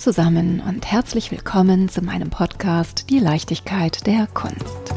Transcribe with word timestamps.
zusammen 0.00 0.62
und 0.66 0.90
herzlich 0.90 1.30
willkommen 1.30 1.90
zu 1.90 2.00
meinem 2.00 2.30
Podcast 2.30 3.10
Die 3.10 3.18
Leichtigkeit 3.18 4.06
der 4.06 4.26
Kunst. 4.28 4.94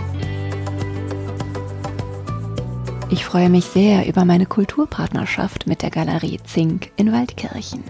Ich 3.09 3.25
freue 3.25 3.49
mich 3.49 3.65
sehr 3.65 4.07
über 4.07 4.23
meine 4.23 4.45
Kulturpartnerschaft 4.45 5.67
mit 5.67 5.81
der 5.81 5.89
Galerie 5.89 6.39
Zink 6.45 6.91
in 6.95 7.11
Waldkirchen. 7.11 7.83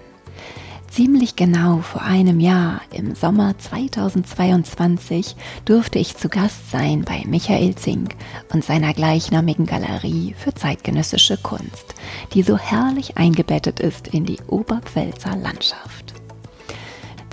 Ziemlich 0.89 1.35
genau 1.35 1.81
vor 1.81 2.01
einem 2.01 2.39
Jahr, 2.39 2.81
im 2.91 3.13
Sommer 3.13 3.55
2022, 3.59 5.35
durfte 5.65 5.99
ich 5.99 6.17
zu 6.17 6.29
Gast 6.29 6.71
sein 6.71 7.03
bei 7.05 7.21
Michael 7.27 7.75
Zink 7.75 8.15
und 8.51 8.63
seiner 8.63 8.91
gleichnamigen 8.91 9.67
Galerie 9.67 10.33
für 10.35 10.55
zeitgenössische 10.55 11.37
Kunst, 11.37 11.93
die 12.33 12.41
so 12.41 12.57
herrlich 12.57 13.17
eingebettet 13.17 13.79
ist 13.79 14.07
in 14.07 14.25
die 14.25 14.39
Oberpfälzer 14.47 15.35
Landschaft. 15.35 16.02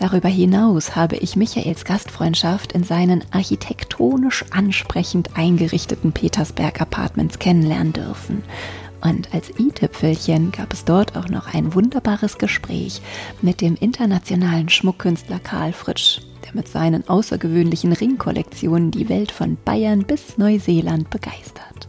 Darüber 0.00 0.28
hinaus 0.28 0.96
habe 0.96 1.16
ich 1.16 1.36
Michaels 1.36 1.84
Gastfreundschaft 1.84 2.72
in 2.72 2.84
seinen 2.84 3.22
architektonisch 3.30 4.44
ansprechend 4.50 5.36
eingerichteten 5.36 6.12
Petersberg 6.12 6.80
Apartments 6.80 7.38
kennenlernen 7.38 7.92
dürfen 7.92 8.42
und 9.02 9.32
als 9.32 9.50
i-Tüpfelchen 9.58 10.52
gab 10.52 10.72
es 10.72 10.84
dort 10.84 11.16
auch 11.16 11.28
noch 11.28 11.52
ein 11.54 11.74
wunderbares 11.74 12.38
Gespräch 12.38 13.00
mit 13.40 13.60
dem 13.60 13.76
internationalen 13.76 14.68
Schmuckkünstler 14.68 15.38
Karl 15.38 15.72
Fritsch, 15.72 16.20
der 16.44 16.54
mit 16.54 16.68
seinen 16.68 17.08
außergewöhnlichen 17.08 17.92
Ringkollektionen 17.92 18.90
die 18.90 19.08
Welt 19.08 19.32
von 19.32 19.56
Bayern 19.64 20.04
bis 20.04 20.38
Neuseeland 20.38 21.10
begeistert. 21.10 21.88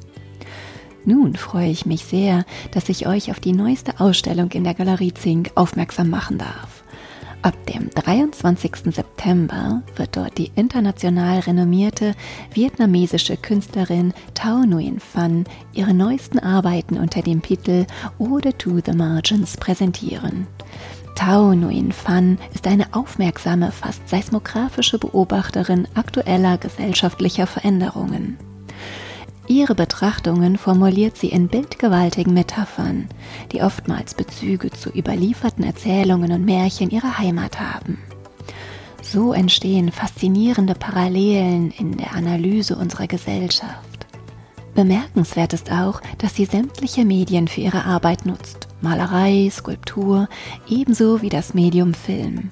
Nun 1.03 1.35
freue 1.35 1.69
ich 1.69 1.85
mich 1.85 2.05
sehr, 2.05 2.45
dass 2.71 2.87
ich 2.87 3.07
euch 3.07 3.31
auf 3.31 3.39
die 3.39 3.53
neueste 3.53 3.99
Ausstellung 3.99 4.51
in 4.51 4.63
der 4.63 4.75
Galerie 4.75 5.13
Zink 5.13 5.51
aufmerksam 5.55 6.09
machen 6.09 6.37
darf. 6.37 6.80
Ab 7.43 7.55
dem 7.65 7.89
23. 7.89 8.93
September 8.93 9.81
wird 9.95 10.15
dort 10.15 10.37
die 10.37 10.51
international 10.53 11.39
renommierte 11.39 12.13
vietnamesische 12.53 13.35
Künstlerin 13.35 14.13
Thao 14.35 14.59
Nguyen 14.59 14.99
Phan 14.99 15.45
ihre 15.73 15.95
neuesten 15.95 16.37
Arbeiten 16.37 16.99
unter 16.99 17.23
dem 17.23 17.41
Titel 17.41 17.87
Ode 18.19 18.55
to 18.59 18.79
the 18.85 18.93
Margins 18.93 19.57
präsentieren. 19.57 20.45
Thao 21.15 21.55
Nguyen 21.55 21.91
Phan 21.91 22.37
ist 22.53 22.67
eine 22.67 22.93
aufmerksame, 22.93 23.71
fast 23.71 24.07
seismografische 24.07 24.99
Beobachterin 24.99 25.87
aktueller 25.95 26.59
gesellschaftlicher 26.59 27.47
Veränderungen. 27.47 28.37
Ihre 29.51 29.75
Betrachtungen 29.75 30.57
formuliert 30.57 31.17
sie 31.17 31.27
in 31.27 31.49
bildgewaltigen 31.49 32.33
Metaphern, 32.33 33.09
die 33.51 33.61
oftmals 33.61 34.13
Bezüge 34.13 34.71
zu 34.71 34.89
überlieferten 34.89 35.65
Erzählungen 35.65 36.31
und 36.31 36.45
Märchen 36.45 36.89
ihrer 36.89 37.17
Heimat 37.17 37.59
haben. 37.59 37.99
So 39.01 39.33
entstehen 39.33 39.91
faszinierende 39.91 40.73
Parallelen 40.73 41.71
in 41.71 41.97
der 41.97 42.13
Analyse 42.13 42.77
unserer 42.77 43.07
Gesellschaft. 43.07 44.07
Bemerkenswert 44.73 45.51
ist 45.51 45.69
auch, 45.69 45.99
dass 46.17 46.33
sie 46.33 46.45
sämtliche 46.45 47.03
Medien 47.03 47.49
für 47.49 47.59
ihre 47.59 47.83
Arbeit 47.83 48.25
nutzt, 48.25 48.69
Malerei, 48.79 49.49
Skulptur, 49.51 50.29
ebenso 50.69 51.21
wie 51.21 51.29
das 51.29 51.53
Medium 51.53 51.93
Film. 51.93 52.51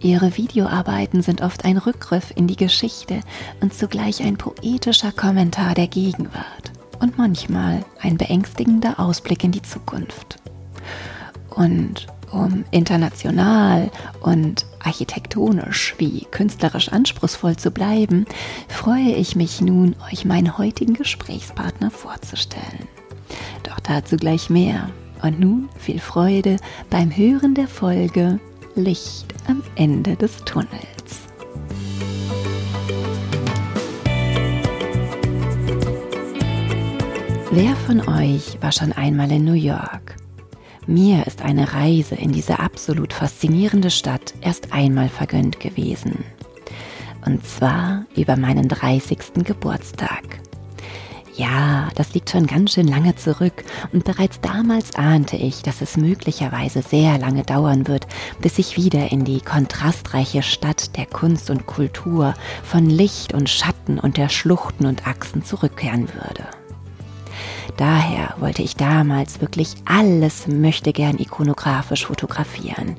Ihre 0.00 0.36
Videoarbeiten 0.36 1.22
sind 1.22 1.42
oft 1.42 1.64
ein 1.64 1.78
Rückgriff 1.78 2.32
in 2.34 2.46
die 2.46 2.56
Geschichte 2.56 3.20
und 3.60 3.74
zugleich 3.74 4.22
ein 4.22 4.36
poetischer 4.36 5.12
Kommentar 5.12 5.74
der 5.74 5.88
Gegenwart 5.88 6.72
und 7.00 7.18
manchmal 7.18 7.84
ein 8.00 8.16
beängstigender 8.16 8.98
Ausblick 9.00 9.44
in 9.44 9.52
die 9.52 9.62
Zukunft. 9.62 10.38
Und 11.50 12.06
um 12.30 12.64
international 12.70 13.90
und 14.20 14.66
architektonisch 14.80 15.94
wie 15.98 16.26
künstlerisch 16.30 16.90
anspruchsvoll 16.90 17.56
zu 17.56 17.70
bleiben, 17.70 18.26
freue 18.68 19.12
ich 19.12 19.34
mich 19.34 19.60
nun, 19.60 19.96
euch 20.12 20.24
meinen 20.24 20.58
heutigen 20.58 20.94
Gesprächspartner 20.94 21.90
vorzustellen. 21.90 22.88
Doch 23.62 23.80
dazu 23.80 24.16
gleich 24.16 24.50
mehr. 24.50 24.90
Und 25.22 25.40
nun 25.40 25.68
viel 25.76 25.98
Freude 25.98 26.58
beim 26.90 27.14
Hören 27.14 27.54
der 27.54 27.66
Folge 27.66 28.38
Licht 28.78 29.26
am 29.48 29.60
Ende 29.74 30.14
des 30.14 30.36
Tunnels. 30.44 30.70
Wer 37.50 37.74
von 37.74 38.00
euch 38.08 38.56
war 38.62 38.70
schon 38.70 38.92
einmal 38.92 39.32
in 39.32 39.44
New 39.44 39.54
York? 39.54 40.14
Mir 40.86 41.26
ist 41.26 41.42
eine 41.42 41.74
Reise 41.74 42.14
in 42.14 42.30
diese 42.30 42.60
absolut 42.60 43.12
faszinierende 43.12 43.90
Stadt 43.90 44.34
erst 44.42 44.72
einmal 44.72 45.08
vergönnt 45.08 45.58
gewesen. 45.58 46.24
Und 47.26 47.44
zwar 47.44 48.06
über 48.14 48.36
meinen 48.36 48.68
30. 48.68 49.44
Geburtstag. 49.44 50.40
Ja, 51.38 51.88
das 51.94 52.14
liegt 52.14 52.30
schon 52.30 52.48
ganz 52.48 52.72
schön 52.72 52.88
lange 52.88 53.14
zurück 53.14 53.62
und 53.92 54.02
bereits 54.02 54.40
damals 54.40 54.96
ahnte 54.96 55.36
ich, 55.36 55.62
dass 55.62 55.80
es 55.80 55.96
möglicherweise 55.96 56.82
sehr 56.82 57.16
lange 57.16 57.44
dauern 57.44 57.86
wird, 57.86 58.08
bis 58.40 58.58
ich 58.58 58.76
wieder 58.76 59.12
in 59.12 59.24
die 59.24 59.40
kontrastreiche 59.40 60.42
Stadt 60.42 60.96
der 60.96 61.06
Kunst 61.06 61.48
und 61.50 61.66
Kultur 61.66 62.34
von 62.64 62.90
Licht 62.90 63.34
und 63.34 63.48
Schatten 63.48 64.00
und 64.00 64.16
der 64.16 64.30
Schluchten 64.30 64.84
und 64.84 65.06
Achsen 65.06 65.44
zurückkehren 65.44 66.08
würde. 66.12 66.44
Daher 67.78 68.34
wollte 68.40 68.60
ich 68.62 68.74
damals 68.74 69.40
wirklich 69.40 69.76
alles 69.84 70.48
möchte 70.48 70.92
gern 70.92 71.16
ikonografisch 71.20 72.06
fotografieren. 72.06 72.96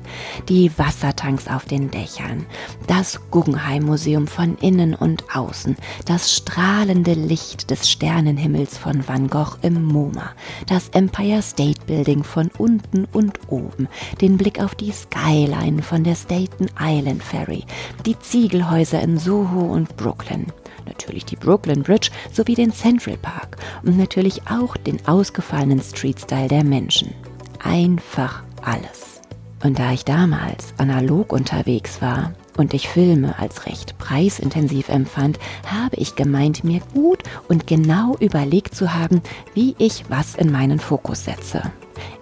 Die 0.48 0.72
Wassertanks 0.78 1.48
auf 1.48 1.66
den 1.66 1.90
Dächern, 1.90 2.46
das 2.86 3.20
Guggenheim 3.30 3.82
Museum 3.82 4.26
von 4.26 4.56
innen 4.56 4.94
und 4.94 5.36
außen, 5.36 5.76
das 6.06 6.34
strahlende 6.34 7.12
Licht 7.12 7.70
des 7.70 7.90
Sternenhimmels 7.90 8.78
von 8.78 9.06
Van 9.06 9.28
Gogh 9.28 9.58
im 9.60 9.84
MoMA, 9.84 10.30
das 10.66 10.88
Empire 10.88 11.42
State 11.42 11.82
Building 11.86 12.24
von 12.24 12.50
unten 12.56 13.06
und 13.12 13.38
oben, 13.48 13.86
den 14.22 14.38
Blick 14.38 14.62
auf 14.62 14.74
die 14.74 14.92
Skyline 14.92 15.82
von 15.82 16.04
der 16.04 16.14
Staten 16.14 16.68
Island 16.80 17.22
Ferry, 17.22 17.64
die 18.06 18.18
Ziegelhäuser 18.18 19.02
in 19.02 19.18
Soho 19.18 19.60
und 19.60 19.94
Brooklyn 19.98 20.46
natürlich 20.90 21.24
die 21.24 21.36
Brooklyn 21.36 21.82
Bridge 21.82 22.10
sowie 22.32 22.54
den 22.54 22.72
Central 22.72 23.16
Park 23.16 23.56
und 23.82 23.96
natürlich 23.96 24.42
auch 24.50 24.76
den 24.76 25.04
ausgefallenen 25.06 25.80
Street-Style 25.80 26.48
der 26.48 26.64
Menschen. 26.64 27.14
Einfach 27.62 28.42
alles. 28.62 29.20
Und 29.62 29.78
da 29.78 29.92
ich 29.92 30.04
damals 30.04 30.72
analog 30.78 31.32
unterwegs 31.32 32.00
war 32.00 32.32
und 32.56 32.72
ich 32.72 32.88
Filme 32.88 33.38
als 33.38 33.66
recht 33.66 33.98
preisintensiv 33.98 34.88
empfand, 34.88 35.38
habe 35.66 35.96
ich 35.96 36.16
gemeint, 36.16 36.64
mir 36.64 36.80
gut 36.94 37.22
und 37.48 37.66
genau 37.66 38.16
überlegt 38.20 38.74
zu 38.74 38.94
haben, 38.94 39.22
wie 39.54 39.74
ich 39.78 40.04
was 40.08 40.34
in 40.34 40.50
meinen 40.50 40.78
Fokus 40.78 41.24
setze. 41.24 41.62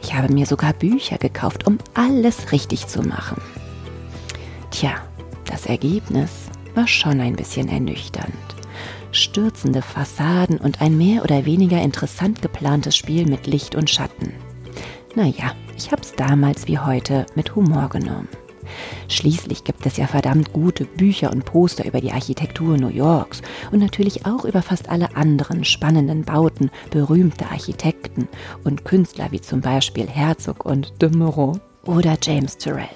Ich 0.03 0.15
habe 0.15 0.33
mir 0.33 0.47
sogar 0.47 0.73
Bücher 0.73 1.19
gekauft, 1.19 1.67
um 1.67 1.79
alles 1.95 2.51
richtig 2.51 2.89
zu 2.89 3.03
machen. 3.03 3.41
Tja, 4.71 4.93
das 5.45 5.67
Ergebnis 5.67 6.31
war 6.75 6.89
schon 6.89 7.21
ein 7.21 7.37
bisschen 7.37 7.69
ernüchternd 7.69 8.58
stürzende 9.19 9.83
Fassaden 9.83 10.59
und 10.59 10.81
ein 10.81 10.97
mehr 10.97 11.23
oder 11.23 11.45
weniger 11.45 11.81
interessant 11.81 12.43
geplantes 12.43 12.97
Spiel 12.97 13.27
mit 13.27 13.47
Licht 13.47 13.75
und 13.75 13.91
Schatten. 13.91 14.33
Naja, 15.15 15.53
ich 15.77 15.91
hab's 15.93 16.13
damals 16.13 16.67
wie 16.69 16.79
heute 16.79 17.27
mit 17.35 17.55
Humor 17.55 17.89
genommen. 17.89 18.29
Schließlich 19.09 19.65
gibt 19.65 19.87
es 19.87 19.97
ja 19.97 20.07
verdammt 20.07 20.53
gute 20.53 20.85
Bücher 20.85 21.31
und 21.31 21.45
Poster 21.45 21.87
über 21.87 22.01
die 22.01 22.13
Architektur 22.13 22.77
New 22.77 22.89
Yorks 22.89 23.43
und 23.73 23.81
natürlich 23.81 24.27
auch 24.27 24.45
über 24.45 24.63
fast 24.63 24.89
alle 24.89 25.17
anderen 25.17 25.65
spannenden 25.65 26.25
Bauten 26.25 26.71
berühmter 26.91 27.51
Architekten 27.51 28.29
und 28.65 28.85
Künstler 28.85 29.29
wie 29.31 29.41
zum 29.41 29.61
Beispiel 29.61 30.07
Herzog 30.07 30.65
und 30.67 31.01
de 31.01 31.15
Meuron 31.15 31.61
oder 31.85 32.17
James 32.23 32.59
Turrell. 32.59 32.89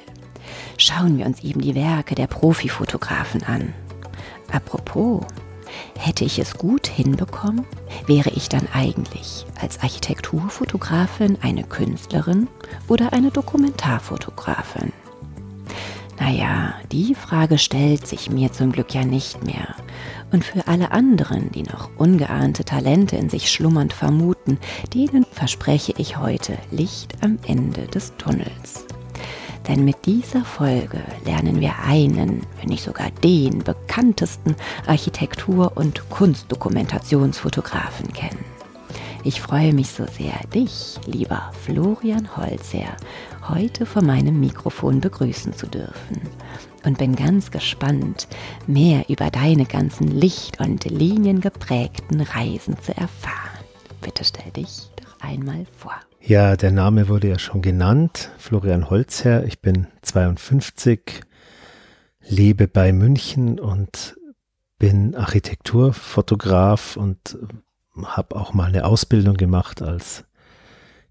Schauen 0.77 1.19
wir 1.19 1.27
uns 1.27 1.43
eben 1.43 1.61
die 1.61 1.75
Werke 1.75 2.15
der 2.15 2.27
Profifotografen 2.27 3.43
an. 3.45 3.73
Apropos, 4.51 5.25
Hätte 5.99 6.25
ich 6.25 6.39
es 6.39 6.59
gut 6.59 6.87
hinbekommen, 6.87 7.67
wäre 8.07 8.31
ich 8.31 8.49
dann 8.49 8.67
eigentlich 8.73 9.47
als 9.61 9.81
Architekturfotografin 9.81 11.39
eine 11.43 11.65
Künstlerin 11.65 12.49
oder 12.89 13.13
eine 13.13 13.31
Dokumentarfotografin? 13.31 14.93
Naja, 16.21 16.75
die 16.93 17.15
Frage 17.15 17.59
stellt 17.59 18.07
sich 18.07 18.31
mir 18.31 18.53
zum 18.53 18.71
Glück 18.71 18.95
ja 18.95 19.05
nicht 19.05 19.45
mehr. 19.45 19.75
Und 20.31 20.45
für 20.45 20.69
alle 20.69 20.93
anderen, 20.93 21.51
die 21.51 21.65
noch 21.65 21.91
ungeahnte 21.97 22.65
Talente 22.65 23.17
in 23.17 23.29
sich 23.29 23.51
schlummernd 23.51 23.93
vermuten, 23.93 24.59
denen 24.95 25.27
verspreche 25.33 25.95
ich 25.97 26.19
heute 26.19 26.57
Licht 26.71 27.15
am 27.23 27.39
Ende 27.47 27.87
des 27.87 28.17
Tunnels. 28.19 28.85
Denn 29.69 29.85
mit 29.85 30.07
dieser 30.07 30.45
Folge 30.45 31.01
lernen 31.25 31.61
wir 31.61 31.79
einen, 31.85 32.45
wenn 32.61 32.69
nicht 32.69 32.83
sogar 32.83 33.11
den 33.23 33.61
bekanntesten 33.61 34.57
Architektur- 34.87 35.77
und 35.77 36.09
Kunstdokumentationsfotografen 36.11 38.13
kennen. 38.13 38.45
Ich 39.25 39.41
freue 39.41 39.73
mich 39.73 39.91
so 39.91 40.05
sehr, 40.07 40.35
dich, 40.53 40.97
lieber 41.07 41.53
Florian 41.65 42.37
Holzer, 42.37 42.97
heute 43.49 43.87
vor 43.87 44.03
meinem 44.03 44.41
Mikrofon 44.41 45.01
begrüßen 45.01 45.53
zu 45.53 45.69
dürfen. 45.69 46.23
Und 46.85 46.99
bin 46.99 47.15
ganz 47.15 47.53
gespannt, 47.53 48.27
mehr 48.67 49.09
über 49.09 49.31
deine 49.31 49.65
ganzen 49.65 50.09
Licht- 50.09 50.59
und 50.59 50.85
liniengeprägten 50.87 52.21
Reisen 52.21 52.77
zu 52.83 52.97
erfahren. 52.97 53.65
Bitte 54.01 54.25
stell 54.25 54.51
dich 54.51 54.89
doch 54.97 55.21
einmal 55.21 55.67
vor. 55.79 55.95
Ja, 56.25 56.57
der 56.57 56.71
Name 56.71 57.09
wurde 57.09 57.29
ja 57.29 57.39
schon 57.39 57.63
genannt. 57.63 58.31
Florian 58.39 58.89
Holzherr. 58.89 59.45
Ich 59.45 59.61
bin 59.61 59.89
52, 60.03 61.21
lebe 62.21 62.69
bei 62.69 62.93
München 62.93 63.59
und 63.59 64.17
bin 64.79 65.17
Architekturfotograf 65.17 66.97
und 66.97 67.39
habe 68.05 68.37
auch 68.37 68.55
mal 68.55 68.67
eine 68.67 68.85
Ausbildung 68.85 69.37
gemacht 69.37 69.83
als, 69.83 70.25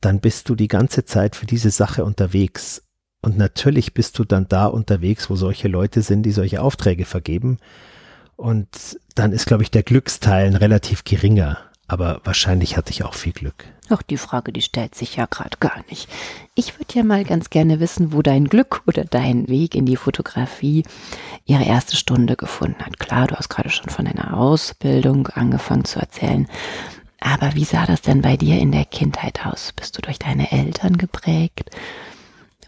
dann 0.00 0.20
bist 0.20 0.48
du 0.48 0.54
die 0.54 0.68
ganze 0.68 1.04
Zeit 1.04 1.36
für 1.36 1.46
diese 1.46 1.70
Sache 1.70 2.04
unterwegs. 2.04 2.82
Und 3.20 3.36
natürlich 3.36 3.94
bist 3.94 4.18
du 4.18 4.24
dann 4.24 4.48
da 4.48 4.66
unterwegs, 4.66 5.28
wo 5.28 5.36
solche 5.36 5.68
Leute 5.68 6.02
sind, 6.02 6.22
die 6.22 6.32
solche 6.32 6.62
Aufträge 6.62 7.04
vergeben. 7.04 7.58
Und 8.36 8.98
dann 9.14 9.32
ist, 9.32 9.46
glaube 9.46 9.64
ich, 9.64 9.70
der 9.70 9.82
Glücksteil 9.82 10.54
relativ 10.56 11.04
geringer. 11.04 11.58
Aber 11.88 12.20
wahrscheinlich 12.24 12.76
hatte 12.76 12.92
ich 12.92 13.02
auch 13.02 13.14
viel 13.14 13.32
Glück. 13.32 13.64
Ach, 13.90 14.02
die 14.02 14.18
Frage, 14.18 14.52
die 14.52 14.60
stellt 14.60 14.94
sich 14.94 15.16
ja 15.16 15.26
gerade 15.26 15.56
gar 15.60 15.82
nicht. 15.88 16.08
Ich 16.54 16.78
würde 16.78 16.94
ja 16.94 17.04
mal 17.04 17.24
ganz 17.24 17.48
gerne 17.48 17.80
wissen, 17.80 18.12
wo 18.12 18.20
dein 18.20 18.46
Glück 18.46 18.82
oder 18.86 19.04
dein 19.04 19.48
Weg 19.48 19.74
in 19.74 19.86
die 19.86 19.96
Fotografie 19.96 20.84
ihre 21.46 21.64
erste 21.64 21.96
Stunde 21.96 22.36
gefunden 22.36 22.84
hat. 22.84 22.98
Klar, 22.98 23.28
du 23.28 23.36
hast 23.36 23.48
gerade 23.48 23.70
schon 23.70 23.88
von 23.88 24.04
deiner 24.04 24.36
Ausbildung 24.36 25.28
angefangen 25.28 25.86
zu 25.86 25.98
erzählen. 25.98 26.46
Aber 27.20 27.54
wie 27.54 27.64
sah 27.64 27.86
das 27.86 28.02
denn 28.02 28.20
bei 28.20 28.36
dir 28.36 28.58
in 28.58 28.72
der 28.72 28.84
Kindheit 28.84 29.46
aus? 29.46 29.72
Bist 29.74 29.96
du 29.96 30.02
durch 30.02 30.18
deine 30.18 30.52
Eltern 30.52 30.98
geprägt? 30.98 31.70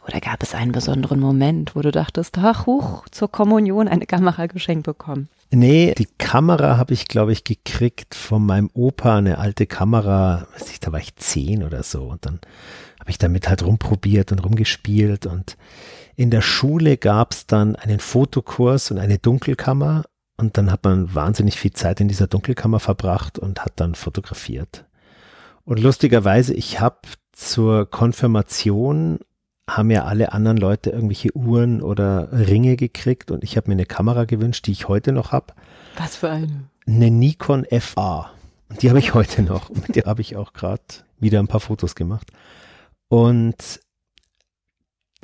Oder 0.06 0.20
gab 0.20 0.42
es 0.42 0.54
einen 0.54 0.72
besonderen 0.72 1.20
Moment, 1.20 1.76
wo 1.76 1.82
du 1.82 1.90
dachtest, 1.90 2.38
ach, 2.38 2.66
huch, 2.66 3.06
zur 3.10 3.30
Kommunion 3.30 3.88
eine 3.88 4.06
Kamera 4.06 4.46
geschenkt 4.46 4.86
bekommen? 4.86 5.28
Nee, 5.52 5.94
die 5.98 6.06
Kamera 6.06 6.76
habe 6.76 6.94
ich, 6.94 7.08
glaube 7.08 7.32
ich, 7.32 7.42
gekriegt 7.42 8.14
von 8.14 8.46
meinem 8.46 8.70
Opa, 8.72 9.18
eine 9.18 9.38
alte 9.38 9.66
Kamera, 9.66 10.46
weiß 10.52 10.70
ich, 10.70 10.78
da 10.78 10.92
war 10.92 11.00
ich 11.00 11.16
zehn 11.16 11.64
oder 11.64 11.82
so. 11.82 12.04
Und 12.04 12.24
dann 12.24 12.40
habe 13.00 13.10
ich 13.10 13.18
damit 13.18 13.48
halt 13.48 13.64
rumprobiert 13.64 14.30
und 14.30 14.38
rumgespielt. 14.38 15.26
Und 15.26 15.56
in 16.14 16.30
der 16.30 16.42
Schule 16.42 16.96
gab 16.96 17.32
es 17.32 17.46
dann 17.48 17.74
einen 17.74 17.98
Fotokurs 17.98 18.92
und 18.92 18.98
eine 18.98 19.18
Dunkelkammer. 19.18 20.04
Und 20.36 20.56
dann 20.56 20.70
hat 20.70 20.84
man 20.84 21.14
wahnsinnig 21.14 21.58
viel 21.58 21.72
Zeit 21.72 22.00
in 22.00 22.06
dieser 22.06 22.28
Dunkelkammer 22.28 22.78
verbracht 22.78 23.38
und 23.38 23.64
hat 23.64 23.72
dann 23.76 23.96
fotografiert. 23.96 24.84
Und 25.64 25.80
lustigerweise, 25.80 26.54
ich 26.54 26.78
habe 26.78 27.00
zur 27.32 27.90
Konfirmation 27.90 29.18
haben 29.76 29.90
ja 29.90 30.04
alle 30.04 30.32
anderen 30.32 30.56
Leute 30.56 30.90
irgendwelche 30.90 31.34
Uhren 31.36 31.82
oder 31.82 32.28
Ringe 32.32 32.76
gekriegt 32.76 33.30
und 33.30 33.44
ich 33.44 33.56
habe 33.56 33.68
mir 33.68 33.74
eine 33.74 33.86
Kamera 33.86 34.24
gewünscht, 34.24 34.66
die 34.66 34.72
ich 34.72 34.88
heute 34.88 35.12
noch 35.12 35.32
habe. 35.32 35.54
Was 35.96 36.16
für 36.16 36.30
eine? 36.30 36.64
Eine 36.86 37.10
Nikon 37.10 37.66
FA. 37.78 38.30
Und 38.68 38.82
die 38.82 38.88
habe 38.88 38.98
ich 38.98 39.14
heute 39.14 39.42
noch. 39.42 39.68
Und 39.70 39.88
mit 39.88 39.96
der 39.96 40.04
habe 40.04 40.20
ich 40.20 40.36
auch 40.36 40.52
gerade 40.52 40.82
wieder 41.18 41.40
ein 41.40 41.48
paar 41.48 41.60
Fotos 41.60 41.94
gemacht. 41.94 42.30
Und 43.08 43.80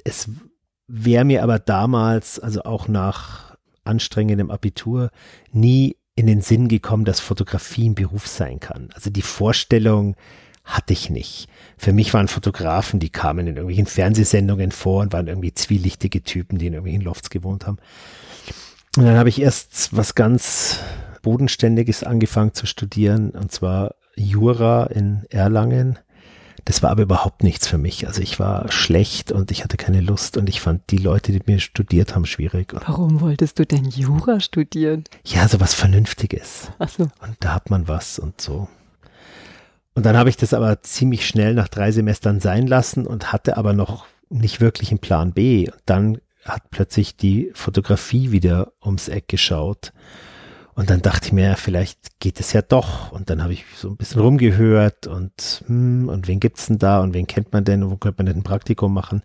es 0.04 0.28
wäre 0.88 1.24
mir 1.24 1.42
aber 1.42 1.58
damals, 1.58 2.38
also 2.38 2.62
auch 2.64 2.88
nach 2.88 3.56
anstrengendem 3.84 4.50
Abitur 4.50 5.10
nie 5.52 5.96
in 6.16 6.26
den 6.26 6.40
Sinn 6.40 6.68
gekommen, 6.68 7.04
dass 7.04 7.20
Fotografie 7.20 7.88
ein 7.88 7.94
Beruf 7.94 8.26
sein 8.26 8.58
kann. 8.58 8.88
Also 8.94 9.10
die 9.10 9.22
Vorstellung 9.22 10.16
hatte 10.66 10.92
ich 10.92 11.08
nicht. 11.08 11.48
Für 11.78 11.94
mich 11.94 12.12
waren 12.12 12.28
Fotografen, 12.28 13.00
die 13.00 13.08
kamen 13.08 13.46
in 13.46 13.56
irgendwelchen 13.56 13.86
Fernsehsendungen 13.86 14.72
vor 14.72 15.00
und 15.02 15.12
waren 15.14 15.28
irgendwie 15.28 15.54
zwielichtige 15.54 16.22
Typen, 16.22 16.58
die 16.58 16.66
in 16.66 16.74
irgendwelchen 16.74 17.04
Lofts 17.04 17.30
gewohnt 17.30 17.66
haben. 17.66 17.78
Und 18.98 19.04
dann 19.04 19.16
habe 19.16 19.30
ich 19.30 19.40
erst 19.40 19.96
was 19.96 20.14
ganz 20.14 20.80
Bodenständiges 21.22 22.04
angefangen 22.04 22.52
zu 22.52 22.66
studieren, 22.66 23.30
und 23.30 23.50
zwar 23.50 23.94
Jura 24.16 24.84
in 24.84 25.24
Erlangen 25.30 25.98
das 26.66 26.82
war 26.82 26.90
aber 26.90 27.02
überhaupt 27.02 27.44
nichts 27.44 27.68
für 27.68 27.78
mich. 27.78 28.08
Also 28.08 28.20
ich 28.20 28.40
war 28.40 28.70
schlecht 28.72 29.30
und 29.30 29.52
ich 29.52 29.62
hatte 29.62 29.76
keine 29.76 30.00
Lust 30.00 30.36
und 30.36 30.48
ich 30.48 30.60
fand 30.60 30.90
die 30.90 30.98
Leute, 30.98 31.30
die 31.30 31.40
mir 31.46 31.60
studiert 31.60 32.14
haben, 32.16 32.26
schwierig. 32.26 32.74
Warum 32.74 33.20
wolltest 33.20 33.60
du 33.60 33.64
denn 33.64 33.84
Jura 33.84 34.40
studieren? 34.40 35.04
Ja, 35.24 35.46
so 35.46 35.60
was 35.60 35.74
Vernünftiges. 35.74 36.72
Ach 36.80 36.88
so. 36.88 37.04
Und 37.04 37.36
da 37.38 37.54
hat 37.54 37.70
man 37.70 37.86
was 37.86 38.18
und 38.18 38.40
so. 38.40 38.68
Und 39.96 40.04
dann 40.04 40.18
habe 40.18 40.28
ich 40.28 40.36
das 40.36 40.52
aber 40.52 40.82
ziemlich 40.82 41.26
schnell 41.26 41.54
nach 41.54 41.68
drei 41.68 41.90
Semestern 41.90 42.38
sein 42.38 42.66
lassen 42.66 43.06
und 43.06 43.32
hatte 43.32 43.56
aber 43.56 43.72
noch 43.72 44.04
nicht 44.28 44.60
wirklich 44.60 44.90
einen 44.90 44.98
Plan 44.98 45.32
B. 45.32 45.70
Und 45.70 45.80
dann 45.86 46.18
hat 46.44 46.70
plötzlich 46.70 47.16
die 47.16 47.50
Fotografie 47.54 48.30
wieder 48.30 48.72
ums 48.84 49.08
Eck 49.08 49.26
geschaut. 49.26 49.94
Und 50.74 50.90
dann 50.90 51.00
dachte 51.00 51.28
ich 51.28 51.32
mir, 51.32 51.56
vielleicht 51.56 52.20
geht 52.20 52.40
es 52.40 52.52
ja 52.52 52.60
doch. 52.60 53.10
Und 53.10 53.30
dann 53.30 53.42
habe 53.42 53.54
ich 53.54 53.64
so 53.74 53.88
ein 53.88 53.96
bisschen 53.96 54.20
rumgehört 54.20 55.06
und, 55.06 55.64
hm, 55.66 56.10
und 56.10 56.28
wen 56.28 56.40
gibt's 56.40 56.66
denn 56.66 56.76
da 56.76 57.00
und 57.00 57.14
wen 57.14 57.26
kennt 57.26 57.54
man 57.54 57.64
denn 57.64 57.82
und 57.82 57.90
wo 57.90 57.96
könnte 57.96 58.18
man 58.18 58.26
denn 58.26 58.40
ein 58.40 58.44
Praktikum 58.44 58.92
machen? 58.92 59.22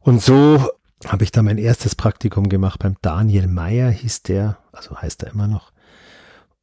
Und 0.00 0.20
so 0.20 0.68
habe 1.06 1.22
ich 1.22 1.30
dann 1.30 1.44
mein 1.44 1.58
erstes 1.58 1.94
Praktikum 1.94 2.48
gemacht 2.48 2.80
beim 2.80 2.96
Daniel 3.02 3.46
Meyer, 3.46 3.90
hieß 3.90 4.24
der, 4.24 4.58
also 4.72 5.00
heißt 5.00 5.22
er 5.22 5.30
immer 5.30 5.46
noch. 5.46 5.73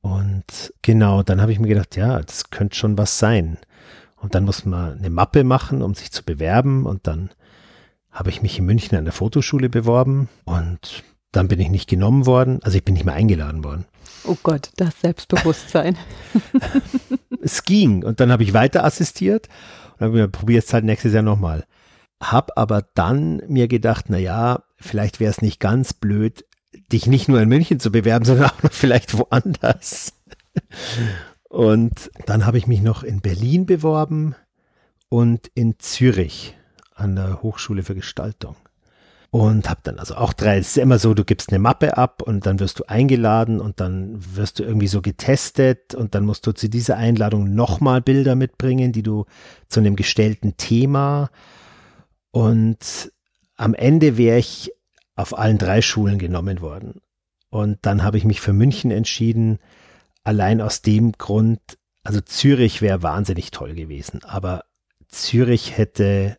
Und 0.01 0.73
genau, 0.81 1.23
dann 1.23 1.41
habe 1.41 1.51
ich 1.51 1.59
mir 1.59 1.67
gedacht, 1.67 1.95
ja, 1.95 2.19
das 2.19 2.49
könnte 2.49 2.75
schon 2.75 2.97
was 2.97 3.19
sein. 3.19 3.57
Und 4.15 4.35
dann 4.35 4.45
muss 4.45 4.65
man 4.65 4.97
eine 4.97 5.09
Mappe 5.09 5.43
machen, 5.43 5.81
um 5.81 5.93
sich 5.93 6.11
zu 6.11 6.23
bewerben. 6.23 6.85
Und 6.85 7.07
dann 7.07 7.29
habe 8.11 8.29
ich 8.29 8.41
mich 8.41 8.59
in 8.59 8.65
München 8.65 8.97
an 8.97 9.05
der 9.05 9.13
Fotoschule 9.13 9.69
beworben 9.69 10.29
und 10.43 11.03
dann 11.31 11.47
bin 11.47 11.59
ich 11.61 11.69
nicht 11.69 11.89
genommen 11.89 12.25
worden, 12.25 12.59
also 12.61 12.77
ich 12.77 12.83
bin 12.83 12.93
nicht 12.93 13.05
mehr 13.05 13.13
eingeladen 13.13 13.63
worden. 13.63 13.85
Oh 14.25 14.35
Gott, 14.43 14.71
das 14.75 14.99
Selbstbewusstsein. 14.99 15.97
es 17.41 17.63
ging 17.63 18.03
und 18.03 18.19
dann 18.19 18.31
habe 18.31 18.43
ich 18.43 18.53
weiter 18.53 18.83
assistiert 18.83 19.47
und 19.93 20.07
habe 20.07 20.17
mir 20.17 20.27
probiert 20.27 20.65
es 20.65 20.73
halt 20.73 20.83
nächstes 20.83 21.13
Jahr 21.13 21.23
nochmal. 21.23 21.65
Hab 22.21 22.57
aber 22.57 22.83
dann 22.93 23.41
mir 23.47 23.67
gedacht, 23.67 24.05
na 24.09 24.17
ja, 24.17 24.63
vielleicht 24.77 25.19
wäre 25.19 25.31
es 25.31 25.41
nicht 25.41 25.59
ganz 25.59 25.93
blöd, 25.93 26.45
dich 26.91 27.07
nicht 27.07 27.27
nur 27.27 27.41
in 27.41 27.49
München 27.49 27.79
zu 27.79 27.91
bewerben, 27.91 28.25
sondern 28.25 28.49
auch 28.49 28.63
noch 28.63 28.71
vielleicht 28.71 29.17
woanders. 29.17 30.13
Und 31.49 32.11
dann 32.25 32.45
habe 32.45 32.57
ich 32.57 32.67
mich 32.67 32.81
noch 32.81 33.03
in 33.03 33.21
Berlin 33.21 33.65
beworben 33.65 34.35
und 35.09 35.47
in 35.53 35.79
Zürich 35.79 36.55
an 36.95 37.15
der 37.15 37.41
Hochschule 37.41 37.83
für 37.83 37.95
Gestaltung. 37.95 38.55
Und 39.31 39.69
habe 39.69 39.79
dann 39.83 39.97
also 39.97 40.15
auch 40.15 40.33
drei, 40.33 40.57
es 40.57 40.71
ist 40.71 40.77
immer 40.77 40.99
so, 40.99 41.13
du 41.13 41.23
gibst 41.23 41.49
eine 41.49 41.59
Mappe 41.59 41.97
ab 41.97 42.21
und 42.21 42.45
dann 42.45 42.59
wirst 42.59 42.79
du 42.79 42.83
eingeladen 42.89 43.61
und 43.61 43.79
dann 43.79 44.17
wirst 44.35 44.59
du 44.59 44.63
irgendwie 44.63 44.87
so 44.87 45.01
getestet 45.01 45.95
und 45.95 46.15
dann 46.15 46.25
musst 46.25 46.45
du 46.47 46.51
zu 46.51 46.69
dieser 46.69 46.97
Einladung 46.97 47.55
nochmal 47.55 48.01
Bilder 48.01 48.35
mitbringen, 48.35 48.91
die 48.91 49.03
du 49.03 49.25
zu 49.69 49.79
einem 49.79 49.95
gestellten 49.95 50.57
Thema 50.57 51.29
und 52.31 53.11
am 53.57 53.73
Ende 53.73 54.17
wäre 54.17 54.39
ich 54.39 54.71
auf 55.15 55.37
allen 55.37 55.57
drei 55.57 55.81
Schulen 55.81 56.17
genommen 56.19 56.61
worden. 56.61 57.01
Und 57.49 57.79
dann 57.81 58.03
habe 58.03 58.17
ich 58.17 58.23
mich 58.23 58.41
für 58.41 58.53
München 58.53 58.91
entschieden, 58.91 59.59
allein 60.23 60.61
aus 60.61 60.81
dem 60.81 61.11
Grund, 61.13 61.59
also 62.03 62.21
Zürich 62.21 62.81
wäre 62.81 63.03
wahnsinnig 63.03 63.51
toll 63.51 63.73
gewesen, 63.75 64.23
aber 64.23 64.63
Zürich 65.07 65.77
hätte 65.77 66.37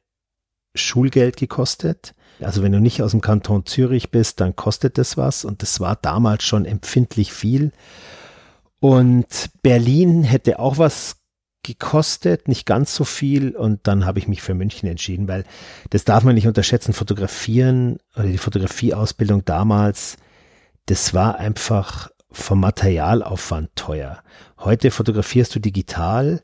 Schulgeld 0.75 1.37
gekostet. 1.37 2.15
Also 2.41 2.63
wenn 2.63 2.73
du 2.73 2.81
nicht 2.81 3.03
aus 3.03 3.11
dem 3.11 3.21
Kanton 3.21 3.67
Zürich 3.67 4.11
bist, 4.11 4.41
dann 4.41 4.57
kostet 4.57 4.97
das 4.99 5.17
was 5.17 5.45
und 5.45 5.63
das 5.63 5.81
war 5.81 5.97
damals 5.97 6.45
schon 6.45 6.65
empfindlich 6.65 7.33
viel. 7.33 7.73
Und 8.81 9.51
Berlin 9.63 10.25
hätte 10.25 10.59
auch 10.59 10.79
was 10.79 11.22
gekostet, 11.63 12.49
nicht 12.49 12.67
ganz 12.67 12.95
so 12.95 13.05
viel 13.05 13.57
und 13.57 13.87
dann 13.87 14.05
habe 14.05 14.19
ich 14.19 14.29
mich 14.29 14.43
für 14.43 14.55
München 14.55 14.89
entschieden, 14.89 15.29
weil 15.29 15.45
das 15.91 16.05
darf 16.05 16.25
man 16.25 16.35
nicht 16.35 16.47
unterschätzen, 16.47 16.93
fotografieren 16.93 17.99
oder 18.17 18.27
die 18.27 18.39
Fotografieausbildung 18.39 19.45
damals, 19.45 20.17
das 20.87 21.15
war 21.15 21.39
einfach 21.39 22.11
vom 22.31 22.61
Materialaufwand 22.61 23.71
teuer. 23.77 24.23
Heute 24.59 24.91
fotografierst 24.91 25.55
du 25.55 25.61
digital, 25.61 26.43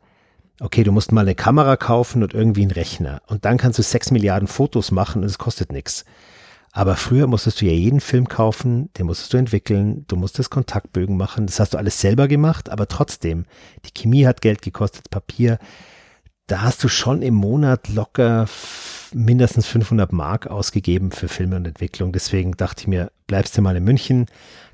okay, 0.60 0.84
du 0.84 0.92
musst 0.92 1.12
mal 1.12 1.22
eine 1.22 1.34
Kamera 1.34 1.76
kaufen 1.76 2.22
und 2.22 2.34
irgendwie 2.34 2.62
einen 2.62 2.70
Rechner. 2.70 3.22
Und 3.26 3.44
dann 3.44 3.58
kannst 3.58 3.78
du 3.78 3.82
sechs 3.82 4.10
Milliarden 4.10 4.48
Fotos 4.48 4.90
machen 4.90 5.22
und 5.22 5.28
es 5.28 5.38
kostet 5.38 5.72
nichts. 5.72 6.04
Aber 6.78 6.94
früher 6.94 7.26
musstest 7.26 7.60
du 7.60 7.66
ja 7.66 7.72
jeden 7.72 7.98
Film 7.98 8.28
kaufen, 8.28 8.88
den 8.96 9.06
musstest 9.06 9.32
du 9.32 9.36
entwickeln, 9.36 10.04
du 10.06 10.14
musstest 10.14 10.48
Kontaktbögen 10.48 11.16
machen, 11.16 11.46
das 11.46 11.58
hast 11.58 11.74
du 11.74 11.76
alles 11.76 12.00
selber 12.00 12.28
gemacht, 12.28 12.70
aber 12.70 12.86
trotzdem, 12.86 13.46
die 13.84 13.90
Chemie 13.90 14.28
hat 14.28 14.42
Geld 14.42 14.62
gekostet, 14.62 15.10
Papier, 15.10 15.58
da 16.48 16.62
hast 16.62 16.82
du 16.82 16.88
schon 16.88 17.22
im 17.22 17.34
Monat 17.34 17.88
locker 17.88 18.46
mindestens 19.14 19.66
500 19.66 20.12
Mark 20.12 20.46
ausgegeben 20.46 21.12
für 21.12 21.28
Filme 21.28 21.56
und 21.56 21.66
Entwicklung. 21.66 22.12
Deswegen 22.12 22.52
dachte 22.52 22.82
ich 22.82 22.86
mir, 22.88 23.10
bleibst 23.26 23.56
du 23.56 23.62
mal 23.62 23.76
in 23.76 23.84
München. 23.84 24.26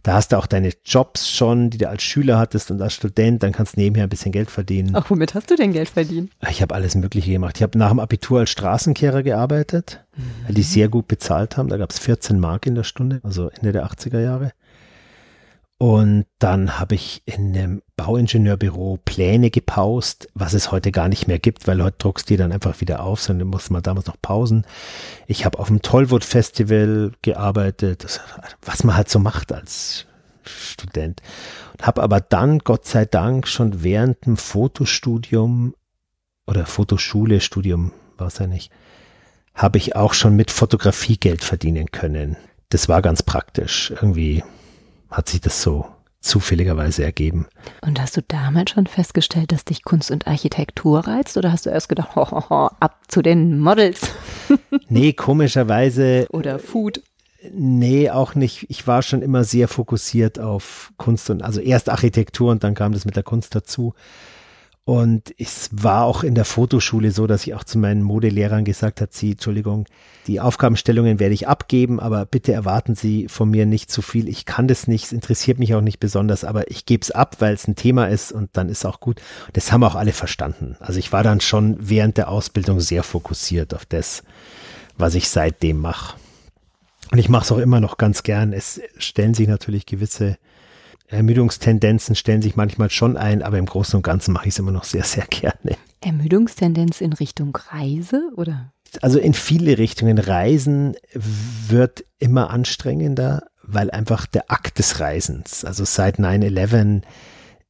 Da 0.02 0.14
hast 0.14 0.33
du 0.33 0.37
auch 0.37 0.47
deine 0.47 0.73
Jobs 0.85 1.31
schon, 1.31 1.71
die 1.71 1.78
du 1.78 1.88
als 1.88 2.02
Schüler 2.02 2.38
hattest 2.38 2.71
und 2.71 2.81
als 2.81 2.95
Student. 2.95 3.43
Dann 3.43 3.52
kannst 3.52 3.76
du 3.76 3.81
nebenher 3.81 4.07
ein 4.07 4.11
bisschen 4.11 4.33
Geld 4.33 4.50
verdienen. 4.50 4.95
Ach, 4.95 5.09
womit 5.09 5.35
hast 5.35 5.50
du 5.50 5.57
denn 5.57 5.73
Geld 5.73 5.88
verdient? 5.88 6.31
Ich 6.49 6.62
habe 6.62 6.75
alles 6.75 6.95
Mögliche 6.95 7.33
gemacht. 7.33 7.57
Ich 7.57 7.62
habe 7.62 7.78
nach 7.78 7.90
dem 7.90 8.00
Abitur 8.00 8.40
als 8.40 8.50
Straßenkehrer 8.50 9.23
gearbeitet, 9.23 10.04
mhm. 10.16 10.47
weil 10.47 10.54
die 10.54 10.62
sehr 10.62 10.88
gut 10.88 11.09
bezahlt 11.09 11.57
haben. 11.57 11.69
Da 11.69 11.76
gab 11.76 11.90
es 11.90 11.99
14 11.99 12.38
Mark 12.38 12.66
in 12.66 12.75
der 12.75 12.85
Stunde, 12.85 13.21
also 13.23 13.49
Ende 13.49 13.73
der 13.73 13.87
80er 13.87 14.21
Jahre. 14.21 14.52
Und 15.76 16.26
dann 16.38 16.78
habe 16.78 16.95
ich 16.95 17.23
in 17.26 17.57
einem 17.57 17.83
Bauingenieurbüro 17.97 19.00
Pläne 19.04 19.50
gepaust, 19.50 20.28
was 20.35 20.54
es 20.54 20.71
heute 20.71 20.93
gar 20.93 21.09
nicht 21.09 21.26
mehr 21.26 21.40
gibt, 21.40 21.66
weil 21.66 21.83
heute 21.83 21.97
druckst 21.99 22.31
die 22.31 22.37
dann 22.37 22.52
einfach 22.52 22.81
wieder 22.81 23.02
auf, 23.02 23.21
sondern 23.21 23.49
musste 23.49 23.73
man 23.73 23.83
damals 23.83 24.07
noch 24.07 24.21
pausen. 24.23 24.64
Ich 25.26 25.45
habe 25.45 25.59
auf 25.59 25.66
dem 25.66 25.83
Tollwood 25.83 26.25
Festival 26.25 27.12
gearbeitet, 27.23 28.21
was 28.62 28.85
man 28.85 28.97
halt 28.97 29.09
so 29.09 29.19
macht 29.19 29.52
als 29.52 30.07
Student. 30.45 31.21
Habe 31.83 32.02
aber 32.02 32.21
dann, 32.21 32.61
Gott 32.61 32.87
sei 32.87 33.04
Dank, 33.04 33.49
schon 33.49 33.83
während 33.83 34.26
dem 34.26 34.37
Fotostudium 34.37 35.75
oder 36.47 36.66
Fotoschule, 36.66 37.40
Studium 37.40 37.93
war 38.16 38.28
es 38.28 38.38
ja 38.38 38.47
nicht, 38.47 38.71
habe 39.54 39.78
ich 39.78 39.97
auch 39.97 40.14
schon 40.14 40.37
mit 40.37 40.50
Fotografie 40.50 41.16
Geld 41.16 41.43
verdienen 41.43 41.90
können. 41.90 42.37
Das 42.69 42.88
war 42.88 43.02
ganz 43.02 43.23
praktisch. 43.23 43.90
Irgendwie 43.90 44.43
hat 45.16 45.28
sich 45.28 45.40
das 45.40 45.62
so 45.62 45.87
zufälligerweise 46.21 47.04
ergeben. 47.04 47.47
Und 47.83 48.00
hast 48.00 48.16
du 48.16 48.23
damals 48.23 48.71
schon 48.71 48.87
festgestellt, 48.87 49.52
dass 49.52 49.64
dich 49.64 49.85
Kunst 49.85 50.11
und 50.11 50.26
Architektur 50.26 51.06
reizt 51.06 51.37
oder 51.37 51.52
hast 51.52 51.66
du 51.66 51.71
erst 51.71 51.88
gedacht, 51.88 52.16
ho, 52.16 52.30
ho, 52.30 52.50
ho, 52.50 52.71
ab 52.80 53.02
zu 53.09 53.23
den 53.23 53.59
Models? 53.59 54.00
nee, 54.88 55.12
komischerweise. 55.12 56.26
Oder 56.30 56.59
Food. 56.59 57.02
Nee, 57.52 58.11
auch 58.11 58.35
nicht. 58.35 58.66
Ich 58.71 58.87
war 58.87 59.02
schon 59.02 59.21
immer 59.21 59.44
sehr 59.44 59.68
fokussiert 59.68 60.38
auf 60.38 60.92
Kunst 60.97 61.28
und 61.28 61.42
also 61.42 61.61
erst 61.61 61.90
Architektur 61.90 62.50
und 62.50 62.64
dann 62.64 62.75
kam 62.75 62.92
das 62.92 63.04
mit 63.04 63.16
der 63.16 63.23
Kunst 63.23 63.54
dazu. 63.54 63.94
Und 64.87 65.35
es 65.38 65.71
war 65.73 66.05
auch 66.05 66.25
in 66.25 66.35
der 66.35 66.45
Fotoschule 66.45 67.11
so, 67.11 67.26
dass 67.26 67.47
ich 67.47 67.55
auch 67.55 67.64
zu 67.64 67.79
meinen 67.79 68.03
Modelehrern 68.03 68.67
gesagt 68.67 69.00
habe, 69.00 69.11
Sie, 69.14 69.33
Entschuldigung, 69.33 69.87
die 70.26 70.41
Aufgabenstellungen 70.41 71.19
werde 71.19 71.33
ich 71.33 71.49
abgeben, 71.49 72.00
aber 72.00 72.26
bitte 72.26 72.53
erwarten 72.53 72.95
Sie 72.95 73.29
von 73.29 73.50
mir 73.50 73.64
nicht 73.64 73.91
zu 73.91 74.03
viel. 74.03 74.29
Ich 74.29 74.45
kann 74.45 74.69
das 74.69 74.87
nicht, 74.87 75.07
es 75.07 75.12
interessiert 75.12 75.59
mich 75.59 75.75
auch 75.75 75.81
nicht 75.81 76.00
besonders, 76.00 76.45
aber 76.45 76.71
ich 76.71 76.85
gebe 76.85 77.00
es 77.00 77.11
ab, 77.11 77.37
weil 77.38 77.55
es 77.55 77.67
ein 77.67 77.76
Thema 77.76 78.09
ist 78.09 78.31
und 78.31 78.50
dann 78.53 78.69
ist 78.69 78.85
auch 78.85 79.00
gut. 79.00 79.23
Das 79.55 79.73
haben 79.73 79.83
auch 79.85 79.95
alle 79.95 80.12
verstanden. 80.12 80.76
Also 80.81 80.99
ich 80.99 81.12
war 81.12 81.23
dann 81.23 81.41
schon 81.41 81.76
während 81.81 82.19
der 82.19 82.29
Ausbildung 82.29 82.81
sehr 82.81 83.03
fokussiert 83.03 83.73
auf 83.73 83.87
das, 83.87 84.23
was 84.99 85.14
ich 85.14 85.31
seitdem 85.31 85.81
mache. 85.81 86.17
Und 87.11 87.19
ich 87.19 87.31
mache 87.31 87.45
es 87.45 87.53
auch 87.53 87.59
immer 87.59 87.81
noch 87.81 87.97
ganz 87.97 88.23
gern. 88.23 88.53
Es 88.53 88.83
stellen 88.99 89.33
sich 89.33 89.49
natürlich 89.49 89.87
gewisse 89.87 90.37
Ermüdungstendenzen 91.08 92.14
stellen 92.14 92.42
sich 92.42 92.56
manchmal 92.56 92.90
schon 92.90 93.16
ein, 93.16 93.42
aber 93.42 93.58
im 93.58 93.66
Großen 93.66 93.96
und 93.96 94.02
Ganzen 94.02 94.32
mache 94.32 94.49
ich 94.49 94.54
es 94.54 94.58
immer 94.58 94.73
noch 94.73 94.84
sehr, 94.84 95.04
sehr 95.04 95.26
gerne. 95.26 95.76
Ermüdungstendenz 96.00 97.00
in 97.00 97.12
Richtung 97.12 97.56
Reise 97.56 98.30
oder? 98.37 98.73
Also 99.02 99.18
in 99.18 99.34
viele 99.34 99.78
Richtungen. 99.78 100.18
Reisen 100.18 100.94
wird 101.68 102.04
immer 102.18 102.50
anstrengender, 102.50 103.44
weil 103.62 103.90
einfach 103.90 104.26
der 104.26 104.50
Akt 104.50 104.78
des 104.78 105.00
Reisens, 105.00 105.64
also 105.64 105.84
seit 105.84 106.18
9-11 106.18 107.02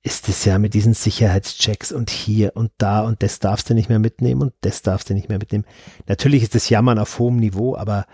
ist 0.03 0.29
es 0.29 0.45
ja 0.45 0.59
mit 0.59 0.75
diesen 0.75 0.93
Sicherheitschecks 0.93 1.91
und 1.91 2.11
hier 2.11 2.53
und 2.57 2.73
da 2.77 3.01
und 3.01 3.23
das 3.23 3.39
darfst 3.39 3.71
du 3.71 3.75
nicht 3.75 3.89
mehr 3.89 3.99
mitnehmen 3.99 4.43
und 4.43 4.53
das 4.61 4.83
darfst 4.83 5.09
du 5.09 5.15
nicht 5.15 5.31
mehr 5.31 5.39
mitnehmen. 5.39 5.65
Natürlich 6.07 6.43
ist 6.43 6.55
das 6.55 6.69
Jammern 6.69 6.99
auf 6.99 7.19
hohem 7.19 7.37
Niveau, 7.37 7.75
aber 7.75 8.05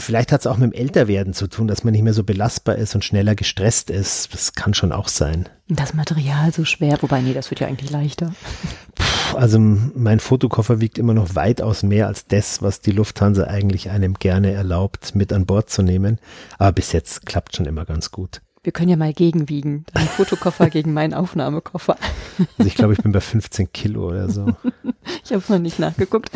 Vielleicht 0.00 0.32
hat 0.32 0.40
es 0.40 0.46
auch 0.46 0.56
mit 0.56 0.72
dem 0.72 0.78
Älterwerden 0.78 1.34
zu 1.34 1.46
tun, 1.46 1.68
dass 1.68 1.84
man 1.84 1.92
nicht 1.92 2.02
mehr 2.02 2.14
so 2.14 2.24
belastbar 2.24 2.76
ist 2.76 2.94
und 2.94 3.04
schneller 3.04 3.34
gestresst 3.34 3.90
ist. 3.90 4.32
Das 4.32 4.54
kann 4.54 4.74
schon 4.74 4.92
auch 4.92 5.08
sein. 5.08 5.48
Das 5.68 5.94
Material 5.94 6.52
so 6.52 6.64
schwer, 6.64 6.98
wobei, 7.00 7.20
nee, 7.20 7.34
das 7.34 7.50
wird 7.50 7.60
ja 7.60 7.68
eigentlich 7.68 7.90
leichter. 7.90 8.32
Also 9.34 9.58
mein 9.58 10.18
Fotokoffer 10.18 10.80
wiegt 10.80 10.98
immer 10.98 11.14
noch 11.14 11.34
weitaus 11.34 11.82
mehr 11.82 12.08
als 12.08 12.26
das, 12.26 12.62
was 12.62 12.80
die 12.80 12.90
Lufthansa 12.90 13.44
eigentlich 13.44 13.90
einem 13.90 14.14
gerne 14.14 14.52
erlaubt, 14.52 15.14
mit 15.14 15.32
an 15.32 15.46
Bord 15.46 15.70
zu 15.70 15.82
nehmen. 15.82 16.18
Aber 16.58 16.72
bis 16.72 16.92
jetzt 16.92 17.26
klappt 17.26 17.56
schon 17.56 17.66
immer 17.66 17.84
ganz 17.84 18.10
gut. 18.10 18.40
Wir 18.62 18.72
können 18.72 18.90
ja 18.90 18.96
mal 18.96 19.14
gegenwiegen. 19.14 19.86
Dein 19.94 20.06
Fotokoffer 20.06 20.68
gegen 20.70 20.92
meinen 20.92 21.14
Aufnahmekoffer. 21.14 21.96
Also 22.58 22.68
ich 22.68 22.74
glaube, 22.74 22.92
ich 22.92 22.98
bin 23.02 23.12
bei 23.12 23.20
15 23.20 23.72
Kilo 23.72 24.08
oder 24.08 24.28
so. 24.28 24.54
Ich 25.24 25.32
habe 25.32 25.42
es 25.42 25.48
noch 25.48 25.58
nicht 25.58 25.78
nachgeguckt. 25.78 26.30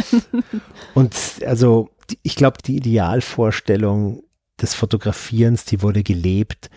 Und 0.94 1.14
also 1.46 1.90
ich 2.22 2.36
glaube, 2.36 2.58
die 2.64 2.76
Idealvorstellung 2.76 4.22
des 4.60 4.74
Fotografierens, 4.74 5.64
die 5.64 5.82
wurde 5.82 6.02
gelebt. 6.02 6.70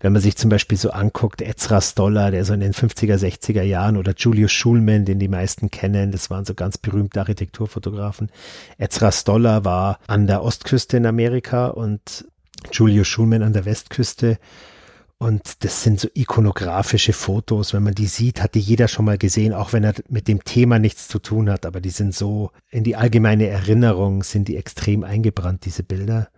Wenn 0.00 0.12
man 0.12 0.22
sich 0.22 0.36
zum 0.36 0.48
Beispiel 0.48 0.78
so 0.78 0.90
anguckt, 0.90 1.42
Ezra 1.42 1.80
Stoller, 1.80 2.30
der 2.30 2.44
so 2.44 2.54
in 2.54 2.60
den 2.60 2.72
50er, 2.72 3.16
60er 3.16 3.62
Jahren 3.62 3.96
oder 3.96 4.14
Julius 4.16 4.52
Schulman, 4.52 5.04
den 5.04 5.18
die 5.18 5.28
meisten 5.28 5.70
kennen, 5.70 6.12
das 6.12 6.30
waren 6.30 6.44
so 6.44 6.54
ganz 6.54 6.78
berühmte 6.78 7.18
Architekturfotografen. 7.18 8.30
Ezra 8.78 9.10
Stoller 9.10 9.64
war 9.64 9.98
an 10.06 10.28
der 10.28 10.42
Ostküste 10.42 10.96
in 10.96 11.06
Amerika 11.06 11.66
und 11.66 12.26
Julius 12.72 13.08
Schulman 13.08 13.42
an 13.42 13.52
der 13.52 13.64
Westküste. 13.64 14.38
Und 15.20 15.64
das 15.64 15.82
sind 15.82 15.98
so 15.98 16.08
ikonografische 16.14 17.12
Fotos. 17.12 17.74
Wenn 17.74 17.82
man 17.82 17.94
die 17.94 18.06
sieht, 18.06 18.40
hat 18.40 18.54
die 18.54 18.60
jeder 18.60 18.86
schon 18.86 19.04
mal 19.04 19.18
gesehen, 19.18 19.52
auch 19.52 19.72
wenn 19.72 19.82
er 19.82 19.94
mit 20.08 20.28
dem 20.28 20.44
Thema 20.44 20.78
nichts 20.78 21.08
zu 21.08 21.18
tun 21.18 21.50
hat. 21.50 21.66
Aber 21.66 21.80
die 21.80 21.90
sind 21.90 22.14
so 22.14 22.52
in 22.70 22.84
die 22.84 22.94
allgemeine 22.94 23.48
Erinnerung, 23.48 24.22
sind 24.22 24.46
die 24.46 24.56
extrem 24.56 25.02
eingebrannt, 25.02 25.64
diese 25.64 25.82
Bilder. 25.82 26.28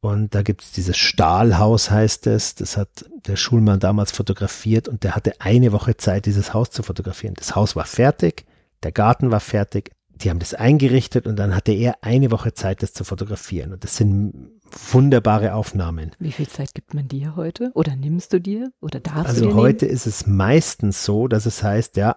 Und 0.00 0.34
da 0.34 0.42
gibt 0.42 0.62
es 0.62 0.72
dieses 0.72 0.96
Stahlhaus, 0.96 1.90
heißt 1.90 2.26
es. 2.26 2.54
Das 2.54 2.78
hat 2.78 3.04
der 3.26 3.36
Schulmann 3.36 3.80
damals 3.80 4.12
fotografiert 4.12 4.88
und 4.88 5.04
der 5.04 5.14
hatte 5.14 5.34
eine 5.40 5.72
Woche 5.72 5.98
Zeit, 5.98 6.24
dieses 6.24 6.54
Haus 6.54 6.70
zu 6.70 6.82
fotografieren. 6.82 7.34
Das 7.34 7.54
Haus 7.54 7.76
war 7.76 7.84
fertig, 7.84 8.46
der 8.82 8.92
Garten 8.92 9.30
war 9.30 9.40
fertig, 9.40 9.90
die 10.08 10.30
haben 10.30 10.38
das 10.38 10.54
eingerichtet 10.54 11.26
und 11.26 11.36
dann 11.36 11.54
hatte 11.54 11.72
er 11.72 11.98
eine 12.02 12.30
Woche 12.30 12.54
Zeit, 12.54 12.82
das 12.82 12.94
zu 12.94 13.04
fotografieren. 13.04 13.74
Und 13.74 13.84
das 13.84 13.96
sind 13.96 14.55
wunderbare 14.92 15.54
Aufnahmen. 15.54 16.12
Wie 16.18 16.32
viel 16.32 16.48
Zeit 16.48 16.74
gibt 16.74 16.94
man 16.94 17.08
dir 17.08 17.36
heute? 17.36 17.70
Oder 17.74 17.96
nimmst 17.96 18.32
du 18.32 18.40
dir? 18.40 18.70
Oder 18.80 19.00
darfst 19.00 19.26
also 19.26 19.44
du 19.44 19.48
dir 19.48 19.54
heute 19.54 19.84
nehmen? 19.86 19.94
ist 19.94 20.06
es 20.06 20.26
meistens 20.26 21.04
so, 21.04 21.28
dass 21.28 21.46
es 21.46 21.62
heißt, 21.62 21.96
ja, 21.96 22.16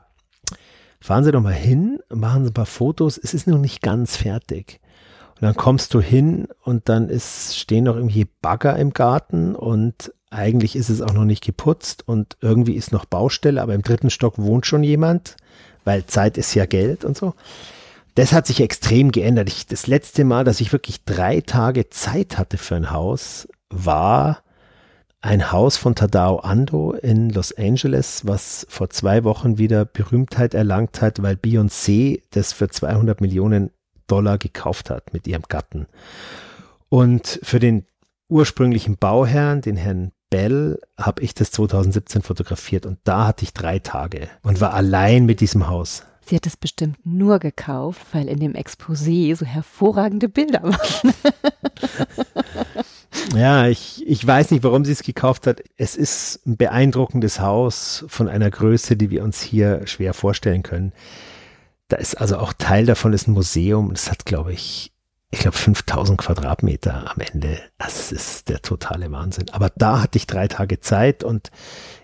fahren 1.01 1.23
Sie 1.23 1.31
doch 1.31 1.41
mal 1.41 1.53
hin, 1.53 1.99
machen 2.09 2.43
Sie 2.43 2.51
ein 2.51 2.53
paar 2.53 2.65
Fotos, 2.65 3.17
es 3.17 3.33
ist 3.33 3.47
noch 3.47 3.59
nicht 3.59 3.81
ganz 3.81 4.17
fertig. 4.17 4.79
Und 5.35 5.43
dann 5.43 5.55
kommst 5.55 5.93
du 5.93 6.01
hin 6.01 6.47
und 6.63 6.89
dann 6.89 7.07
ist, 7.07 7.57
stehen 7.57 7.85
noch 7.85 7.95
irgendwie 7.95 8.27
Bagger 8.41 8.75
im 8.75 8.91
Garten 8.91 9.55
und 9.55 10.13
eigentlich 10.29 10.75
ist 10.75 10.89
es 10.89 11.01
auch 11.01 11.13
noch 11.13 11.23
nicht 11.23 11.43
geputzt 11.43 12.07
und 12.07 12.37
irgendwie 12.41 12.73
ist 12.73 12.91
noch 12.91 13.05
Baustelle, 13.05 13.61
aber 13.61 13.73
im 13.73 13.81
dritten 13.81 14.09
Stock 14.09 14.37
wohnt 14.37 14.65
schon 14.65 14.83
jemand, 14.83 15.37
weil 15.85 16.05
Zeit 16.05 16.37
ist 16.37 16.53
ja 16.53 16.65
Geld 16.65 17.05
und 17.05 17.17
so. 17.17 17.33
Das 18.19 18.33
hat 18.33 18.47
sich 18.47 18.59
extrem 18.59 19.13
geändert. 19.13 19.47
Ich, 19.47 19.65
das 19.65 19.87
letzte 19.87 20.25
Mal, 20.25 20.43
dass 20.43 20.59
ich 20.59 20.73
wirklich 20.73 21.05
drei 21.05 21.39
Tage 21.39 21.89
Zeit 21.89 22.37
hatte 22.37 22.57
für 22.57 22.75
ein 22.75 22.91
Haus, 22.91 23.47
war 23.69 24.43
ein 25.21 25.53
Haus 25.53 25.77
von 25.77 25.95
Tadao 25.95 26.39
Ando 26.39 26.91
in 26.91 27.29
Los 27.29 27.57
Angeles, 27.57 28.27
was 28.27 28.67
vor 28.69 28.89
zwei 28.89 29.23
Wochen 29.23 29.57
wieder 29.57 29.85
Berühmtheit 29.85 30.53
erlangt 30.53 30.99
hat, 30.99 31.23
weil 31.23 31.35
Beyoncé 31.35 32.21
das 32.31 32.51
für 32.51 32.67
200 32.67 33.21
Millionen 33.21 33.71
Dollar 34.07 34.37
gekauft 34.37 34.89
hat 34.89 35.13
mit 35.13 35.25
ihrem 35.25 35.43
Gatten. 35.47 35.87
Und 36.89 37.39
für 37.41 37.59
den 37.61 37.85
ursprünglichen 38.27 38.97
Bauherrn, 38.97 39.61
den 39.61 39.77
Herrn 39.77 40.11
Bell, 40.29 40.77
habe 40.97 41.21
ich 41.21 41.35
das 41.35 41.51
2017 41.51 42.21
fotografiert 42.21 42.85
und 42.85 42.99
da 43.05 43.27
hatte 43.27 43.45
ich 43.45 43.53
drei 43.53 43.79
Tage 43.79 44.27
und 44.43 44.59
war 44.59 44.73
allein 44.73 45.25
mit 45.25 45.39
diesem 45.39 45.69
Haus. 45.69 46.03
Sie 46.29 46.35
hat 46.35 46.45
es 46.45 46.57
bestimmt 46.57 47.03
nur 47.03 47.39
gekauft, 47.39 48.01
weil 48.11 48.27
in 48.27 48.39
dem 48.39 48.53
Exposé 48.53 49.35
so 49.35 49.47
hervorragende 49.47 50.29
Bilder 50.29 50.61
waren. 50.61 51.13
ja, 53.35 53.67
ich, 53.67 54.07
ich 54.07 54.27
weiß 54.27 54.51
nicht, 54.51 54.63
warum 54.63 54.85
sie 54.85 54.91
es 54.91 55.01
gekauft 55.01 55.47
hat. 55.47 55.63
Es 55.77 55.95
ist 55.95 56.45
ein 56.45 56.55
beeindruckendes 56.55 57.39
Haus 57.39 58.05
von 58.09 58.29
einer 58.29 58.51
Größe, 58.51 58.95
die 58.95 59.09
wir 59.09 59.23
uns 59.23 59.41
hier 59.41 59.87
schwer 59.87 60.13
vorstellen 60.13 60.61
können. 60.61 60.93
Da 61.87 61.97
ist 61.97 62.13
also 62.21 62.37
auch 62.37 62.53
Teil 62.53 62.85
davon 62.85 63.13
ist 63.13 63.27
ein 63.27 63.33
Museum. 63.33 63.89
Es 63.89 64.11
hat, 64.11 64.25
glaube 64.25 64.53
ich, 64.53 64.91
ich 65.31 65.39
glaube 65.39 65.57
5000 65.57 66.17
Quadratmeter 66.17 67.11
am 67.11 67.19
Ende. 67.19 67.59
Das 67.77 68.11
ist 68.11 68.49
der 68.49 68.63
totale 68.63 69.11
Wahnsinn. 69.11 69.49
Aber 69.51 69.71
da 69.75 70.01
hatte 70.01 70.17
ich 70.17 70.25
drei 70.25 70.47
Tage 70.47 70.79
Zeit 70.79 71.23
und 71.23 71.51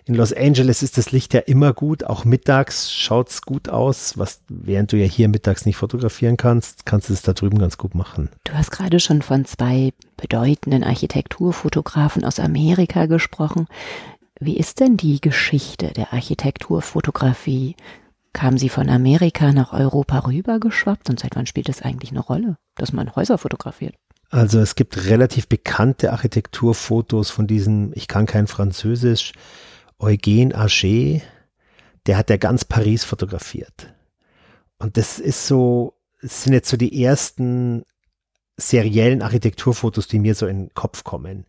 in 0.04 0.14
Los 0.14 0.32
Angeles 0.32 0.84
ist 0.84 0.96
das 0.96 1.10
Licht 1.10 1.34
ja 1.34 1.40
immer 1.40 1.72
gut. 1.72 2.04
Auch 2.04 2.24
mittags 2.24 2.92
schaut 2.92 3.30
es 3.30 3.42
gut 3.42 3.68
aus. 3.68 4.16
Was, 4.16 4.42
während 4.48 4.92
du 4.92 4.96
ja 4.96 5.06
hier 5.06 5.26
mittags 5.28 5.66
nicht 5.66 5.76
fotografieren 5.76 6.36
kannst, 6.36 6.86
kannst 6.86 7.08
du 7.08 7.12
es 7.14 7.22
da 7.22 7.32
drüben 7.32 7.58
ganz 7.58 7.78
gut 7.78 7.96
machen. 7.96 8.30
Du 8.44 8.52
hast 8.52 8.70
gerade 8.70 9.00
schon 9.00 9.22
von 9.22 9.44
zwei 9.44 9.92
bedeutenden 10.16 10.84
Architekturfotografen 10.84 12.24
aus 12.24 12.38
Amerika 12.38 13.06
gesprochen. 13.06 13.66
Wie 14.38 14.56
ist 14.56 14.78
denn 14.78 14.96
die 14.96 15.20
Geschichte 15.20 15.88
der 15.88 16.12
Architekturfotografie? 16.12 17.74
Kam 18.36 18.58
sie 18.58 18.68
von 18.68 18.90
Amerika 18.90 19.54
nach 19.54 19.72
Europa 19.72 20.18
rüber 20.26 20.60
geschwappt 20.60 21.08
und 21.08 21.18
seit 21.18 21.34
wann 21.36 21.46
spielt 21.46 21.70
es 21.70 21.80
eigentlich 21.80 22.10
eine 22.10 22.20
Rolle, 22.20 22.58
dass 22.74 22.92
man 22.92 23.16
Häuser 23.16 23.38
fotografiert? 23.38 23.94
Also 24.28 24.58
es 24.60 24.74
gibt 24.74 25.06
relativ 25.06 25.48
bekannte 25.48 26.12
Architekturfotos 26.12 27.30
von 27.30 27.46
diesem, 27.46 27.92
ich 27.94 28.08
kann 28.08 28.26
kein 28.26 28.46
Französisch, 28.46 29.32
Eugène 29.98 30.54
Ager, 30.54 31.22
der 32.04 32.18
hat 32.18 32.28
ja 32.28 32.36
ganz 32.36 32.66
Paris 32.66 33.04
fotografiert. 33.04 33.94
Und 34.78 34.98
das 34.98 35.18
ist 35.18 35.46
so, 35.46 35.94
das 36.20 36.42
sind 36.42 36.52
jetzt 36.52 36.68
so 36.68 36.76
die 36.76 37.02
ersten 37.02 37.84
seriellen 38.58 39.22
Architekturfotos, 39.22 40.08
die 40.08 40.18
mir 40.18 40.34
so 40.34 40.46
in 40.46 40.64
den 40.64 40.74
Kopf 40.74 41.04
kommen. 41.04 41.46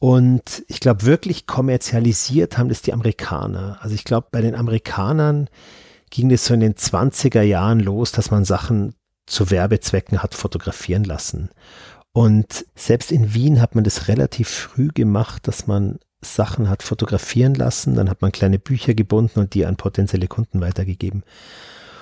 Und 0.00 0.64
ich 0.66 0.80
glaube, 0.80 1.04
wirklich 1.04 1.46
kommerzialisiert 1.46 2.58
haben 2.58 2.70
das 2.70 2.82
die 2.82 2.92
Amerikaner. 2.92 3.78
Also 3.82 3.94
ich 3.94 4.02
glaube, 4.02 4.26
bei 4.32 4.40
den 4.40 4.56
Amerikanern 4.56 5.48
ging 6.10 6.30
es 6.30 6.46
so 6.46 6.54
in 6.54 6.60
den 6.60 6.74
20er 6.74 7.42
Jahren 7.42 7.80
los, 7.80 8.12
dass 8.12 8.30
man 8.30 8.44
Sachen 8.44 8.94
zu 9.26 9.50
Werbezwecken 9.50 10.22
hat 10.22 10.34
fotografieren 10.34 11.04
lassen. 11.04 11.50
Und 12.12 12.64
selbst 12.74 13.12
in 13.12 13.34
Wien 13.34 13.60
hat 13.60 13.74
man 13.74 13.84
das 13.84 14.08
relativ 14.08 14.48
früh 14.48 14.88
gemacht, 14.88 15.46
dass 15.46 15.66
man 15.66 15.98
Sachen 16.20 16.68
hat 16.68 16.82
fotografieren 16.82 17.54
lassen, 17.54 17.94
dann 17.94 18.10
hat 18.10 18.22
man 18.22 18.32
kleine 18.32 18.58
Bücher 18.58 18.94
gebunden 18.94 19.38
und 19.38 19.54
die 19.54 19.66
an 19.66 19.76
potenzielle 19.76 20.26
Kunden 20.26 20.60
weitergegeben. 20.60 21.22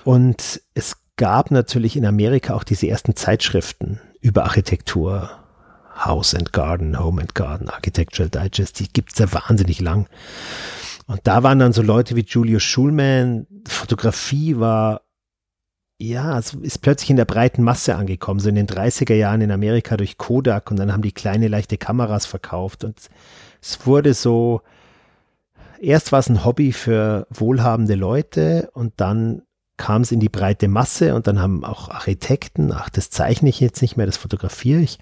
Und 0.05 0.63
es 0.75 0.97
gab 1.17 1.51
natürlich 1.51 1.97
in 1.97 2.07
Amerika 2.07 2.55
auch 2.55 2.65
diese 2.65 2.89
ersten 2.89 3.17
Zeitschriften 3.17 4.01
über 4.21 4.45
Architektur, 4.45 5.31
House 5.99 6.35
and 6.35 6.53
Garden, 6.53 6.99
Home 6.99 7.21
and 7.21 7.35
Garden, 7.35 7.69
Architectural 7.69 8.31
Digest, 8.31 8.79
die 8.81 8.89
gibt 8.89 9.13
es 9.13 9.19
ja 9.19 9.33
wahnsinnig 9.33 9.81
lang. 9.81 10.09
Und 11.07 11.21
da 11.25 11.43
waren 11.43 11.59
dann 11.59 11.73
so 11.73 11.83
Leute 11.83 12.17
wie 12.17 12.25
Julius 12.27 12.63
Schulman, 12.63 13.47
Fotografie 13.67 14.59
war, 14.59 15.03
ja, 15.99 16.39
es 16.39 16.53
ist 16.53 16.83
plötzlich 16.83 17.11
in 17.11 17.17
der 17.17 17.25
breiten 17.25 17.63
Masse 17.63 17.95
angekommen, 17.95 18.41
so 18.41 18.49
in 18.49 18.55
den 18.55 18.67
30er 18.67 19.15
Jahren 19.15 19.41
in 19.41 19.51
Amerika 19.51 19.97
durch 19.97 20.19
Kodak 20.19 20.71
und 20.71 20.79
dann 20.79 20.93
haben 20.93 21.03
die 21.03 21.13
kleine 21.13 21.49
leichte 21.49 21.79
Kameras 21.79 22.27
verkauft 22.27 22.85
und 22.85 23.01
es 23.63 23.87
wurde 23.87 24.13
so, 24.13 24.61
erst 25.81 26.13
war 26.13 26.19
es 26.19 26.29
ein 26.29 26.45
Hobby 26.45 26.73
für 26.73 27.27
wohlhabende 27.31 27.95
Leute 27.95 28.69
und 28.75 28.95
dann 28.99 29.43
kam 29.79 30.03
es 30.03 30.13
in 30.13 30.21
die 30.21 30.29
breite 30.29 30.69
Masse 30.69 31.15
und 31.15 31.27
dann 31.27 31.41
haben 31.41 31.65
auch 31.65 31.89
Architekten, 31.89 32.73
ach, 32.73 32.91
das 32.91 33.11
zeichne 33.11 33.49
ich 33.49 33.61
jetzt 33.61 33.83
nicht 33.83 33.97
mehr, 33.97 34.07
das 34.07 34.17
fotografiere 34.17 34.81
ich. 34.81 34.99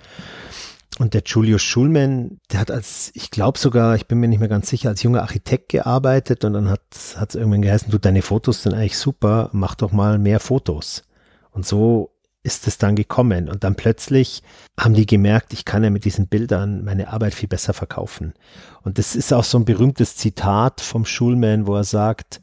Und 0.98 1.14
der 1.14 1.22
Julius 1.26 1.62
Schulman, 1.62 2.38
der 2.52 2.60
hat 2.60 2.70
als, 2.70 3.10
ich 3.14 3.32
glaube 3.32 3.58
sogar, 3.58 3.96
ich 3.96 4.06
bin 4.06 4.20
mir 4.20 4.28
nicht 4.28 4.38
mehr 4.38 4.48
ganz 4.48 4.68
sicher, 4.68 4.90
als 4.90 5.02
junger 5.02 5.22
Architekt 5.22 5.70
gearbeitet 5.70 6.44
und 6.44 6.52
dann 6.52 6.70
hat 6.70 6.82
es 6.92 7.34
irgendwann 7.34 7.62
geheißen, 7.62 7.90
du, 7.90 7.98
deine 7.98 8.22
Fotos 8.22 8.62
sind 8.62 8.74
eigentlich 8.74 8.96
super, 8.96 9.50
mach 9.52 9.74
doch 9.74 9.90
mal 9.90 10.18
mehr 10.18 10.38
Fotos. 10.38 11.02
Und 11.50 11.66
so 11.66 12.14
ist 12.44 12.68
es 12.68 12.78
dann 12.78 12.94
gekommen. 12.94 13.48
Und 13.48 13.64
dann 13.64 13.74
plötzlich 13.74 14.42
haben 14.78 14.94
die 14.94 15.06
gemerkt, 15.06 15.52
ich 15.52 15.64
kann 15.64 15.82
ja 15.82 15.90
mit 15.90 16.04
diesen 16.04 16.28
Bildern 16.28 16.84
meine 16.84 17.08
Arbeit 17.08 17.34
viel 17.34 17.48
besser 17.48 17.72
verkaufen. 17.72 18.34
Und 18.82 18.98
das 18.98 19.16
ist 19.16 19.32
auch 19.32 19.44
so 19.44 19.58
ein 19.58 19.64
berühmtes 19.64 20.14
Zitat 20.16 20.80
vom 20.80 21.06
Schulman, 21.06 21.66
wo 21.66 21.74
er 21.74 21.84
sagt, 21.84 22.40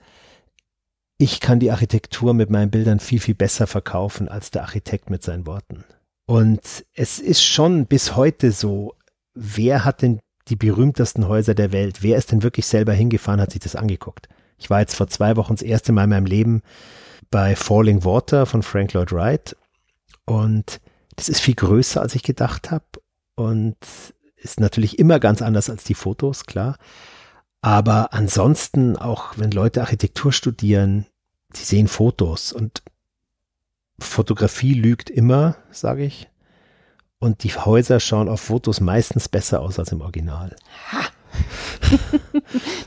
ich 1.18 1.40
kann 1.40 1.60
die 1.60 1.72
Architektur 1.72 2.34
mit 2.34 2.50
meinen 2.50 2.72
Bildern 2.72 3.00
viel, 3.00 3.20
viel 3.20 3.36
besser 3.36 3.68
verkaufen 3.68 4.28
als 4.28 4.50
der 4.50 4.64
Architekt 4.64 5.12
mit 5.12 5.24
seinen 5.24 5.46
Worten. 5.46 5.86
Und 6.32 6.86
es 6.94 7.20
ist 7.20 7.44
schon 7.44 7.88
bis 7.88 8.16
heute 8.16 8.54
so, 8.54 8.96
wer 9.34 9.84
hat 9.84 10.02
denn 10.02 10.22
die 10.48 10.56
berühmtesten 10.56 11.28
Häuser 11.28 11.56
der 11.56 11.74
Welt? 11.74 12.04
Wer 12.04 12.18
ist 12.18 12.32
denn 12.32 12.42
wirklich 12.42 12.68
selber 12.68 12.94
hingefahren, 12.94 13.42
hat 13.42 13.52
sich 13.52 13.60
das 13.60 13.76
angeguckt? 13.76 14.30
Ich 14.58 14.70
war 14.70 14.80
jetzt 14.80 14.96
vor 14.96 15.08
zwei 15.08 15.36
Wochen 15.36 15.56
das 15.56 15.62
erste 15.62 15.92
Mal 15.92 16.06
in 16.06 16.12
meinem 16.12 16.26
Leben 16.26 16.62
bei 17.32 17.54
Falling 17.58 18.06
Water 18.06 18.46
von 18.46 18.64
Frank 18.64 18.94
Lloyd 18.94 19.12
Wright 19.12 19.58
und 20.24 20.80
das 21.18 21.28
ist 21.28 21.42
viel 21.42 21.56
größer, 21.56 22.00
als 22.00 22.16
ich 22.16 22.24
gedacht 22.24 22.72
habe. 22.72 22.86
Und 23.36 23.76
ist 24.38 24.62
natürlich 24.62 25.00
immer 25.00 25.20
ganz 25.20 25.42
anders 25.42 25.70
als 25.70 25.84
die 25.84 25.96
Fotos, 25.96 26.46
klar. 26.46 26.78
Aber 27.62 28.14
ansonsten, 28.14 28.96
auch 28.96 29.34
wenn 29.36 29.52
Leute 29.52 29.82
Architektur 29.82 30.32
studieren, 30.32 31.08
die 31.58 31.66
sehen 31.66 31.90
Fotos 31.90 32.54
und 32.54 32.84
Fotografie 34.04 34.74
lügt 34.74 35.10
immer, 35.10 35.56
sage 35.72 36.04
ich. 36.04 36.30
Und 37.20 37.44
die 37.44 37.50
Häuser 37.50 38.00
schauen 38.00 38.30
auf 38.30 38.42
Fotos 38.42 38.82
meistens 38.82 39.30
besser 39.30 39.62
aus 39.62 39.78
als 39.78 39.92
im 39.92 40.02
Original. 40.02 40.56
Ha. 40.92 41.02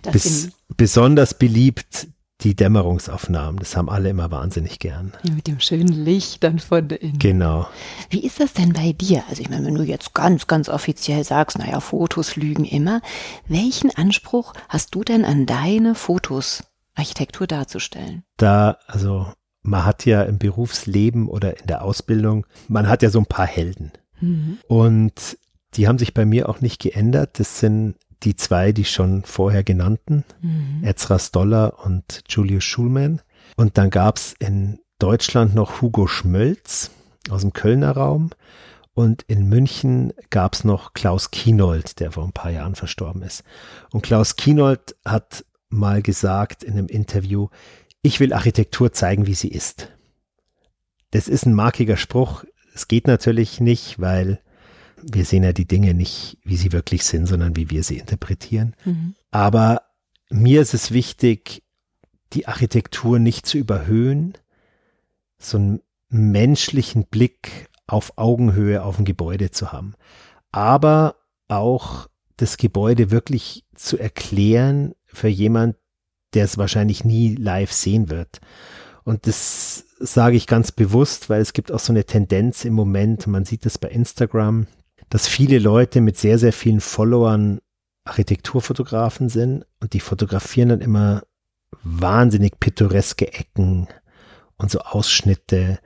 Bis, 0.13 0.51
besonders 0.77 1.35
beliebt 1.35 2.09
die 2.41 2.55
Dämmerungsaufnahmen. 2.55 3.59
Das 3.59 3.77
haben 3.77 3.89
alle 3.89 4.11
immer 4.11 4.31
wahnsinnig 4.31 4.79
gern. 4.79 5.13
Mit 5.23 5.47
dem 5.47 5.61
schönen 5.61 5.93
Licht 5.93 6.43
dann 6.43 6.59
von 6.59 6.91
innen. 6.91 7.19
Genau. 7.19 7.67
Wie 8.11 8.25
ist 8.25 8.41
das 8.41 8.53
denn 8.53 8.73
bei 8.73 8.93
dir? 8.93 9.23
Also 9.29 9.43
ich 9.43 9.49
meine, 9.49 9.67
wenn 9.67 9.75
du 9.75 9.83
jetzt 9.83 10.15
ganz, 10.15 10.47
ganz 10.47 10.69
offiziell 10.69 11.25
sagst, 11.25 11.59
naja, 11.59 11.81
Fotos 11.81 12.37
lügen 12.37 12.65
immer, 12.65 13.01
welchen 13.47 13.95
Anspruch 13.97 14.53
hast 14.69 14.95
du 14.95 15.05
denn 15.05 15.25
an 15.25 15.47
deine 15.47 15.95
Fotos, 15.95 16.65
Architektur 16.95 17.47
darzustellen? 17.47 18.25
Da, 18.37 18.79
also 18.87 19.33
man 19.65 19.85
hat 19.85 20.05
ja 20.05 20.23
im 20.23 20.39
Berufsleben 20.39 21.29
oder 21.29 21.59
in 21.59 21.67
der 21.67 21.83
Ausbildung, 21.83 22.47
man 22.69 22.89
hat 22.89 23.03
ja 23.03 23.11
so 23.11 23.19
ein 23.19 23.27
paar 23.27 23.47
Helden. 23.47 23.93
Mhm. 24.21 24.59
Und 24.69 25.39
die 25.75 25.89
haben 25.89 25.99
sich 25.99 26.15
bei 26.15 26.25
mir 26.25 26.49
auch 26.49 26.61
nicht 26.61 26.81
geändert. 26.81 27.41
Das 27.41 27.59
sind 27.59 27.97
die 28.23 28.37
zwei, 28.37 28.73
die 28.73 28.85
schon 28.85 29.25
vorher 29.25 29.65
genannten, 29.65 30.25
mhm. 30.41 30.83
Ezra 30.85 31.19
Stoller 31.19 31.85
und 31.85 32.23
Julius 32.29 32.65
Schulman. 32.65 33.23
Und 33.57 33.77
dann 33.79 33.91
gab 33.91 34.19
es 34.19 34.35
in 34.39 34.79
Deutschland 34.99 35.55
noch 35.55 35.81
Hugo 35.81 36.07
Schmölz 36.07 36.91
aus 37.31 37.41
dem 37.41 37.53
Kölner 37.53 37.93
Raum. 37.93 38.31
Und 38.93 39.23
in 39.23 39.49
München 39.49 40.13
gab 40.31 40.55
es 40.55 40.63
noch 40.63 40.93
Klaus 40.93 41.31
Kienold, 41.33 41.99
der 41.99 42.13
vor 42.13 42.25
ein 42.25 42.33
paar 42.33 42.53
Jahren 42.53 42.77
verstorben 42.77 43.23
ist. 43.23 43.43
Und 43.91 44.03
Klaus 44.03 44.37
Kienold 44.37 44.95
hat 45.05 45.45
mal 45.69 46.03
gesagt 46.03 46.63
in 46.63 46.75
einem 46.75 46.87
Interview, 46.87 47.49
ich 48.05 48.21
will 48.21 48.35
Architektur 48.35 48.93
zeigen, 48.93 49.27
wie 49.27 49.35
sie 49.35 49.49
ist. 49.49 49.89
das 51.11 51.27
ist 51.27 51.47
ein 51.47 51.55
markiger 51.55 51.97
Spruch. 51.97 52.45
Es 52.75 52.87
geht 52.87 53.07
natürlich 53.07 53.61
nicht, 53.61 54.01
weil 54.01 54.41
wir 55.01 55.25
sehen 55.25 55.45
ja 55.45 55.53
die 55.53 55.67
Dinge 55.67 55.95
nicht, 55.95 56.39
wie 56.45 56.57
sie 56.57 56.73
wirklich 56.73 57.05
sind, 57.05 57.27
sondern 57.27 57.57
wie 57.57 57.71
wir 57.71 57.83
sie 57.83 57.99
interpretieren. 57.99 58.75
Mhm. 58.85 59.15
Aber 59.31 59.83
mir 60.29 60.61
ist 60.61 60.75
es 60.75 60.91
wichtig, 60.91 61.63
die 62.33 62.47
Architektur 62.49 63.19
nicht 63.19 63.47
zu 63.47 63.59
überhöhen, 63.59 64.35
so 65.39 65.57
einen 65.57 65.81
menschlichen 66.09 67.07
Blick 67.07 67.69
auf 67.87 68.15
Augenhöhe 68.17 68.83
auf 68.83 68.99
ein 68.99 69.05
Gebäude 69.05 69.51
zu 69.51 69.73
haben. 69.73 69.95
Aber 70.51 71.17
auch 71.49 72.09
das 72.37 72.57
Gebäude 72.57 73.11
wirklich 73.11 73.65
zu 73.75 73.99
erklären 73.99 74.95
für 75.07 75.29
jemand, 75.29 75.77
der 76.35 76.45
es 76.45 76.59
wahrscheinlich 76.59 77.05
nie 77.05 77.35
live 77.35 77.73
sehen 77.73 78.11
wird. 78.11 78.41
Und 79.05 79.27
das 79.27 79.85
sage 79.99 80.37
ich 80.37 80.47
ganz 80.47 80.73
bewusst, 80.73 81.31
weil 81.31 81.41
es 81.41 81.53
gibt 81.53 81.71
auch 81.71 81.79
so 81.79 81.93
eine 81.93 82.05
Tendenz 82.05 82.65
im 82.65 82.75
Moment, 82.75 83.27
man 83.27 83.45
sieht 83.45 83.67
das 83.67 83.79
bei 83.79 83.89
Instagram, 83.89 84.67
dass 85.11 85.29
viele 85.29 85.59
Leute 85.59 86.01
mit 86.01 86.17
sehr, 86.17 86.39
sehr 86.39 86.53
vielen 86.53 86.81
Followern 86.81 87.61
Architekturfotografen 88.05 89.29
sind 89.29 89.65
und 89.81 89.93
die 89.93 90.01
fotografieren 90.01 90.71
dann 90.71 90.81
immer 90.81 91.23
wahnsinnig 91.83 92.61
pittoreske 92.61 93.33
Ecken 93.33 93.89
und 94.57 94.71
so 94.71 94.81
Ausschnitte 94.81 95.79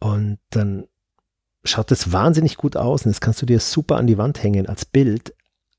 und 0.00 0.38
dann 0.50 0.86
schaut 1.64 1.90
es 1.92 2.12
wahnsinnig 2.12 2.56
gut 2.56 2.76
aus 2.76 3.04
und 3.04 3.10
das 3.10 3.20
kannst 3.20 3.42
du 3.42 3.46
dir 3.46 3.60
super 3.60 3.96
an 3.96 4.06
die 4.06 4.18
Wand 4.18 4.42
hängen 4.42 4.68
als 4.68 4.84
Bild, 4.84 5.34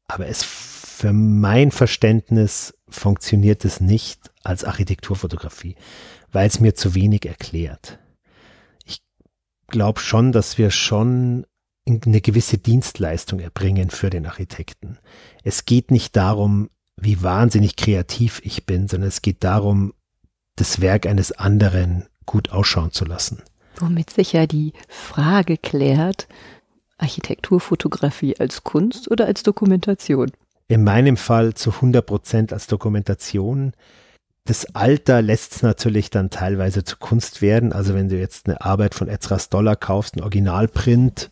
aber 0.08 0.28
es 0.28 0.44
für 0.44 1.14
mein 1.14 1.72
Verständnis 1.72 2.74
funktioniert 2.92 3.66
es 3.66 3.80
nicht 3.80 4.32
als 4.44 4.64
Architekturfotografie, 4.64 5.76
weil 6.32 6.48
es 6.48 6.60
mir 6.60 6.76
zu 6.76 6.96
wenig 6.96 7.26
erklärt. 7.26 8.00
Ich 8.86 9.02
glaube 9.68 10.00
schon, 10.00 10.32
dass 10.32 10.58
wir 10.58 10.72
schon 10.72 11.46
eine 11.88 12.22
gewisse 12.22 12.58
Dienstleistung 12.58 13.40
erbringen 13.40 13.90
für 13.90 14.10
den 14.10 14.26
Architekten. 14.26 15.00
Es 15.44 15.66
geht 15.66 15.92
nicht 15.92 16.16
darum, 16.16 16.70
wie 16.96 17.24
wahnsinnig 17.24 17.76
kreativ 17.76 18.42
ich 18.44 18.66
bin, 18.66 18.88
sondern 18.88 19.08
es 19.08 19.22
geht 19.22 19.44
darum, 19.44 19.94
das 20.56 20.82
Werk 20.82 21.06
eines 21.06 21.32
anderen 21.32 22.08
gut 22.26 22.52
ausschauen 22.52 22.92
zu 22.92 23.06
lassen. 23.06 23.42
Womit 23.80 24.10
sich 24.10 24.34
ja 24.34 24.46
die 24.46 24.74
Frage 24.88 25.58
klärt, 25.58 26.28
Architekturfotografie 26.98 28.38
als 28.38 28.64
Kunst 28.64 29.10
oder 29.10 29.26
als 29.26 29.44
Dokumentation? 29.44 30.32
In 30.70 30.84
meinem 30.84 31.18
Fall 31.18 31.56
zu 31.56 31.72
100 31.72 32.06
Prozent 32.06 32.54
als 32.54 32.68
Dokumentation. 32.68 33.74
Das 34.46 34.76
Alter 34.76 35.22
lässt 35.24 35.56
es 35.56 35.64
natürlich 35.64 36.12
dann 36.12 36.30
teilweise 36.30 36.84
zu 36.84 36.98
Kunst 36.98 37.42
werden. 37.42 37.74
Also 37.74 37.96
wenn 37.96 38.08
du 38.08 38.18
jetzt 38.18 38.48
eine 38.48 38.62
Arbeit 38.62 38.94
von 38.94 39.10
Ezra 39.10 39.40
Stoller 39.40 39.76
kaufst, 39.76 40.16
ein 40.16 40.22
Originalprint, 40.22 41.32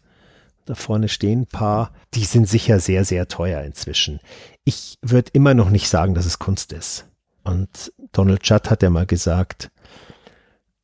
da 0.66 0.74
vorne 0.74 1.08
stehen 1.08 1.42
ein 1.42 1.46
paar, 1.46 1.94
die 2.16 2.26
sind 2.26 2.50
sicher 2.50 2.80
sehr, 2.80 3.06
sehr 3.06 3.28
teuer 3.28 3.62
inzwischen. 3.62 4.20
Ich 4.66 4.98
würde 5.04 5.30
immer 5.34 5.54
noch 5.54 5.70
nicht 5.70 5.88
sagen, 5.88 6.16
dass 6.16 6.26
es 6.26 6.40
Kunst 6.40 6.74
ist. 6.74 7.06
Und 7.44 7.94
Donald 8.12 8.42
Judd 8.44 8.72
hat 8.72 8.82
ja 8.82 8.90
mal 8.90 9.06
gesagt, 9.06 9.70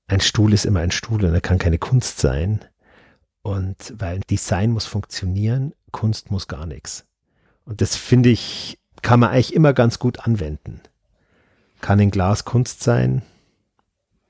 ein 0.06 0.22
Stuhl 0.22 0.54
ist 0.54 0.66
immer 0.66 0.82
ein 0.82 0.92
Stuhl 0.92 1.26
und 1.26 1.34
er 1.34 1.42
kann 1.42 1.58
keine 1.58 1.80
Kunst 1.80 2.20
sein. 2.20 2.64
Und 3.42 3.96
weil 3.98 4.20
Design 4.20 4.72
muss 4.72 4.86
funktionieren, 4.86 5.74
Kunst 5.92 6.30
muss 6.30 6.48
gar 6.48 6.68
nichts. 6.68 7.06
Und 7.66 7.82
das 7.82 7.96
finde 7.96 8.30
ich, 8.30 8.78
kann 9.02 9.20
man 9.20 9.30
eigentlich 9.30 9.54
immer 9.54 9.74
ganz 9.74 10.00
gut 10.00 10.20
anwenden. 10.20 10.82
Kann 11.82 12.00
ein 12.00 12.12
Glas 12.12 12.46
Kunst 12.46 12.84
sein? 12.84 13.22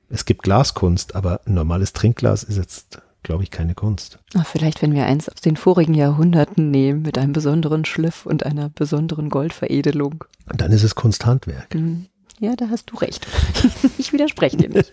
Es 0.09 0.25
gibt 0.25 0.43
Glaskunst, 0.43 1.15
aber 1.15 1.41
ein 1.45 1.55
normales 1.55 1.93
Trinkglas 1.93 2.43
ist 2.43 2.57
jetzt, 2.57 3.01
glaube 3.23 3.43
ich, 3.43 3.51
keine 3.51 3.73
Kunst. 3.73 4.19
Ach, 4.35 4.45
vielleicht, 4.45 4.81
wenn 4.81 4.93
wir 4.93 5.05
eins 5.05 5.27
aus 5.27 5.41
den 5.41 5.57
vorigen 5.57 5.95
Jahrhunderten 5.95 6.69
nehmen, 6.69 7.01
mit 7.01 7.17
einem 7.17 7.33
besonderen 7.33 7.85
Schliff 7.85 8.25
und 8.25 8.45
einer 8.45 8.69
besonderen 8.69 9.29
Goldveredelung. 9.29 10.23
Und 10.49 10.61
dann 10.61 10.71
ist 10.71 10.83
es 10.83 10.93
Kunsthandwerk. 10.93 11.73
Mhm. 11.73 12.07
Ja, 12.39 12.55
da 12.55 12.69
hast 12.69 12.91
du 12.91 12.97
recht. 12.97 13.27
ich 13.97 14.11
widerspreche 14.11 14.57
dir 14.57 14.69
nicht. 14.69 14.91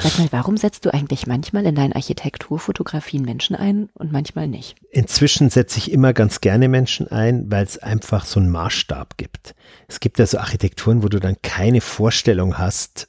Sag 0.00 0.18
mal, 0.18 0.28
warum 0.30 0.56
setzt 0.56 0.86
du 0.86 0.94
eigentlich 0.94 1.26
manchmal 1.26 1.66
in 1.66 1.74
deinen 1.74 1.92
Architekturfotografien 1.92 3.22
Menschen 3.22 3.56
ein 3.56 3.90
und 3.94 4.12
manchmal 4.12 4.48
nicht? 4.48 4.76
Inzwischen 4.90 5.50
setze 5.50 5.78
ich 5.78 5.90
immer 5.90 6.12
ganz 6.12 6.40
gerne 6.40 6.68
Menschen 6.68 7.08
ein, 7.08 7.50
weil 7.50 7.64
es 7.64 7.78
einfach 7.78 8.24
so 8.24 8.40
einen 8.40 8.50
Maßstab 8.50 9.16
gibt. 9.16 9.54
Es 9.88 10.00
gibt 10.00 10.18
ja 10.18 10.26
so 10.26 10.38
Architekturen, 10.38 11.02
wo 11.02 11.08
du 11.08 11.18
dann 11.18 11.36
keine 11.42 11.80
Vorstellung 11.80 12.56
hast, 12.56 13.08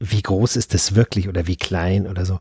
wie 0.00 0.22
groß 0.22 0.56
ist 0.56 0.74
das 0.74 0.94
wirklich 0.94 1.28
oder 1.28 1.46
wie 1.46 1.56
klein 1.56 2.06
oder 2.06 2.24
so. 2.24 2.40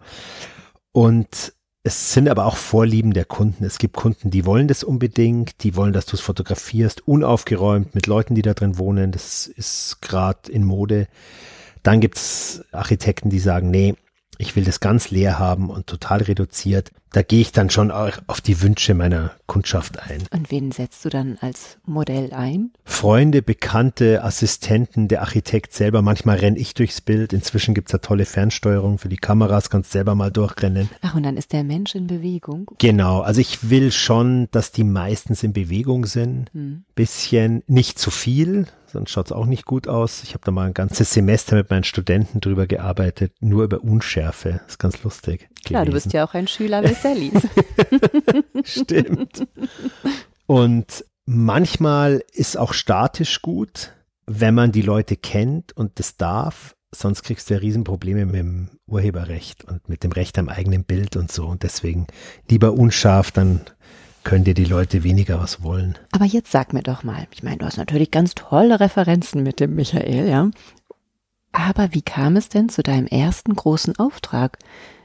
Und 0.92 1.54
es 1.84 2.14
sind 2.14 2.30
aber 2.30 2.46
auch 2.46 2.56
Vorlieben 2.56 3.14
der 3.14 3.26
Kunden. 3.26 3.66
Es 3.66 3.78
gibt 3.78 3.96
Kunden, 3.96 4.32
die 4.32 4.46
wollen 4.46 4.70
das 4.70 4.86
unbedingt, 4.86 5.64
die 5.64 5.76
wollen, 5.76 5.92
dass 5.92 6.06
du 6.06 6.16
es 6.16 6.22
fotografierst, 6.22 7.06
unaufgeräumt 7.06 7.94
mit 7.94 8.08
Leuten, 8.08 8.36
die 8.36 8.42
da 8.42 8.54
drin 8.54 8.78
wohnen. 8.78 9.12
Das 9.12 9.48
ist 9.48 10.02
gerade 10.02 10.50
in 10.50 10.64
Mode. 10.64 11.08
Dann 11.84 12.00
gibt 12.00 12.16
es 12.16 12.64
Architekten, 12.72 13.30
die 13.30 13.40
sagen, 13.40 13.70
nee, 13.70 13.96
ich 14.38 14.56
will 14.56 14.64
das 14.64 14.80
ganz 14.80 15.12
leer 15.12 15.40
haben 15.40 15.70
und 15.70 15.88
total 15.88 16.22
reduziert. 16.22 16.92
Da 17.12 17.22
gehe 17.22 17.42
ich 17.42 17.52
dann 17.52 17.70
schon 17.70 17.92
auch 17.92 18.18
auf 18.26 18.42
die 18.42 18.62
Wünsche 18.62 18.96
meiner 18.96 19.34
Kundschaft 19.46 20.00
ein. 20.00 20.24
Und 20.32 20.50
wen 20.50 20.72
setzt 20.72 21.06
du 21.06 21.10
dann 21.10 21.38
als 21.42 21.78
Modell 21.86 22.34
ein? 22.34 22.72
Freunde, 22.86 23.44
Bekannte, 23.44 24.24
Assistenten, 24.24 25.08
der 25.08 25.22
Architekt 25.22 25.74
selber. 25.74 26.02
Manchmal 26.02 26.38
renne 26.38 26.58
ich 26.58 26.74
durchs 26.74 27.02
Bild. 27.02 27.32
Inzwischen 27.32 27.76
gibt 27.76 27.90
es 27.90 27.94
ja 27.94 28.00
tolle 28.00 28.26
Fernsteuerung 28.26 28.98
für 28.98 29.10
die 29.10 29.18
Kameras, 29.18 29.70
kannst 29.70 29.92
selber 29.92 30.16
mal 30.16 30.32
durchrennen. 30.32 30.90
Ach, 31.02 31.14
und 31.14 31.22
dann 31.22 31.38
ist 31.38 31.54
der 31.54 31.64
Mensch 31.64 31.94
in 31.94 32.08
Bewegung? 32.08 32.72
Genau, 32.80 33.22
also 33.22 33.42
ich 33.42 33.70
will 33.70 33.92
schon, 33.92 34.48
dass 34.50 34.72
die 34.72 34.84
meistens 34.84 35.44
in 35.44 35.54
Bewegung 35.54 36.08
sind. 36.08 36.52
Hm. 36.54 36.84
Bisschen, 36.96 37.62
nicht 37.68 38.00
zu 38.00 38.10
viel, 38.10 38.66
sonst 38.94 39.12
schaut 39.12 39.26
es 39.26 39.32
auch 39.32 39.46
nicht 39.46 39.66
gut 39.66 39.88
aus. 39.88 40.24
Ich 40.24 40.34
habe 40.34 40.44
da 40.46 40.52
mal 40.52 40.68
ein 40.68 40.74
ganzes 40.74 41.12
Semester 41.12 41.56
mit 41.56 41.70
meinen 41.70 41.84
Studenten 41.84 42.40
drüber 42.40 42.68
gearbeitet, 42.68 43.34
nur 43.42 43.66
über 43.66 43.84
Unschärfe. 43.84 44.62
Das 44.64 44.74
ist 44.74 44.80
ganz 44.80 45.04
lustig. 45.04 45.50
Klar, 45.66 45.82
gewesen. 45.82 45.86
du 45.86 46.04
bist 46.04 46.14
ja 46.14 46.26
auch 46.26 46.34
ein 46.34 46.48
Schüler 46.48 46.82
mit 46.82 46.96
Sallys. 46.96 47.48
Stimmt. 48.64 49.48
Und 50.46 51.06
manchmal 51.26 52.24
ist 52.32 52.58
auch 52.58 52.74
statisch 52.74 53.42
gut, 53.42 53.94
wenn 54.26 54.56
man 54.56 54.72
die 54.72 54.82
Leute 54.82 55.18
kennt 55.18 55.76
und 55.76 56.00
das 56.00 56.16
darf. 56.16 56.76
Sonst 56.96 57.24
kriegst 57.24 57.50
du 57.50 57.56
ja 57.56 57.60
Riesenprobleme 57.60 58.26
mit 58.28 58.36
dem 58.36 58.70
Urheberrecht 58.86 59.64
und 59.66 59.90
mit 59.90 60.04
dem 60.04 60.12
Recht 60.12 60.38
am 60.38 60.48
eigenen 60.48 60.84
Bild 60.84 61.18
und 61.18 61.32
so. 61.32 61.48
Und 61.48 61.64
deswegen 61.64 62.06
lieber 62.48 62.74
unscharf, 62.74 63.32
dann 63.32 63.62
können 64.24 64.44
dir 64.44 64.54
die 64.54 64.66
Leute 64.66 65.04
weniger 65.04 65.40
was 65.40 65.64
wollen. 65.64 65.98
Aber 66.12 66.26
jetzt 66.26 66.52
sag 66.52 66.74
mir 66.74 66.84
doch 66.84 67.04
mal, 67.04 67.28
ich 67.32 67.44
meine, 67.44 67.58
du 67.58 67.66
hast 67.66 67.78
natürlich 67.78 68.12
ganz 68.12 68.36
tolle 68.36 68.80
Referenzen 68.80 69.44
mit 69.44 69.60
dem 69.60 69.76
Michael, 69.76 70.28
ja. 70.28 70.50
Aber 71.52 71.94
wie 71.94 72.02
kam 72.02 72.36
es 72.36 72.50
denn 72.50 72.70
zu 72.70 72.82
deinem 72.82 73.08
ersten 73.08 73.54
großen 73.54 73.98
Auftrag? 73.98 74.58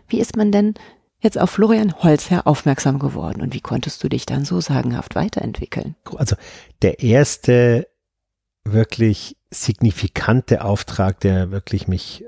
Wie 0.09 0.21
ist 0.21 0.37
man 0.37 0.51
denn 0.51 0.75
jetzt 1.21 1.39
auf 1.39 1.51
Florian 1.51 1.95
Holzherr 2.03 2.47
aufmerksam 2.47 2.99
geworden 2.99 3.43
und 3.43 3.55
wie 3.55 3.61
konntest 3.61 4.03
du 4.03 4.09
dich 4.09 4.25
dann 4.25 4.45
so 4.45 4.61
sagenhaft 4.61 5.15
weiterentwickeln? 5.15 5.97
Also 6.17 6.37
der 6.83 7.01
erste 7.01 7.89
wirklich 8.65 9.37
signifikante 9.51 10.65
Auftrag, 10.65 11.21
der 11.21 11.51
wirklich 11.51 11.89
mich 11.89 12.25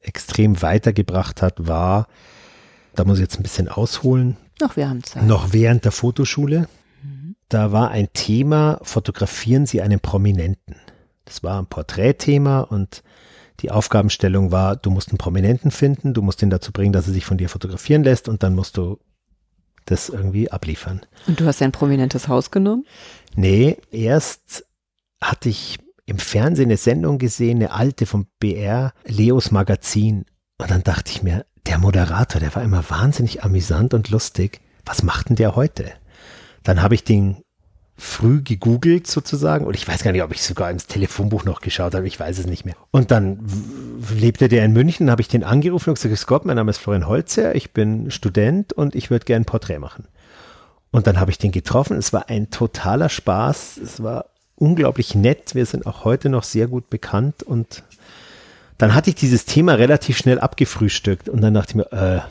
extrem 0.00 0.62
weitergebracht 0.62 1.42
hat, 1.42 1.66
war, 1.66 2.06
da 2.94 3.04
muss 3.04 3.18
ich 3.18 3.22
jetzt 3.22 3.38
ein 3.38 3.42
bisschen 3.42 3.68
ausholen, 3.68 4.36
noch, 4.60 4.76
wir 4.76 4.88
haben 4.88 5.02
Zeit. 5.02 5.24
Noch 5.24 5.52
während 5.52 5.84
der 5.84 5.92
Fotoschule. 5.92 6.68
Mhm. 7.02 7.36
Da 7.48 7.72
war 7.72 7.90
ein 7.90 8.08
Thema, 8.12 8.78
fotografieren 8.82 9.66
Sie 9.66 9.82
einen 9.82 10.00
Prominenten. 10.00 10.76
Das 11.24 11.42
war 11.42 11.60
ein 11.60 11.66
Porträtthema 11.66 12.60
und 12.60 13.02
die 13.60 13.70
Aufgabenstellung 13.70 14.52
war, 14.52 14.76
du 14.76 14.90
musst 14.90 15.10
einen 15.10 15.18
Prominenten 15.18 15.70
finden, 15.70 16.14
du 16.14 16.22
musst 16.22 16.42
ihn 16.42 16.50
dazu 16.50 16.72
bringen, 16.72 16.92
dass 16.92 17.06
er 17.06 17.12
sich 17.12 17.26
von 17.26 17.38
dir 17.38 17.48
fotografieren 17.48 18.02
lässt 18.02 18.28
und 18.28 18.42
dann 18.42 18.54
musst 18.54 18.76
du 18.76 18.98
das 19.84 20.08
irgendwie 20.08 20.50
abliefern. 20.50 21.02
Und 21.26 21.40
du 21.40 21.46
hast 21.46 21.60
ein 21.62 21.72
prominentes 21.72 22.28
Haus 22.28 22.50
genommen? 22.50 22.86
Nee, 23.34 23.76
erst 23.90 24.64
hatte 25.20 25.48
ich 25.48 25.78
im 26.06 26.18
Fernsehen 26.18 26.68
eine 26.68 26.76
Sendung 26.76 27.18
gesehen, 27.18 27.58
eine 27.58 27.72
alte 27.72 28.06
vom 28.06 28.26
BR, 28.38 28.92
Leos 29.04 29.50
Magazin. 29.50 30.24
Und 30.58 30.70
dann 30.70 30.82
dachte 30.82 31.12
ich 31.12 31.22
mir, 31.22 31.46
der 31.70 31.78
Moderator, 31.78 32.40
der 32.40 32.52
war 32.56 32.64
immer 32.64 32.82
wahnsinnig 32.90 33.44
amüsant 33.44 33.94
und 33.94 34.10
lustig. 34.10 34.60
Was 34.84 35.04
macht 35.04 35.28
denn 35.28 35.36
der 35.36 35.54
heute? 35.54 35.92
Dann 36.64 36.82
habe 36.82 36.96
ich 36.96 37.04
den 37.04 37.42
früh 37.96 38.42
gegoogelt 38.42 39.06
sozusagen 39.06 39.64
und 39.64 39.76
ich 39.76 39.86
weiß 39.86 40.02
gar 40.02 40.10
nicht, 40.10 40.24
ob 40.24 40.32
ich 40.32 40.42
sogar 40.42 40.72
ins 40.72 40.88
Telefonbuch 40.88 41.44
noch 41.44 41.60
geschaut 41.60 41.94
habe, 41.94 42.08
ich 42.08 42.18
weiß 42.18 42.38
es 42.38 42.46
nicht 42.46 42.64
mehr. 42.64 42.74
Und 42.90 43.12
dann 43.12 43.46
lebte 44.16 44.48
der 44.48 44.64
in 44.64 44.72
München, 44.72 45.12
habe 45.12 45.22
ich 45.22 45.28
den 45.28 45.44
angerufen 45.44 45.90
und 45.90 46.00
gesagt, 46.00 46.26
Gott, 46.26 46.44
mein 46.44 46.56
Name 46.56 46.70
ist 46.70 46.78
Florian 46.78 47.06
Holzer, 47.06 47.54
ich 47.54 47.72
bin 47.72 48.10
Student 48.10 48.72
und 48.72 48.96
ich 48.96 49.10
würde 49.10 49.24
gerne 49.24 49.42
ein 49.42 49.46
Porträt 49.46 49.78
machen. 49.78 50.08
Und 50.90 51.06
dann 51.06 51.20
habe 51.20 51.30
ich 51.30 51.38
den 51.38 51.52
getroffen, 51.52 51.96
es 51.96 52.12
war 52.12 52.28
ein 52.30 52.50
totaler 52.50 53.10
Spaß, 53.10 53.76
es 53.76 54.02
war 54.02 54.24
unglaublich 54.56 55.14
nett, 55.14 55.54
wir 55.54 55.66
sind 55.66 55.86
auch 55.86 56.04
heute 56.04 56.30
noch 56.30 56.42
sehr 56.42 56.66
gut 56.66 56.90
bekannt 56.90 57.44
und 57.44 57.84
dann 58.80 58.94
hatte 58.94 59.10
ich 59.10 59.16
dieses 59.16 59.44
Thema 59.44 59.74
relativ 59.74 60.16
schnell 60.16 60.40
abgefrühstückt 60.40 61.28
und 61.28 61.42
dann 61.42 61.52
dachte 61.52 61.72
ich 61.72 61.76
mir, 61.76 61.92
äh, 61.92 62.22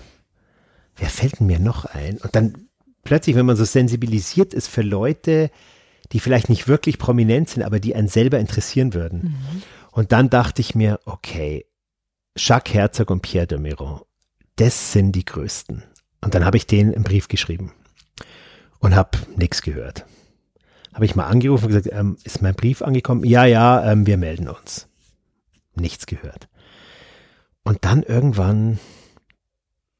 wer 0.98 1.10
fällt 1.10 1.40
denn 1.40 1.48
mir 1.48 1.60
noch 1.60 1.86
ein? 1.86 2.18
Und 2.18 2.36
dann 2.36 2.68
plötzlich, 3.04 3.36
wenn 3.36 3.46
man 3.46 3.56
so 3.56 3.66
sensibilisiert 3.66 4.56
ist 4.56 4.68
für 4.68 4.82
Leute, 4.82 5.52
die 6.12 6.20
vielleicht 6.20 6.50
nicht 6.50 6.68
wirklich 6.68 6.98
prominent 6.98 7.50
sind, 7.50 7.62
aber 7.62 7.80
die 7.80 7.96
einen 7.96 8.08
selber 8.08 8.40
interessieren 8.40 8.96
würden. 8.96 9.22
Mhm. 9.22 9.64
Und 9.92 10.12
dann 10.12 10.32
dachte 10.32 10.62
ich 10.62 10.74
mir, 10.74 11.00
okay, 11.06 11.68
Jacques 12.36 12.74
Herzog 12.74 13.12
und 13.12 13.22
Pierre 13.22 13.46
de 13.46 13.60
Miron, 13.60 14.02
das 14.56 14.92
sind 14.92 15.12
die 15.12 15.26
Größten. 15.26 15.84
Und 16.22 16.34
dann 16.34 16.46
habe 16.46 16.58
ich 16.58 16.66
denen 16.66 16.96
einen 16.96 17.04
Brief 17.04 17.28
geschrieben 17.28 17.74
und 18.80 18.96
habe 18.96 19.20
nichts 19.36 19.62
gehört. 19.62 20.08
Habe 20.96 21.06
ich 21.06 21.16
mal 21.16 21.28
angerufen 21.28 21.66
und 21.66 21.72
gesagt, 21.74 21.96
ähm, 21.96 22.18
ist 22.24 22.42
mein 22.42 22.56
Brief 22.56 22.82
angekommen? 22.82 23.24
Ja, 23.24 23.46
ja, 23.46 23.92
ähm, 23.92 24.08
wir 24.08 24.18
melden 24.18 24.50
uns. 24.50 24.89
Nichts 25.80 26.06
gehört. 26.06 26.48
Und 27.64 27.86
dann 27.86 28.04
irgendwann, 28.04 28.80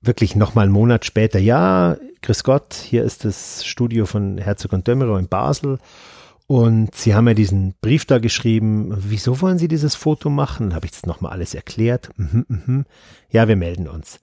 wirklich 0.02 0.36
nochmal 0.36 0.64
einen 0.64 0.74
Monat 0.74 1.06
später, 1.06 1.40
ja, 1.40 1.98
grüß 2.22 2.44
Gott, 2.44 2.74
hier 2.74 3.04
ist 3.04 3.26
das 3.26 3.66
Studio 3.66 4.06
von 4.06 4.38
Herzog 4.38 4.74
und 4.74 4.88
Dömerow 4.88 5.20
in 5.20 5.28
Basel. 5.28 5.80
Und 6.48 6.96
Sie 6.96 7.14
haben 7.14 7.28
ja 7.28 7.36
diesen 7.36 7.76
Brief 7.80 8.06
da 8.06 8.18
geschrieben. 8.18 8.92
Wieso 8.98 9.40
wollen 9.42 9.60
Sie 9.60 9.68
dieses 9.68 9.94
Foto 9.94 10.32
machen? 10.32 10.74
Habe 10.74 10.88
ich 10.88 10.92
das 10.94 11.06
nochmal 11.06 11.32
alles 11.32 11.54
erklärt? 11.54 12.10
Mhm, 12.16 12.46
mhm. 12.48 12.86
Ja, 13.30 13.48
wir 13.48 13.56
melden 13.56 13.88
uns. 13.88 14.20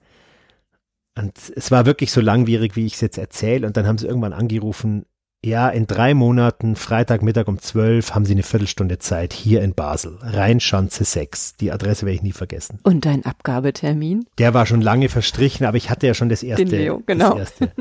Und 1.17 1.37
es 1.55 1.71
war 1.71 1.85
wirklich 1.85 2.11
so 2.11 2.21
langwierig, 2.21 2.75
wie 2.75 2.85
ich 2.85 2.95
es 2.95 3.01
jetzt 3.01 3.17
erzähle. 3.17 3.65
Und 3.65 3.77
dann 3.77 3.87
haben 3.87 3.97
sie 3.97 4.07
irgendwann 4.07 4.33
angerufen, 4.33 5.05
ja, 5.45 5.69
in 5.69 5.87
drei 5.87 6.13
Monaten, 6.13 6.75
Freitagmittag 6.75 7.47
um 7.47 7.59
zwölf, 7.59 8.15
haben 8.15 8.25
sie 8.25 8.33
eine 8.33 8.43
Viertelstunde 8.43 8.99
Zeit 8.99 9.33
hier 9.33 9.61
in 9.61 9.73
Basel. 9.73 10.17
Rheinschanze 10.21 11.03
6. 11.03 11.57
Die 11.57 11.71
Adresse 11.71 12.05
werde 12.05 12.15
ich 12.15 12.23
nie 12.23 12.31
vergessen. 12.31 12.79
Und 12.83 13.05
dein 13.05 13.25
Abgabetermin? 13.25 14.25
Der 14.39 14.53
war 14.53 14.65
schon 14.65 14.81
lange 14.81 15.09
verstrichen, 15.09 15.65
aber 15.65 15.77
ich 15.77 15.89
hatte 15.89 16.07
ja 16.07 16.13
schon 16.13 16.29
das 16.29 16.43
erste. 16.43 16.65
Den 16.65 16.79
Leo, 16.79 17.03
genau. 17.05 17.37
Das 17.37 17.51
erste. 17.59 17.71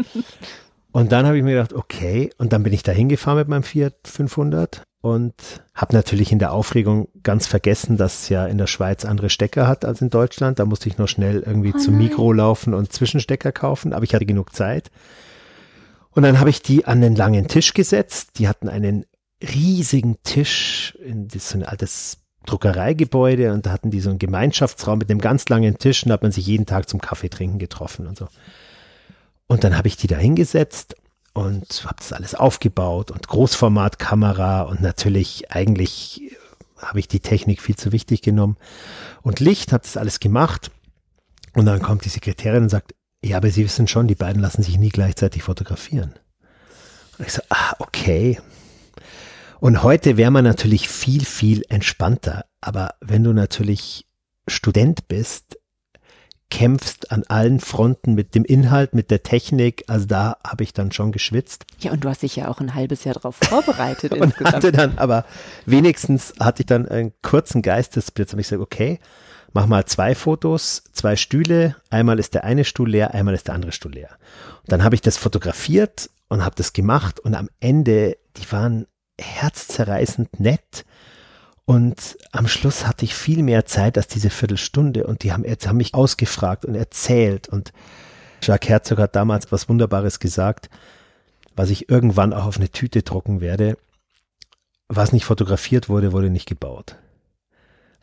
Und 0.92 1.12
dann 1.12 1.26
habe 1.26 1.36
ich 1.36 1.44
mir 1.44 1.52
gedacht, 1.52 1.74
okay, 1.74 2.30
und 2.38 2.54
dann 2.54 2.62
bin 2.62 2.72
ich 2.72 2.82
da 2.82 2.90
hingefahren 2.90 3.38
mit 3.38 3.48
meinem 3.48 3.64
Fiat 3.64 3.94
500 4.04 4.82
und 5.02 5.34
habe 5.74 5.94
natürlich 5.94 6.32
in 6.32 6.38
der 6.38 6.52
Aufregung 6.52 7.08
ganz 7.22 7.46
vergessen, 7.46 7.96
dass 7.96 8.22
es 8.22 8.28
ja 8.28 8.46
in 8.46 8.58
der 8.58 8.66
Schweiz 8.66 9.04
andere 9.04 9.28
Stecker 9.28 9.68
hat 9.68 9.84
als 9.84 10.00
in 10.00 10.08
Deutschland. 10.08 10.58
Da 10.58 10.64
musste 10.64 10.88
ich 10.88 10.96
noch 10.96 11.06
schnell 11.06 11.42
irgendwie 11.44 11.74
oh 11.74 11.78
zum 11.78 11.98
Mikro 11.98 12.32
laufen 12.32 12.74
und 12.74 12.92
Zwischenstecker 12.92 13.52
kaufen, 13.52 13.92
aber 13.92 14.04
ich 14.04 14.14
hatte 14.14 14.26
genug 14.26 14.54
Zeit. 14.54 14.90
Und 16.16 16.22
dann 16.22 16.40
habe 16.40 16.48
ich 16.48 16.62
die 16.62 16.86
an 16.86 17.02
den 17.02 17.14
langen 17.14 17.46
Tisch 17.46 17.74
gesetzt. 17.74 18.38
Die 18.38 18.48
hatten 18.48 18.70
einen 18.70 19.04
riesigen 19.42 20.16
Tisch, 20.22 20.96
in 21.04 21.28
so 21.28 21.58
ein 21.58 21.62
altes 21.62 22.20
Druckereigebäude 22.46 23.52
und 23.52 23.66
da 23.66 23.70
hatten 23.70 23.90
die 23.90 24.00
so 24.00 24.08
einen 24.08 24.18
Gemeinschaftsraum 24.18 24.98
mit 24.98 25.10
einem 25.10 25.20
ganz 25.20 25.46
langen 25.50 25.76
Tisch 25.76 26.04
und 26.04 26.08
da 26.08 26.14
hat 26.14 26.22
man 26.22 26.32
sich 26.32 26.46
jeden 26.46 26.64
Tag 26.64 26.88
zum 26.88 27.02
Kaffee 27.02 27.28
trinken 27.28 27.58
getroffen 27.58 28.06
und 28.06 28.16
so. 28.16 28.28
Und 29.46 29.62
dann 29.62 29.76
habe 29.76 29.88
ich 29.88 29.98
die 29.98 30.06
da 30.06 30.16
hingesetzt 30.16 30.96
und 31.34 31.84
habe 31.84 31.96
das 31.98 32.14
alles 32.14 32.34
aufgebaut 32.34 33.10
und 33.10 33.28
Großformatkamera 33.28 34.62
und 34.62 34.80
natürlich 34.80 35.50
eigentlich 35.50 36.34
habe 36.78 36.98
ich 36.98 37.08
die 37.08 37.20
Technik 37.20 37.60
viel 37.60 37.76
zu 37.76 37.92
wichtig 37.92 38.22
genommen 38.22 38.56
und 39.20 39.40
Licht, 39.40 39.70
habe 39.74 39.82
das 39.82 39.98
alles 39.98 40.18
gemacht 40.18 40.70
und 41.52 41.66
dann 41.66 41.82
kommt 41.82 42.06
die 42.06 42.10
Sekretärin 42.10 42.62
und 42.62 42.68
sagt, 42.70 42.94
ja, 43.26 43.38
aber 43.38 43.50
Sie 43.50 43.64
wissen 43.64 43.88
schon, 43.88 44.06
die 44.06 44.14
beiden 44.14 44.40
lassen 44.40 44.62
sich 44.62 44.78
nie 44.78 44.90
gleichzeitig 44.90 45.42
fotografieren. 45.42 46.14
Und 47.18 47.26
ich 47.26 47.32
so, 47.32 47.42
ah, 47.48 47.74
okay. 47.78 48.38
Und 49.58 49.82
heute 49.82 50.16
wäre 50.16 50.30
man 50.30 50.44
natürlich 50.44 50.88
viel, 50.88 51.24
viel 51.24 51.64
entspannter. 51.68 52.44
Aber 52.60 52.94
wenn 53.00 53.24
du 53.24 53.32
natürlich 53.32 54.06
Student 54.46 55.08
bist, 55.08 55.58
kämpfst 56.50 57.10
an 57.10 57.24
allen 57.26 57.58
Fronten 57.58 58.14
mit 58.14 58.34
dem 58.34 58.44
Inhalt, 58.44 58.94
mit 58.94 59.10
der 59.10 59.22
Technik. 59.22 59.84
Also 59.88 60.06
da 60.06 60.36
habe 60.46 60.62
ich 60.62 60.72
dann 60.72 60.92
schon 60.92 61.10
geschwitzt. 61.10 61.64
Ja, 61.80 61.92
und 61.92 62.04
du 62.04 62.08
hast 62.08 62.22
dich 62.22 62.36
ja 62.36 62.48
auch 62.48 62.60
ein 62.60 62.74
halbes 62.74 63.04
Jahr 63.04 63.14
darauf 63.14 63.36
vorbereitet. 63.42 64.12
und 64.12 64.22
insgesamt. 64.22 64.54
hatte 64.54 64.72
dann, 64.72 64.98
aber 64.98 65.24
wenigstens 65.64 66.34
hatte 66.38 66.62
ich 66.62 66.66
dann 66.66 66.86
einen 66.86 67.12
kurzen 67.22 67.62
Geistesblitz 67.62 68.32
und 68.32 68.38
ich 68.38 68.46
sage, 68.46 68.62
okay, 68.62 69.00
mach 69.56 69.66
mal 69.66 69.86
zwei 69.86 70.14
Fotos, 70.14 70.84
zwei 70.92 71.16
Stühle. 71.16 71.76
Einmal 71.88 72.18
ist 72.18 72.34
der 72.34 72.44
eine 72.44 72.62
Stuhl 72.62 72.90
leer, 72.90 73.14
einmal 73.14 73.32
ist 73.32 73.48
der 73.48 73.54
andere 73.54 73.72
Stuhl 73.72 73.92
leer. 73.92 74.10
Und 74.60 74.70
dann 74.70 74.84
habe 74.84 74.94
ich 74.94 75.00
das 75.00 75.16
fotografiert 75.16 76.10
und 76.28 76.44
habe 76.44 76.54
das 76.56 76.74
gemacht 76.74 77.20
und 77.20 77.34
am 77.34 77.48
Ende, 77.58 78.18
die 78.36 78.52
waren 78.52 78.86
herzzerreißend 79.18 80.40
nett 80.40 80.84
und 81.64 82.18
am 82.32 82.48
Schluss 82.48 82.86
hatte 82.86 83.06
ich 83.06 83.14
viel 83.14 83.42
mehr 83.42 83.64
Zeit 83.64 83.96
als 83.96 84.08
diese 84.08 84.28
Viertelstunde 84.28 85.06
und 85.06 85.22
die 85.22 85.32
haben, 85.32 85.44
haben 85.44 85.76
mich 85.78 85.94
ausgefragt 85.94 86.66
und 86.66 86.74
erzählt. 86.74 87.48
Und 87.48 87.72
Jacques 88.42 88.68
Herzog 88.68 88.98
hat 88.98 89.16
damals 89.16 89.50
was 89.52 89.70
Wunderbares 89.70 90.20
gesagt, 90.20 90.68
was 91.56 91.70
ich 91.70 91.88
irgendwann 91.88 92.34
auch 92.34 92.44
auf 92.44 92.58
eine 92.58 92.68
Tüte 92.68 93.02
drucken 93.02 93.40
werde. 93.40 93.78
Was 94.88 95.14
nicht 95.14 95.24
fotografiert 95.24 95.88
wurde, 95.88 96.12
wurde 96.12 96.28
nicht 96.28 96.46
gebaut. 96.46 96.96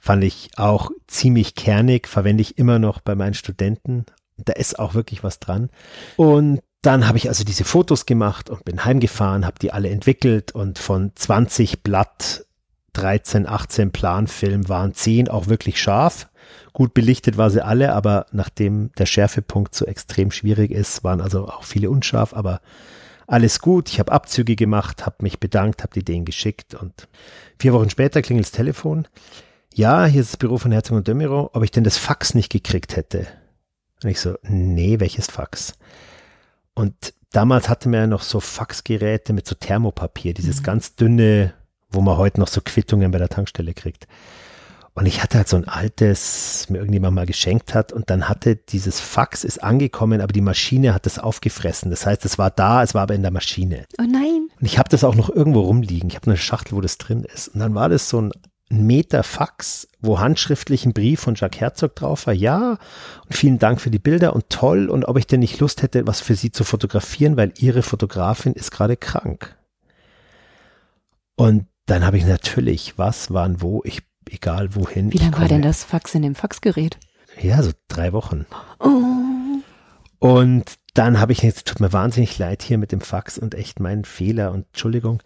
Fand 0.05 0.21
ich 0.25 0.49
auch 0.57 0.91
ziemlich 1.07 1.55
kernig, 1.55 2.09
verwende 2.09 2.41
ich 2.41 2.57
immer 2.57 2.77
noch 2.77 2.99
bei 2.99 3.15
meinen 3.15 3.35
Studenten. 3.35 4.05
Da 4.35 4.51
ist 4.51 4.77
auch 4.77 4.95
wirklich 4.95 5.23
was 5.23 5.39
dran. 5.39 5.69
Und 6.17 6.59
dann 6.81 7.07
habe 7.07 7.17
ich 7.17 7.29
also 7.29 7.45
diese 7.45 7.63
Fotos 7.63 8.05
gemacht 8.05 8.49
und 8.49 8.65
bin 8.65 8.83
heimgefahren, 8.83 9.45
habe 9.45 9.59
die 9.59 9.71
alle 9.71 9.89
entwickelt 9.89 10.51
und 10.51 10.77
von 10.77 11.13
20 11.15 11.83
Blatt 11.83 12.45
13, 12.91 13.47
18 13.47 13.93
Planfilm 13.93 14.67
waren 14.67 14.93
10 14.93 15.29
auch 15.29 15.47
wirklich 15.47 15.81
scharf. 15.81 16.27
Gut 16.73 16.93
belichtet 16.93 17.37
war 17.37 17.49
sie 17.49 17.63
alle, 17.63 17.93
aber 17.93 18.25
nachdem 18.33 18.91
der 18.97 19.05
Schärfepunkt 19.05 19.73
so 19.73 19.85
extrem 19.85 20.31
schwierig 20.31 20.71
ist, 20.71 21.05
waren 21.05 21.21
also 21.21 21.47
auch 21.47 21.63
viele 21.63 21.89
unscharf, 21.89 22.33
aber 22.33 22.59
alles 23.25 23.61
gut. 23.61 23.87
Ich 23.87 23.99
habe 23.99 24.11
Abzüge 24.11 24.57
gemacht, 24.57 25.05
habe 25.05 25.15
mich 25.21 25.39
bedankt, 25.39 25.81
habe 25.81 25.93
die 25.93 26.03
denen 26.03 26.25
geschickt 26.25 26.75
und 26.75 27.07
vier 27.57 27.71
Wochen 27.71 27.89
später 27.89 28.21
klingelt 28.21 28.47
das 28.47 28.51
Telefon. 28.51 29.07
Ja, 29.75 30.05
hier 30.05 30.21
ist 30.21 30.33
das 30.33 30.37
Büro 30.37 30.59
von 30.59 30.71
Herzog 30.71 30.97
und 30.97 31.07
Dömiro, 31.07 31.49
ob 31.51 31.63
ich 31.63 31.71
denn 31.71 31.83
das 31.83 31.97
Fax 31.97 32.35
nicht 32.35 32.51
gekriegt 32.51 32.95
hätte. 32.95 33.25
Und 34.03 34.09
ich 34.11 34.19
so, 34.19 34.35
nee, 34.43 34.99
welches 34.99 35.25
Fax? 35.25 35.73
Und 36.75 36.93
damals 37.31 37.69
hatte 37.69 37.89
man 37.89 37.99
ja 38.01 38.07
noch 38.07 38.21
so 38.21 38.39
Faxgeräte 38.39 39.33
mit 39.33 39.47
so 39.47 39.55
Thermopapier, 39.55 40.35
dieses 40.35 40.59
mhm. 40.59 40.63
ganz 40.63 40.95
dünne, 40.95 41.53
wo 41.89 42.01
man 42.01 42.17
heute 42.17 42.39
noch 42.39 42.49
so 42.49 42.61
Quittungen 42.61 43.09
bei 43.09 43.17
der 43.17 43.29
Tankstelle 43.29 43.73
kriegt. 43.73 44.07
Und 44.93 45.07
ich 45.07 45.23
hatte 45.23 45.39
halt 45.39 45.49
so 45.49 45.57
ein 45.57 45.67
altes, 45.67 46.67
mir 46.69 46.77
irgendjemand 46.77 47.15
mal 47.15 47.25
geschenkt 47.25 47.73
hat 47.73 47.91
und 47.91 48.11
dann 48.11 48.29
hatte 48.29 48.55
dieses 48.55 48.99
Fax 48.99 49.43
ist 49.43 49.63
angekommen, 49.63 50.21
aber 50.21 50.33
die 50.33 50.41
Maschine 50.41 50.93
hat 50.93 51.07
das 51.07 51.17
aufgefressen. 51.17 51.89
Das 51.89 52.05
heißt, 52.05 52.25
es 52.25 52.37
war 52.37 52.51
da, 52.51 52.83
es 52.83 52.93
war 52.93 53.01
aber 53.01 53.15
in 53.15 53.23
der 53.23 53.31
Maschine. 53.31 53.85
Oh 53.99 54.03
nein. 54.03 54.49
Und 54.59 54.67
ich 54.67 54.77
habe 54.77 54.89
das 54.89 55.03
auch 55.03 55.15
noch 55.15 55.31
irgendwo 55.31 55.61
rumliegen. 55.61 56.09
Ich 56.09 56.15
habe 56.15 56.27
eine 56.27 56.37
Schachtel, 56.37 56.75
wo 56.75 56.81
das 56.81 56.99
drin 56.99 57.23
ist. 57.23 57.47
Und 57.47 57.59
dann 57.59 57.73
war 57.73 57.89
das 57.89 58.07
so 58.07 58.21
ein 58.21 58.31
Meter 58.81 59.23
Fax, 59.23 59.87
wo 60.01 60.19
handschriftlich 60.19 60.85
ein 60.85 60.93
Brief 60.93 61.19
von 61.19 61.35
Jacques 61.35 61.59
Herzog 61.59 61.95
drauf 61.95 62.27
war. 62.27 62.33
Ja, 62.33 62.77
und 63.25 63.33
vielen 63.33 63.59
Dank 63.59 63.81
für 63.81 63.91
die 63.91 63.99
Bilder 63.99 64.33
und 64.33 64.49
toll. 64.49 64.89
Und 64.89 65.05
ob 65.05 65.17
ich 65.17 65.27
denn 65.27 65.39
nicht 65.39 65.59
Lust 65.59 65.81
hätte, 65.81 66.07
was 66.07 66.21
für 66.21 66.35
Sie 66.35 66.51
zu 66.51 66.63
fotografieren, 66.63 67.37
weil 67.37 67.53
Ihre 67.57 67.83
Fotografin 67.83 68.53
ist 68.53 68.71
gerade 68.71 68.97
krank. 68.97 69.55
Und 71.35 71.67
dann 71.85 72.05
habe 72.05 72.17
ich 72.17 72.25
natürlich, 72.25 72.97
was, 72.97 73.33
wann, 73.33 73.61
wo, 73.61 73.81
ich, 73.83 74.01
egal 74.29 74.75
wohin. 74.75 75.11
Wie 75.11 75.17
lange 75.17 75.37
war 75.37 75.47
denn 75.47 75.61
das 75.61 75.83
Fax 75.83 76.15
in 76.15 76.21
dem 76.21 76.35
Faxgerät? 76.35 76.97
Ja, 77.41 77.61
so 77.63 77.71
drei 77.87 78.13
Wochen. 78.13 78.45
Oh. 78.79 78.99
Und 80.19 80.75
dann 80.93 81.19
habe 81.19 81.31
ich 81.31 81.41
jetzt, 81.41 81.67
tut 81.67 81.79
mir 81.79 81.91
wahnsinnig 81.91 82.37
leid 82.37 82.61
hier 82.61 82.77
mit 82.77 82.91
dem 82.91 83.01
Fax 83.01 83.37
und 83.37 83.55
echt 83.55 83.79
mein 83.79 84.05
Fehler 84.05 84.51
und 84.51 84.67
Entschuldigung. 84.67 85.21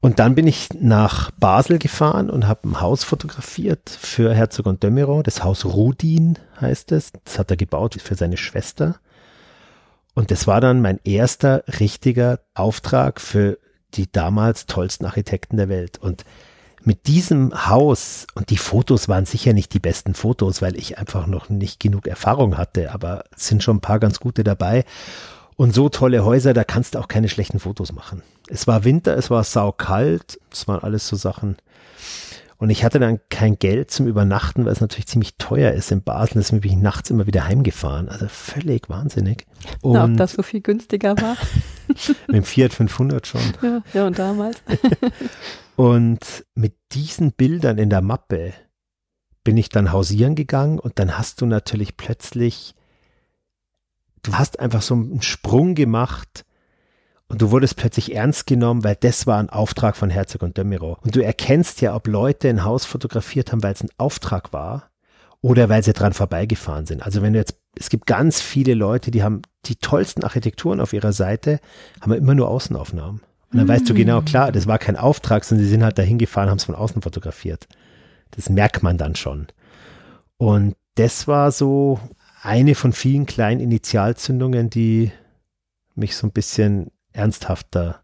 Und 0.00 0.20
dann 0.20 0.36
bin 0.36 0.46
ich 0.46 0.68
nach 0.78 1.32
Basel 1.32 1.78
gefahren 1.78 2.30
und 2.30 2.46
habe 2.46 2.68
ein 2.68 2.80
Haus 2.80 3.02
fotografiert 3.02 3.90
für 3.90 4.32
Herzog 4.32 4.66
und 4.66 4.82
Dömerow. 4.84 5.24
Das 5.24 5.42
Haus 5.42 5.64
Rudin 5.64 6.38
heißt 6.60 6.92
es. 6.92 7.12
Das 7.24 7.38
hat 7.38 7.50
er 7.50 7.56
gebaut 7.56 7.96
für 8.00 8.14
seine 8.14 8.36
Schwester. 8.36 9.00
Und 10.14 10.30
das 10.30 10.46
war 10.46 10.60
dann 10.60 10.82
mein 10.82 11.00
erster 11.02 11.64
richtiger 11.80 12.40
Auftrag 12.54 13.20
für 13.20 13.58
die 13.94 14.10
damals 14.10 14.66
tollsten 14.66 15.04
Architekten 15.04 15.56
der 15.56 15.68
Welt. 15.68 15.98
Und 15.98 16.24
mit 16.84 17.06
diesem 17.08 17.68
Haus, 17.68 18.26
und 18.34 18.50
die 18.50 18.56
Fotos 18.56 19.08
waren 19.08 19.26
sicher 19.26 19.52
nicht 19.52 19.74
die 19.74 19.80
besten 19.80 20.14
Fotos, 20.14 20.62
weil 20.62 20.76
ich 20.76 20.98
einfach 20.98 21.26
noch 21.26 21.48
nicht 21.48 21.80
genug 21.80 22.06
Erfahrung 22.06 22.56
hatte, 22.56 22.92
aber 22.92 23.24
es 23.36 23.48
sind 23.48 23.64
schon 23.64 23.78
ein 23.78 23.80
paar 23.80 23.98
ganz 23.98 24.20
gute 24.20 24.44
dabei. 24.44 24.84
Und 25.58 25.74
so 25.74 25.88
tolle 25.88 26.24
Häuser, 26.24 26.54
da 26.54 26.62
kannst 26.62 26.94
du 26.94 27.00
auch 27.00 27.08
keine 27.08 27.28
schlechten 27.28 27.58
Fotos 27.58 27.90
machen. 27.90 28.22
Es 28.46 28.68
war 28.68 28.84
Winter, 28.84 29.16
es 29.16 29.28
war 29.28 29.42
saukalt, 29.42 30.38
das 30.50 30.68
waren 30.68 30.84
alles 30.84 31.08
so 31.08 31.16
Sachen. 31.16 31.56
Und 32.58 32.70
ich 32.70 32.84
hatte 32.84 33.00
dann 33.00 33.18
kein 33.28 33.58
Geld 33.58 33.90
zum 33.90 34.06
Übernachten, 34.06 34.64
weil 34.64 34.72
es 34.72 34.80
natürlich 34.80 35.08
ziemlich 35.08 35.36
teuer 35.36 35.72
ist 35.72 35.90
in 35.90 36.04
Basel. 36.04 36.34
Deswegen 36.34 36.60
bin 36.60 36.70
ich 36.70 36.76
nachts 36.76 37.10
immer 37.10 37.26
wieder 37.26 37.44
heimgefahren. 37.44 38.08
Also 38.08 38.28
völlig 38.28 38.88
wahnsinnig. 38.88 39.46
Und 39.80 39.94
Na, 39.94 40.04
ob 40.04 40.16
das 40.16 40.34
so 40.34 40.44
viel 40.44 40.60
günstiger 40.60 41.16
war? 41.20 41.36
mit 42.28 42.36
dem 42.36 42.44
Fiat 42.44 42.72
500 42.72 43.26
schon. 43.26 43.40
Ja, 43.60 43.82
ja 43.94 44.06
und 44.06 44.16
damals. 44.16 44.62
und 45.76 46.44
mit 46.54 46.76
diesen 46.92 47.32
Bildern 47.32 47.78
in 47.78 47.90
der 47.90 48.00
Mappe 48.00 48.52
bin 49.42 49.56
ich 49.56 49.70
dann 49.70 49.90
hausieren 49.90 50.36
gegangen 50.36 50.78
und 50.78 51.00
dann 51.00 51.18
hast 51.18 51.40
du 51.40 51.46
natürlich 51.46 51.96
plötzlich 51.96 52.76
du 54.22 54.34
hast 54.34 54.60
einfach 54.60 54.82
so 54.82 54.94
einen 54.94 55.22
Sprung 55.22 55.74
gemacht 55.74 56.44
und 57.28 57.42
du 57.42 57.50
wurdest 57.50 57.76
plötzlich 57.76 58.14
ernst 58.14 58.46
genommen, 58.46 58.84
weil 58.84 58.96
das 58.96 59.26
war 59.26 59.38
ein 59.38 59.50
Auftrag 59.50 59.96
von 59.96 60.10
Herzog 60.10 60.42
und 60.42 60.56
de 60.56 60.64
Miro. 60.64 60.98
Und 61.02 61.14
du 61.14 61.20
erkennst 61.20 61.80
ja, 61.80 61.94
ob 61.94 62.06
Leute 62.06 62.48
ein 62.48 62.64
Haus 62.64 62.86
fotografiert 62.86 63.52
haben, 63.52 63.62
weil 63.62 63.74
es 63.74 63.82
ein 63.82 63.90
Auftrag 63.98 64.52
war 64.52 64.90
oder 65.42 65.68
weil 65.68 65.82
sie 65.82 65.92
dran 65.92 66.14
vorbeigefahren 66.14 66.86
sind. 66.86 67.02
Also 67.02 67.20
wenn 67.22 67.34
du 67.34 67.38
jetzt, 67.38 67.58
es 67.76 67.90
gibt 67.90 68.06
ganz 68.06 68.40
viele 68.40 68.74
Leute, 68.74 69.10
die 69.10 69.22
haben 69.22 69.42
die 69.66 69.76
tollsten 69.76 70.24
Architekturen 70.24 70.80
auf 70.80 70.92
ihrer 70.92 71.12
Seite, 71.12 71.60
haben 72.00 72.12
immer 72.12 72.34
nur 72.34 72.48
Außenaufnahmen. 72.48 73.20
Und 73.50 73.58
dann 73.58 73.66
mm. 73.66 73.68
weißt 73.68 73.88
du 73.88 73.94
genau, 73.94 74.22
klar, 74.22 74.50
das 74.50 74.66
war 74.66 74.78
kein 74.78 74.96
Auftrag, 74.96 75.44
sondern 75.44 75.64
sie 75.64 75.70
sind 75.70 75.84
halt 75.84 75.98
dahin 75.98 76.18
gefahren, 76.18 76.48
haben 76.48 76.58
es 76.58 76.64
von 76.64 76.74
außen 76.74 77.02
fotografiert. 77.02 77.68
Das 78.32 78.48
merkt 78.48 78.82
man 78.82 78.98
dann 78.98 79.14
schon. 79.14 79.46
Und 80.38 80.76
das 80.96 81.28
war 81.28 81.52
so 81.52 82.00
eine 82.42 82.74
von 82.74 82.92
vielen 82.92 83.26
kleinen 83.26 83.60
Initialzündungen, 83.60 84.70
die 84.70 85.12
mich 85.94 86.16
so 86.16 86.26
ein 86.26 86.32
bisschen 86.32 86.90
ernsthafter 87.12 88.02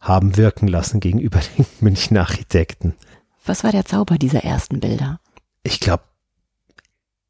haben 0.00 0.36
wirken 0.36 0.68
lassen 0.68 1.00
gegenüber 1.00 1.40
den 1.56 1.66
Münchner 1.80 2.20
Architekten. 2.20 2.94
Was 3.44 3.64
war 3.64 3.72
der 3.72 3.84
Zauber 3.84 4.18
dieser 4.18 4.44
ersten 4.44 4.80
Bilder? 4.80 5.20
Ich 5.62 5.80
glaube, 5.80 6.04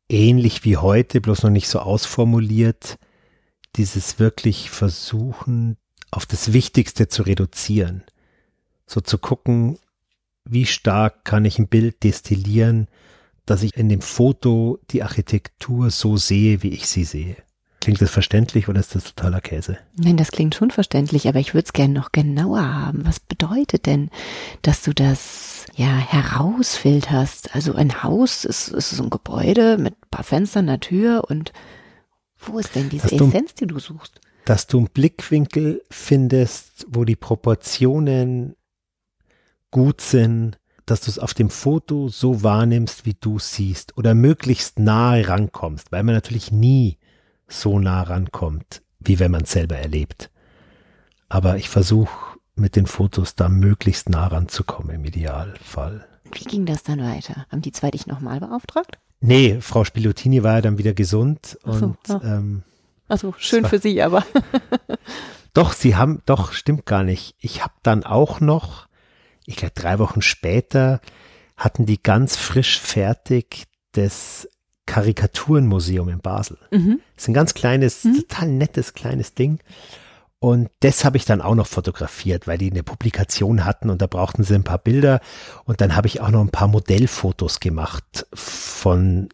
ähnlich 0.09 0.65
wie 0.65 0.77
heute, 0.77 1.21
bloß 1.21 1.43
noch 1.43 1.51
nicht 1.51 1.69
so 1.69 1.79
ausformuliert, 1.79 2.99
dieses 3.77 4.19
wirklich 4.19 4.71
Versuchen, 4.71 5.77
auf 6.11 6.27
das 6.27 6.53
Wichtigste 6.53 7.09
zu 7.09 7.23
reduzieren. 7.23 8.03
So 8.87 9.01
zu 9.01 9.19
gucken, 9.19 9.79
wie 10.45 10.65
stark 10.65 11.25
kann 11.25 11.45
ich 11.45 11.59
ein 11.59 11.69
Bild 11.69 12.03
destillieren, 12.05 12.89
dass 13.47 13.63
ich 13.63 13.77
in 13.77 13.89
dem 13.89 14.03
Foto 14.03 14.79
die 14.91 15.03
Architektur 15.03 15.91
so 15.91 16.17
sehe, 16.17 16.63
wie 16.63 16.71
ich 16.71 16.89
sie 16.89 17.05
sehe. 17.05 17.37
Klingt 17.81 18.03
das 18.03 18.11
verständlich 18.11 18.69
oder 18.69 18.81
ist 18.81 18.97
das 18.97 19.05
totaler 19.15 19.41
Käse? 19.41 19.79
Nein, 19.97 20.17
das 20.17 20.33
klingt 20.33 20.57
schon 20.57 20.73
verständlich, 20.73 21.29
aber 21.29 21.39
ich 21.39 21.55
würde 21.55 21.67
es 21.67 21.73
gerne 21.73 21.95
noch 21.95 22.11
genauer 22.11 22.75
haben. 22.75 23.07
Was 23.07 23.21
bedeutet 23.21 23.87
denn, 23.87 24.11
dass 24.63 24.83
du 24.83 24.93
das 24.93 25.67
ja 25.77 25.87
herausfilterst? 25.87 27.55
Also 27.55 27.75
ein 27.75 28.03
Haus 28.03 28.45
ist, 28.45 28.69
ist 28.69 28.91
so 28.91 29.05
ein 29.05 29.11
Gebäude 29.11 29.79
mit 29.79 29.95
ein 29.95 30.11
paar 30.11 30.25
Fenstern, 30.25 30.69
einer 30.69 30.81
Tür 30.81 31.27
und 31.29 31.53
wo 32.39 32.59
ist 32.59 32.75
denn 32.75 32.89
diese 32.89 33.07
du, 33.07 33.29
Essenz, 33.29 33.55
die 33.55 33.69
du 33.69 33.79
suchst? 33.79 34.21
Dass 34.45 34.67
du 34.67 34.79
einen 34.79 34.89
Blickwinkel 34.89 35.83
findest, 35.89 36.87
wo 36.89 37.05
die 37.05 37.15
Proportionen 37.15 38.57
gut 39.71 40.01
sind, 40.01 40.59
dass 40.87 41.03
du 41.03 41.11
es 41.11 41.19
auf 41.19 41.35
dem 41.35 41.51
Foto 41.51 42.09
so 42.09 42.43
wahrnimmst, 42.43 43.05
wie 43.05 43.15
du 43.15 43.39
siehst 43.39 43.97
oder 43.99 44.15
möglichst 44.15 44.79
nahe 44.79 45.29
rankommst, 45.29 45.93
weil 45.93 46.05
man 46.05 46.15
natürlich 46.15 46.53
nie 46.53 46.99
so 47.49 47.79
nah 47.79 48.03
rankommt, 48.03 48.83
wie 49.01 49.19
wenn 49.19 49.31
man 49.31 49.43
es 49.43 49.53
selber 49.53 49.77
erlebt. 49.77 50.31
Aber 51.29 51.57
ich 51.57 51.69
versuche 51.69 52.39
mit 52.55 52.77
den 52.77 52.87
Fotos 52.87 53.35
da 53.35 53.49
möglichst 53.49 54.09
nah 54.09 54.29
ranzukommen 54.29 54.95
im 54.95 55.05
Idealfall. 55.05 56.07
Wie 56.33 56.45
ging 56.45 56.67
das 56.67 56.83
dann 56.83 57.01
weiter? 57.01 57.47
Haben 57.51 57.63
die 57.63 57.73
zwei 57.73 57.91
dich 57.91 58.07
nochmal 58.07 58.41
beauftragt? 58.41 58.99
Nee, 59.21 59.61
Frau 59.61 59.85
Spilotini 59.85 60.43
war 60.43 60.55
ja 60.55 60.61
dann 60.61 60.79
wieder 60.79 60.95
gesund 60.95 61.59
Ach 61.65 61.75
so, 61.75 61.87
und 61.87 61.99
ja. 62.09 62.21
ähm, 62.23 62.63
also 63.09 63.35
schön 63.39 63.65
für 63.65 63.79
sie, 63.79 64.03
aber 64.03 64.25
doch, 65.55 65.73
sie 65.73 65.97
haben, 65.97 66.23
doch, 66.27 66.53
stimmt 66.53 66.87
gar 66.87 67.05
nicht. 67.05 67.35
Ich 67.39 67.63
habe 67.63 67.75
dann 67.83 68.05
auch 68.05 68.41
noch, 68.41 68.86
ich 69.47 69.57
glaube 69.57 69.75
drei 69.75 69.99
Wochen 69.99 70.23
später, 70.23 71.01
hatten 71.57 71.87
die 71.87 72.03
ganz 72.03 72.37
frisch 72.37 72.79
fertig 72.81 73.65
das 73.93 74.49
Karikaturenmuseum 74.87 76.09
in 76.09 76.21
Basel. 76.21 76.59
Mhm. 76.71 77.01
Das 77.15 77.25
ist 77.25 77.29
ein 77.29 77.35
ganz 77.35 77.55
kleines, 77.55 78.05
mhm. 78.05 78.17
total 78.17 78.49
nettes 78.49 78.95
kleines 78.95 79.35
Ding. 79.35 79.59
Und 80.39 80.69
das 80.81 81.05
habe 81.05 81.17
ich 81.17 81.25
dann 81.25 81.41
auch 81.41 81.55
noch 81.55 81.67
fotografiert, 81.67 82.47
weil 82.47 82.59
die 82.59 82.71
eine 82.71 82.83
Publikation 82.83 83.65
hatten 83.65 83.91
und 83.91 84.03
da 84.03 84.07
brauchten 84.07 84.45
sie 84.45 84.55
ein 84.55 84.65
paar 84.65 84.79
Bilder. 84.79 85.21
Und 85.65 85.81
dann 85.81 85.97
habe 85.97 86.07
ich 86.07 86.21
auch 86.21 86.31
noch 86.31 86.43
ein 86.43 86.51
paar 86.51 86.69
Modellfotos 86.69 87.59
gemacht 87.59 88.27
von, 88.33 89.29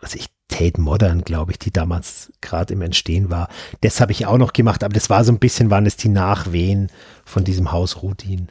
was 0.00 0.14
ich, 0.14 0.28
Tate 0.48 0.80
Modern, 0.80 1.22
glaube 1.22 1.52
ich, 1.52 1.60
die 1.60 1.70
damals 1.70 2.32
gerade 2.40 2.74
im 2.74 2.82
Entstehen 2.82 3.30
war. 3.30 3.48
Das 3.82 4.00
habe 4.00 4.10
ich 4.10 4.26
auch 4.26 4.36
noch 4.36 4.52
gemacht, 4.52 4.82
aber 4.82 4.92
das 4.92 5.08
war 5.08 5.22
so 5.22 5.30
ein 5.30 5.38
bisschen, 5.38 5.70
waren 5.70 5.86
es 5.86 5.96
die 5.96 6.08
Nachwehen 6.08 6.90
von 7.24 7.44
diesem 7.44 7.70
Haus 7.70 8.02
Rudin. 8.02 8.50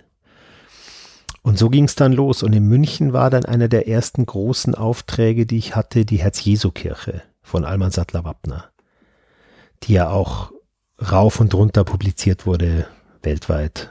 Und 1.42 1.58
so 1.58 1.70
ging 1.70 1.86
es 1.86 1.96
dann 1.96 2.14
los. 2.14 2.44
Und 2.44 2.54
in 2.54 2.68
München 2.68 3.14
war 3.14 3.30
dann 3.30 3.46
einer 3.46 3.68
der 3.68 3.88
ersten 3.88 4.26
großen 4.26 4.76
Aufträge, 4.76 5.46
die 5.46 5.58
ich 5.58 5.76
hatte, 5.76 6.06
die 6.06 6.18
Herz-Jesu-Kirche 6.18 7.22
von 7.42 7.66
Alman 7.66 7.92
Sattler-Wappner, 7.92 8.66
die 9.84 9.94
ja 9.94 10.10
auch 10.10 10.52
rauf 11.00 11.40
und 11.40 11.54
runter 11.54 11.84
publiziert 11.84 12.46
wurde 12.46 12.88
weltweit. 13.22 13.90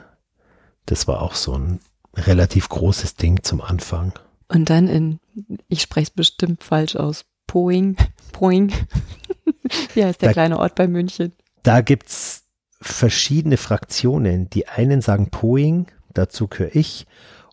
Das 0.85 1.07
war 1.07 1.21
auch 1.21 1.35
so 1.35 1.53
ein 1.53 1.79
relativ 2.15 2.69
großes 2.69 3.15
Ding 3.15 3.43
zum 3.43 3.61
Anfang. 3.61 4.13
Und 4.47 4.69
dann 4.69 4.87
in, 4.87 5.19
ich 5.67 5.81
spreche 5.81 6.05
es 6.05 6.09
bestimmt 6.11 6.63
falsch 6.63 6.95
aus, 6.95 7.25
Poing, 7.47 7.97
Poing. 8.31 8.71
Wie 9.93 10.03
heißt 10.03 10.21
der 10.21 10.29
da, 10.29 10.33
kleine 10.33 10.59
Ort 10.59 10.75
bei 10.75 10.87
München? 10.87 11.33
Da 11.63 11.81
gibt's 11.81 12.43
verschiedene 12.81 13.57
Fraktionen. 13.57 14.49
Die 14.49 14.67
einen 14.67 15.01
sagen 15.01 15.29
Poing, 15.29 15.87
dazu 16.13 16.47
gehöre 16.47 16.75
ich. 16.75 17.05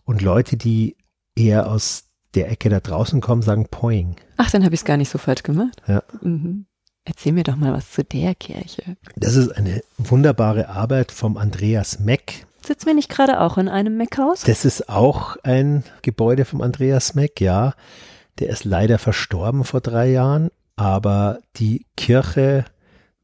Und 0.07 0.21
Leute, 0.21 0.55
die 0.55 0.95
eher 1.35 1.69
aus 1.69 2.05
der 2.33 2.49
Ecke 2.49 2.69
da 2.69 2.79
draußen 2.79 3.19
kommen, 3.19 3.41
sagen 3.41 3.67
Poing. 3.69 4.15
Ach, 4.37 4.49
dann 4.49 4.63
habe 4.63 4.73
ich 4.73 4.81
es 4.81 4.85
gar 4.85 4.95
nicht 4.95 5.09
so 5.09 5.17
falsch 5.17 5.43
gemacht. 5.43 5.81
Ja. 5.85 6.01
Mhm. 6.21 6.65
Erzähl 7.03 7.33
mir 7.33 7.43
doch 7.43 7.57
mal 7.57 7.73
was 7.73 7.91
zu 7.91 8.05
der 8.05 8.33
Kirche. 8.33 8.95
Das 9.17 9.35
ist 9.35 9.49
eine 9.51 9.81
wunderbare 9.97 10.69
Arbeit 10.69 11.11
vom 11.11 11.35
Andreas 11.35 11.99
Meck. 11.99 12.45
Sitzen 12.65 12.85
wir 12.85 12.93
nicht 12.93 13.09
gerade 13.09 13.41
auch 13.41 13.57
in 13.57 13.67
einem 13.67 13.97
Meckhaus? 13.97 14.43
Das 14.43 14.63
ist 14.63 14.87
auch 14.87 15.35
ein 15.43 15.83
Gebäude 16.01 16.45
vom 16.45 16.61
Andreas 16.61 17.13
Meck, 17.13 17.41
ja. 17.41 17.73
Der 18.39 18.49
ist 18.49 18.63
leider 18.63 18.99
verstorben 18.99 19.65
vor 19.65 19.81
drei 19.81 20.09
Jahren, 20.09 20.51
aber 20.77 21.39
die 21.57 21.85
Kirche 21.97 22.63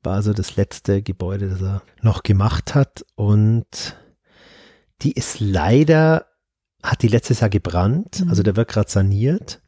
war 0.01 0.21
so 0.21 0.33
das 0.33 0.57
letzte 0.57 1.01
Gebäude, 1.01 1.49
das 1.49 1.61
er 1.61 1.81
noch 2.01 2.23
gemacht 2.23 2.75
hat 2.75 3.05
und 3.15 3.95
die 5.01 5.13
ist 5.13 5.39
leider 5.39 6.25
hat 6.83 7.01
die 7.01 7.07
letztes 7.07 7.39
Jahr 7.39 7.49
gebrannt, 7.49 8.21
mhm. 8.21 8.29
also 8.29 8.43
der 8.43 8.55
wird 8.55 8.69
gerade 8.69 8.91
saniert, 8.91 9.61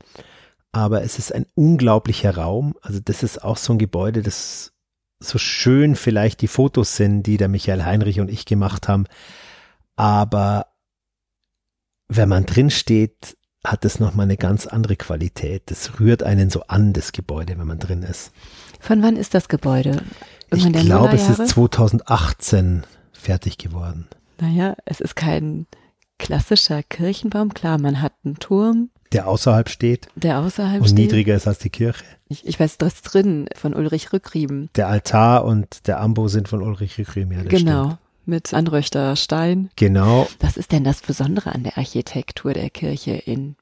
aber 0.72 1.04
es 1.04 1.18
ist 1.18 1.34
ein 1.34 1.46
unglaublicher 1.56 2.36
Raum. 2.36 2.76
Also 2.82 3.00
das 3.00 3.24
ist 3.24 3.42
auch 3.44 3.58
so 3.58 3.74
ein 3.74 3.80
Gebäude, 3.80 4.22
das 4.22 4.74
so 5.20 5.38
schön 5.38 5.96
vielleicht 5.96 6.42
die 6.42 6.50
Fotos 6.50 6.98
sind, 6.98 7.24
die 7.24 7.38
der 7.38 7.48
Michael 7.48 7.86
Heinrich 7.86 8.20
und 8.20 8.30
ich 8.30 8.46
gemacht 8.46 8.90
haben, 8.90 9.06
aber 9.96 10.68
wenn 12.08 12.30
man 12.30 12.46
drin 12.46 12.70
steht, 12.70 13.38
hat 13.64 13.84
es 13.84 14.00
nochmal 14.00 14.26
eine 14.26 14.38
ganz 14.38 14.68
andere 14.68 14.96
Qualität. 14.96 15.64
Das 15.68 16.00
rührt 16.00 16.22
einen 16.22 16.50
so 16.50 16.64
an, 16.68 16.94
das 16.94 17.12
Gebäude, 17.12 17.58
wenn 17.58 17.66
man 17.66 17.80
drin 17.80 18.04
ist. 18.04 18.32
Von 18.80 19.02
wann 19.02 19.16
ist 19.16 19.34
das 19.34 19.48
Gebäude? 19.48 20.04
Ich 20.54 20.72
glaube, 20.72 21.16
es 21.16 21.30
ist 21.30 21.48
2018 21.50 22.84
fertig 23.12 23.58
geworden. 23.58 24.08
Naja, 24.40 24.76
es 24.86 25.02
ist 25.02 25.16
kein 25.16 25.66
klassischer 26.18 26.84
Kirchenbaum. 26.84 27.54
Klar, 27.54 27.78
man 27.78 28.02
hat 28.02 28.14
einen 28.24 28.36
Turm. 28.36 28.90
Der 29.12 29.28
außerhalb 29.28 29.70
steht. 29.70 30.08
Der 30.16 30.40
außerhalb 30.40 30.82
und 30.82 30.88
steht. 30.88 30.98
niedriger 30.98 31.36
ist 31.36 31.48
als 31.48 31.60
die 31.60 31.70
Kirche. 31.70 32.04
Ich, 32.28 32.46
ich 32.46 32.60
weiß, 32.60 32.78
das 32.78 33.02
drin 33.02 33.48
von 33.56 33.74
Ulrich 33.74 34.12
Rückrieben. 34.14 34.70
Der 34.76 34.88
Altar 34.88 35.46
und 35.46 35.88
der 35.88 36.00
Ambo 36.00 36.28
sind 36.28 36.48
von 36.48 36.62
Ulrich 36.62 36.98
Rückrieben, 36.98 37.32
ja, 37.32 37.44
Genau. 37.44 37.86
Stimmt. 37.86 38.00
Mit 38.28 38.54
Anröchter 38.56 39.16
Stein. 39.16 39.70
Genau. 39.76 40.28
Was 40.40 40.58
ist 40.58 40.72
denn 40.72 40.84
das 40.84 41.02
Besondere 41.02 41.54
an 41.54 41.62
der 41.62 41.78
Architektur 41.78 42.54
der 42.54 42.72
Kirche 42.72 43.12
in 43.12 43.56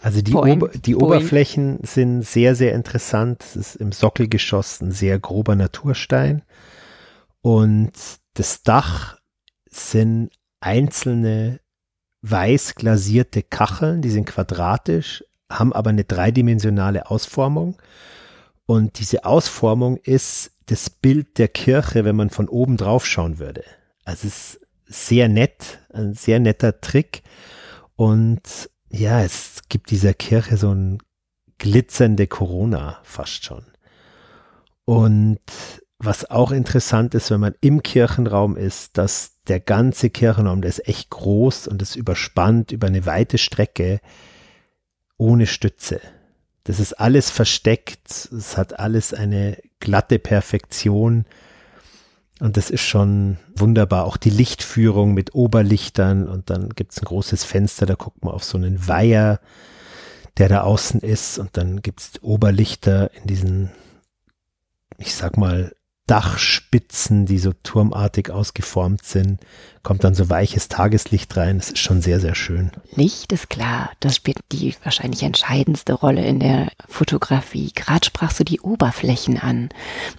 also 0.00 0.22
die, 0.22 0.34
Ober, 0.34 0.68
die 0.68 0.94
Oberflächen 0.94 1.78
sind 1.82 2.22
sehr, 2.22 2.54
sehr 2.54 2.74
interessant. 2.74 3.42
Es 3.42 3.56
ist 3.56 3.76
im 3.76 3.92
Sockelgeschoss 3.92 4.80
ein 4.80 4.92
sehr 4.92 5.18
grober 5.18 5.56
Naturstein. 5.56 6.42
Und 7.40 7.92
das 8.34 8.62
Dach 8.62 9.18
sind 9.68 10.30
einzelne 10.60 11.60
weiß 12.22 12.76
glasierte 12.76 13.42
Kacheln, 13.42 14.00
die 14.00 14.10
sind 14.10 14.26
quadratisch, 14.26 15.24
haben 15.50 15.72
aber 15.72 15.90
eine 15.90 16.04
dreidimensionale 16.04 17.10
Ausformung. 17.10 17.76
Und 18.66 18.98
diese 19.00 19.24
Ausformung 19.24 19.96
ist 19.98 20.52
das 20.66 20.88
Bild 20.88 21.38
der 21.38 21.48
Kirche, 21.48 22.04
wenn 22.04 22.16
man 22.16 22.30
von 22.30 22.48
oben 22.48 22.76
drauf 22.76 23.04
schauen 23.04 23.38
würde. 23.38 23.64
Also 24.04 24.28
es 24.28 24.54
ist 24.54 24.60
sehr 24.86 25.28
nett, 25.28 25.80
ein 25.92 26.14
sehr 26.14 26.38
netter 26.38 26.80
Trick. 26.80 27.22
Und 27.96 28.70
ja, 28.88 29.22
es 29.22 29.62
gibt 29.68 29.90
dieser 29.90 30.14
Kirche 30.14 30.56
so 30.56 30.72
ein 30.72 30.98
glitzernde 31.58 32.26
Corona 32.26 33.00
fast 33.02 33.44
schon. 33.44 33.64
Und 34.84 35.40
was 36.04 36.30
auch 36.30 36.50
interessant 36.50 37.14
ist, 37.14 37.30
wenn 37.30 37.40
man 37.40 37.54
im 37.60 37.82
Kirchenraum 37.82 38.56
ist, 38.56 38.98
dass 38.98 39.40
der 39.46 39.60
ganze 39.60 40.10
Kirchenraum, 40.10 40.60
der 40.60 40.68
ist 40.68 40.88
echt 40.88 41.10
groß 41.10 41.68
und 41.68 41.80
ist 41.80 41.96
überspannt 41.96 42.72
über 42.72 42.88
eine 42.88 43.06
weite 43.06 43.38
Strecke 43.38 44.00
ohne 45.16 45.46
Stütze. 45.46 46.00
Das 46.64 46.80
ist 46.80 46.94
alles 46.94 47.30
versteckt. 47.30 48.28
Es 48.32 48.56
hat 48.56 48.78
alles 48.78 49.14
eine 49.14 49.58
glatte 49.80 50.18
Perfektion. 50.18 51.24
Und 52.40 52.56
das 52.56 52.70
ist 52.70 52.82
schon 52.82 53.38
wunderbar. 53.54 54.04
Auch 54.04 54.16
die 54.16 54.30
Lichtführung 54.30 55.14
mit 55.14 55.34
Oberlichtern 55.34 56.28
und 56.28 56.50
dann 56.50 56.70
gibt 56.70 56.92
es 56.92 57.00
ein 57.00 57.04
großes 57.04 57.44
Fenster, 57.44 57.86
da 57.86 57.94
guckt 57.94 58.24
man 58.24 58.34
auf 58.34 58.42
so 58.42 58.58
einen 58.58 58.88
Weiher, 58.88 59.40
der 60.38 60.48
da 60.48 60.62
außen 60.62 61.00
ist 61.00 61.38
und 61.38 61.56
dann 61.56 61.82
gibt 61.82 62.00
es 62.00 62.22
Oberlichter 62.22 63.14
in 63.14 63.26
diesen, 63.28 63.70
ich 64.98 65.14
sag 65.14 65.36
mal, 65.36 65.72
Dachspitzen, 66.06 67.26
die 67.26 67.38
so 67.38 67.52
turmartig 67.62 68.30
ausgeformt 68.30 69.04
sind, 69.04 69.40
kommt 69.82 70.04
dann 70.04 70.14
so 70.14 70.28
weiches 70.28 70.68
Tageslicht 70.68 71.36
rein. 71.36 71.58
Das 71.58 71.70
ist 71.70 71.78
schon 71.78 72.02
sehr, 72.02 72.20
sehr 72.20 72.34
schön. 72.34 72.70
Licht 72.94 73.32
ist 73.32 73.50
klar, 73.50 73.90
das 74.00 74.16
spielt 74.16 74.38
die 74.52 74.74
wahrscheinlich 74.84 75.22
entscheidendste 75.22 75.92
Rolle 75.92 76.24
in 76.24 76.38
der 76.38 76.70
Fotografie. 76.88 77.72
Gerade 77.74 78.04
sprachst 78.04 78.38
du 78.40 78.44
die 78.44 78.60
Oberflächen 78.60 79.38
an. 79.38 79.70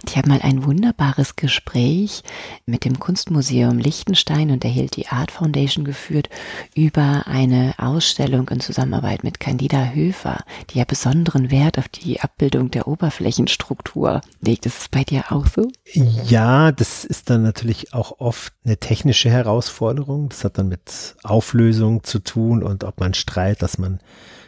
Ich 0.08 0.18
habe 0.18 0.30
mal 0.30 0.42
ein 0.42 0.66
wunderbares 0.66 1.36
Gespräch 1.36 2.24
mit 2.66 2.86
dem 2.86 3.00
Kunstmuseum 3.00 3.78
Liechtenstein 3.78 4.52
und 4.52 4.64
der 4.64 4.72
Hilti 4.72 5.08
Art 5.10 5.32
Foundation 5.32 5.86
geführt 5.86 6.30
über 6.76 7.28
eine 7.28 7.76
Ausstellung 7.78 8.50
in 8.50 8.60
Zusammenarbeit 8.60 9.24
mit 9.24 9.40
Candida 9.40 9.92
Höfer, 9.94 10.44
die 10.70 10.80
ja 10.80 10.86
besonderen 10.86 11.52
Wert 11.52 11.78
auf 11.78 11.88
die 11.88 12.22
Abbildung 12.22 12.72
der 12.72 12.88
Oberflächenstruktur 12.88 14.22
legt. 14.42 14.66
Ist 14.66 14.82
es 14.82 14.90
bei 14.90 15.04
dir 15.04 15.32
auch 15.32 15.48
so? 15.48 15.72
Ja, 15.92 16.72
das 16.72 17.04
ist 17.04 17.30
dann 17.30 17.44
natürlich 17.44 17.94
auch 17.94 18.20
oft 18.20 18.54
eine 18.64 18.78
technische 18.78 19.30
Herausforderung. 19.30 20.30
Das 20.30 20.44
hat 20.44 20.58
dann 20.58 20.70
mit 20.70 21.16
Auflösung 21.24 22.04
zu 22.04 22.20
tun 22.20 22.64
und 22.64 22.84
ob 22.84 23.00
man 23.00 23.14
strahlt, 23.14 23.62
dass 23.62 23.78
man 23.78 24.00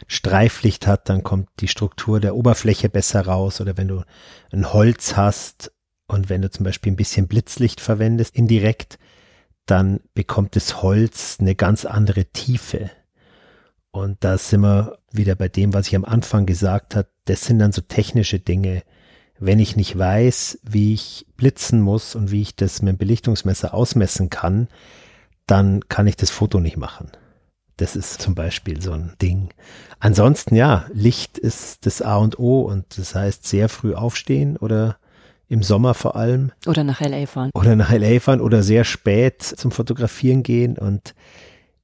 Streiflicht 0.08 0.86
hat, 0.86 1.08
dann 1.08 1.22
kommt 1.22 1.48
die 1.60 1.68
Struktur 1.68 2.20
der 2.20 2.36
Oberfläche 2.36 2.88
besser 2.88 3.26
raus. 3.26 3.60
Oder 3.60 3.76
wenn 3.76 3.88
du 3.88 4.02
ein 4.52 4.72
Holz 4.72 5.16
hast 5.16 5.72
und 6.06 6.28
wenn 6.28 6.42
du 6.42 6.50
zum 6.50 6.64
Beispiel 6.64 6.92
ein 6.92 6.96
bisschen 6.96 7.28
Blitzlicht 7.28 7.80
verwendest, 7.80 8.34
indirekt, 8.34 8.98
dann 9.66 10.00
bekommt 10.14 10.56
das 10.56 10.80
Holz 10.82 11.38
eine 11.40 11.54
ganz 11.54 11.84
andere 11.84 12.24
Tiefe. 12.26 12.90
Und 13.90 14.22
da 14.22 14.38
sind 14.38 14.60
wir 14.60 14.98
wieder 15.10 15.34
bei 15.34 15.48
dem, 15.48 15.74
was 15.74 15.88
ich 15.88 15.96
am 15.96 16.04
Anfang 16.04 16.46
gesagt 16.46 16.94
habe. 16.94 17.08
Das 17.24 17.44
sind 17.44 17.58
dann 17.58 17.72
so 17.72 17.80
technische 17.80 18.38
Dinge, 18.38 18.82
wenn 19.38 19.58
ich 19.58 19.76
nicht 19.76 19.96
weiß, 19.96 20.60
wie 20.62 20.94
ich 20.94 21.26
blitzen 21.36 21.80
muss 21.80 22.14
und 22.14 22.30
wie 22.30 22.42
ich 22.42 22.56
das 22.56 22.82
mit 22.82 22.94
dem 22.94 22.98
Belichtungsmesser 22.98 23.74
ausmessen 23.74 24.30
kann, 24.30 24.68
dann 25.46 25.88
kann 25.88 26.06
ich 26.06 26.16
das 26.16 26.30
Foto 26.30 26.60
nicht 26.60 26.76
machen. 26.76 27.10
Das 27.76 27.94
ist 27.94 28.22
zum 28.22 28.34
Beispiel 28.34 28.80
so 28.80 28.92
ein 28.92 29.12
Ding. 29.20 29.50
Ansonsten 30.00 30.54
ja, 30.54 30.86
Licht 30.92 31.36
ist 31.36 31.84
das 31.84 32.00
A 32.00 32.16
und 32.16 32.38
O 32.38 32.62
und 32.62 32.98
das 32.98 33.14
heißt 33.14 33.46
sehr 33.46 33.68
früh 33.68 33.94
aufstehen 33.94 34.56
oder 34.56 34.96
im 35.48 35.62
Sommer 35.62 35.94
vor 35.94 36.16
allem. 36.16 36.52
Oder 36.66 36.84
nach 36.84 37.00
LA 37.00 37.26
fahren. 37.26 37.50
Oder 37.54 37.76
nach 37.76 37.92
LA 37.92 38.18
fahren 38.20 38.40
oder 38.40 38.62
sehr 38.62 38.84
spät 38.84 39.42
zum 39.42 39.70
Fotografieren 39.70 40.42
gehen 40.42 40.78
und 40.78 41.14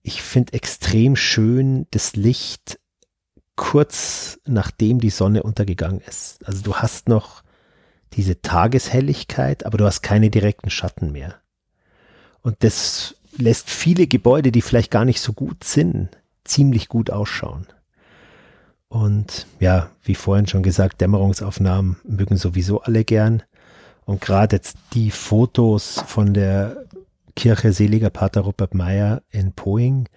ich 0.03 0.22
finde 0.22 0.55
extrem 0.55 1.14
schön 1.14 1.86
das 1.90 2.16
Licht 2.16 2.78
kurz 3.55 4.40
nachdem 4.46 4.98
die 4.98 5.11
Sonne 5.11 5.42
untergegangen 5.42 6.00
ist. 6.00 6.44
Also 6.46 6.62
du 6.62 6.74
hast 6.76 7.09
noch 7.09 7.41
diese 8.14 8.40
Tageshelligkeit, 8.42 9.66
aber 9.66 9.78
du 9.78 9.84
hast 9.84 10.02
keine 10.02 10.30
direkten 10.30 10.70
Schatten 10.70 11.12
mehr. 11.12 11.36
Und 12.42 12.56
das 12.60 13.16
lässt 13.36 13.70
viele 13.70 14.06
Gebäude, 14.06 14.52
die 14.52 14.62
vielleicht 14.62 14.90
gar 14.90 15.04
nicht 15.04 15.20
so 15.20 15.32
gut 15.32 15.64
sind, 15.64 16.08
ziemlich 16.44 16.88
gut 16.88 17.10
ausschauen. 17.10 17.66
Und 18.88 19.46
ja, 19.58 19.90
wie 20.02 20.14
vorhin 20.14 20.46
schon 20.46 20.62
gesagt, 20.62 21.00
Dämmerungsaufnahmen 21.00 21.96
mögen 22.04 22.36
sowieso 22.36 22.82
alle 22.82 23.04
gern. 23.04 23.42
Und 24.04 24.20
gerade 24.20 24.56
jetzt 24.56 24.76
die 24.92 25.10
Fotos 25.10 26.02
von 26.06 26.34
der 26.34 26.84
Kirche 27.34 27.72
Seliger 27.72 28.10
Pater 28.10 28.42
Rupert 28.42 28.74
Meyer 28.74 29.22
in 29.30 29.52
Poing, 29.52 30.08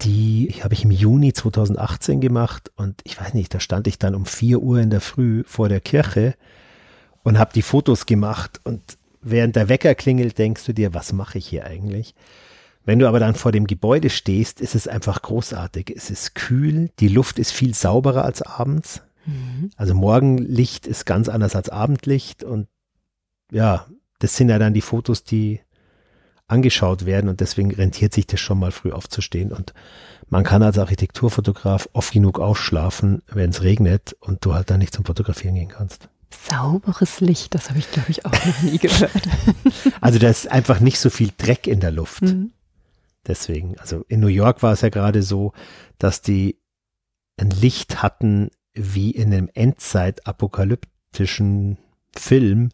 die 0.00 0.52
habe 0.62 0.74
ich 0.74 0.84
im 0.84 0.90
Juni 0.90 1.32
2018 1.32 2.20
gemacht 2.20 2.70
und 2.76 3.00
ich 3.04 3.20
weiß 3.20 3.34
nicht, 3.34 3.54
da 3.54 3.60
stand 3.60 3.86
ich 3.86 3.98
dann 3.98 4.14
um 4.14 4.26
vier 4.26 4.60
Uhr 4.60 4.80
in 4.80 4.90
der 4.90 5.00
Früh 5.00 5.44
vor 5.46 5.68
der 5.68 5.80
Kirche 5.80 6.34
und 7.22 7.38
habe 7.38 7.52
die 7.54 7.62
Fotos 7.62 8.06
gemacht 8.06 8.60
und 8.64 8.82
während 9.22 9.56
der 9.56 9.68
Wecker 9.68 9.94
klingelt, 9.94 10.38
denkst 10.38 10.64
du 10.64 10.74
dir, 10.74 10.94
was 10.94 11.12
mache 11.12 11.38
ich 11.38 11.46
hier 11.46 11.64
eigentlich? 11.64 12.14
Wenn 12.84 12.98
du 12.98 13.08
aber 13.08 13.18
dann 13.18 13.34
vor 13.34 13.50
dem 13.50 13.66
Gebäude 13.66 14.10
stehst, 14.10 14.60
ist 14.60 14.74
es 14.74 14.86
einfach 14.86 15.22
großartig. 15.22 15.92
Es 15.96 16.10
ist 16.10 16.34
kühl, 16.34 16.90
die 17.00 17.08
Luft 17.08 17.38
ist 17.38 17.52
viel 17.52 17.74
sauberer 17.74 18.24
als 18.24 18.42
abends. 18.42 19.00
Mhm. 19.24 19.70
Also 19.76 19.94
Morgenlicht 19.94 20.86
ist 20.86 21.06
ganz 21.06 21.30
anders 21.30 21.56
als 21.56 21.70
Abendlicht 21.70 22.44
und 22.44 22.68
ja, 23.50 23.86
das 24.18 24.36
sind 24.36 24.50
ja 24.50 24.58
dann 24.58 24.74
die 24.74 24.82
Fotos, 24.82 25.24
die 25.24 25.60
angeschaut 26.46 27.06
werden 27.06 27.28
und 27.28 27.40
deswegen 27.40 27.72
rentiert 27.72 28.12
sich 28.12 28.26
das 28.26 28.40
schon 28.40 28.58
mal 28.58 28.72
früh 28.72 28.92
aufzustehen 28.92 29.52
und 29.52 29.72
man 30.28 30.44
kann 30.44 30.62
als 30.62 30.78
Architekturfotograf 30.78 31.88
oft 31.92 32.12
genug 32.12 32.40
ausschlafen, 32.40 33.22
wenn 33.28 33.50
es 33.50 33.62
regnet 33.62 34.16
und 34.20 34.44
du 34.44 34.54
halt 34.54 34.70
dann 34.70 34.80
nicht 34.80 34.94
zum 34.94 35.04
Fotografieren 35.04 35.54
gehen 35.54 35.68
kannst. 35.68 36.08
Sauberes 36.30 37.20
Licht, 37.20 37.54
das 37.54 37.68
habe 37.68 37.78
ich 37.78 37.90
glaube 37.90 38.10
ich 38.10 38.26
auch 38.26 38.32
noch 38.32 38.62
nie 38.62 38.78
gehört. 38.78 39.28
also 40.00 40.18
da 40.18 40.28
ist 40.28 40.50
einfach 40.50 40.80
nicht 40.80 40.98
so 40.98 41.10
viel 41.10 41.30
Dreck 41.36 41.66
in 41.66 41.80
der 41.80 41.92
Luft. 41.92 42.22
Mhm. 42.22 42.52
Deswegen, 43.26 43.78
also 43.78 44.04
in 44.08 44.20
New 44.20 44.26
York 44.26 44.62
war 44.62 44.72
es 44.72 44.82
ja 44.82 44.90
gerade 44.90 45.22
so, 45.22 45.54
dass 45.98 46.20
die 46.20 46.58
ein 47.38 47.48
Licht 47.50 48.02
hatten 48.02 48.50
wie 48.74 49.10
in 49.10 49.32
einem 49.32 49.48
Endzeit-apokalyptischen 49.52 51.78
Film 52.14 52.68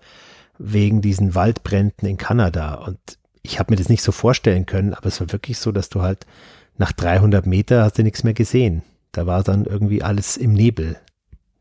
wegen 0.59 1.01
diesen 1.03 1.35
Waldbränden 1.35 2.09
in 2.09 2.17
Kanada 2.17 2.75
und 2.75 2.99
ich 3.43 3.59
habe 3.59 3.73
mir 3.73 3.77
das 3.77 3.89
nicht 3.89 4.03
so 4.03 4.13
vorstellen 4.13 4.67
können, 4.67 4.95
aber 4.95 5.07
es 5.07 5.21
war 5.21 5.33
wirklich 5.33 5.59
so, 5.59 5.73
dass 5.73 5.89
du 5.89 6.03
halt 6.03 6.27
nach 6.77 6.93
300 6.93 7.47
Meter 7.47 7.85
hast 7.85 7.99
du 7.99 8.03
nichts 8.03 8.25
mehr 8.25 8.35
gesehen. 8.35 8.83
Da 9.13 9.27
war 9.27 9.43
dann 9.43 9.65
irgendwie 9.65 10.03
alles 10.03 10.37
im 10.37 10.53
Nebel. 10.53 10.97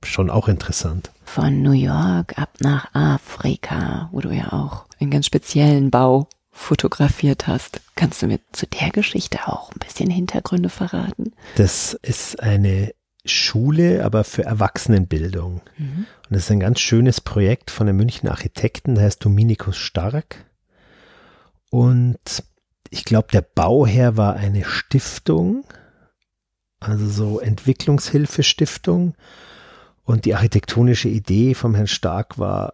Schon 0.03 0.30
auch 0.30 0.47
interessant. 0.47 1.11
Von 1.25 1.61
New 1.61 1.73
York 1.73 2.38
ab 2.38 2.57
nach 2.59 2.93
Afrika, 2.93 4.09
wo 4.11 4.21
du 4.21 4.30
ja 4.30 4.53
auch 4.53 4.86
einen 4.99 5.11
ganz 5.11 5.25
speziellen 5.25 5.91
Bau 5.91 6.27
fotografiert 6.51 7.47
hast. 7.47 7.82
Kannst 7.95 8.21
du 8.21 8.27
mir 8.27 8.39
zu 8.51 8.65
der 8.67 8.91
Geschichte 8.91 9.47
auch 9.47 9.71
ein 9.71 9.80
bisschen 9.80 10.09
Hintergründe 10.09 10.69
verraten? 10.69 11.34
Das 11.55 11.93
ist 12.01 12.41
eine 12.41 12.93
Schule, 13.25 14.03
aber 14.05 14.23
für 14.23 14.43
Erwachsenenbildung. 14.43 15.61
Mhm. 15.77 16.05
Und 16.30 16.30
das 16.30 16.43
ist 16.43 16.51
ein 16.51 16.59
ganz 16.59 16.80
schönes 16.80 17.21
Projekt 17.21 17.71
von 17.71 17.88
einem 17.88 17.97
München 17.97 18.30
Architekten, 18.30 18.95
der 18.95 19.05
heißt 19.05 19.23
Dominikus 19.23 19.77
Stark. 19.77 20.45
Und 21.70 22.43
ich 22.89 23.03
glaube, 23.03 23.28
der 23.32 23.41
Bauherr 23.41 24.17
war 24.17 24.36
eine 24.36 24.65
Stiftung, 24.65 25.63
also 26.80 27.07
so 27.07 27.39
Entwicklungshilfestiftung. 27.39 29.15
Und 30.03 30.26
die 30.26 30.34
architektonische 30.34 31.09
Idee 31.09 31.53
vom 31.53 31.76
Herrn 31.76 31.88
Stark 31.88 32.39
war, 32.39 32.74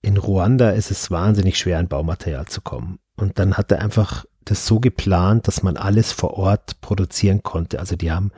in 0.00 0.16
Ruanda 0.16 0.70
ist 0.70 0.90
es 0.90 1.10
wahnsinnig 1.10 1.58
schwer, 1.58 1.78
an 1.78 1.88
Baumaterial 1.88 2.46
zu 2.46 2.60
kommen. 2.62 2.98
Und 3.16 3.38
dann 3.38 3.54
hat 3.54 3.70
er 3.72 3.80
einfach 3.80 4.24
das 4.44 4.66
so 4.66 4.80
geplant, 4.80 5.48
dass 5.48 5.62
man 5.62 5.76
alles 5.76 6.12
vor 6.12 6.34
Ort 6.34 6.80
produzieren 6.80 7.42
konnte. 7.42 7.80
Also 7.80 7.96
die 7.96 8.10
haben 8.10 8.30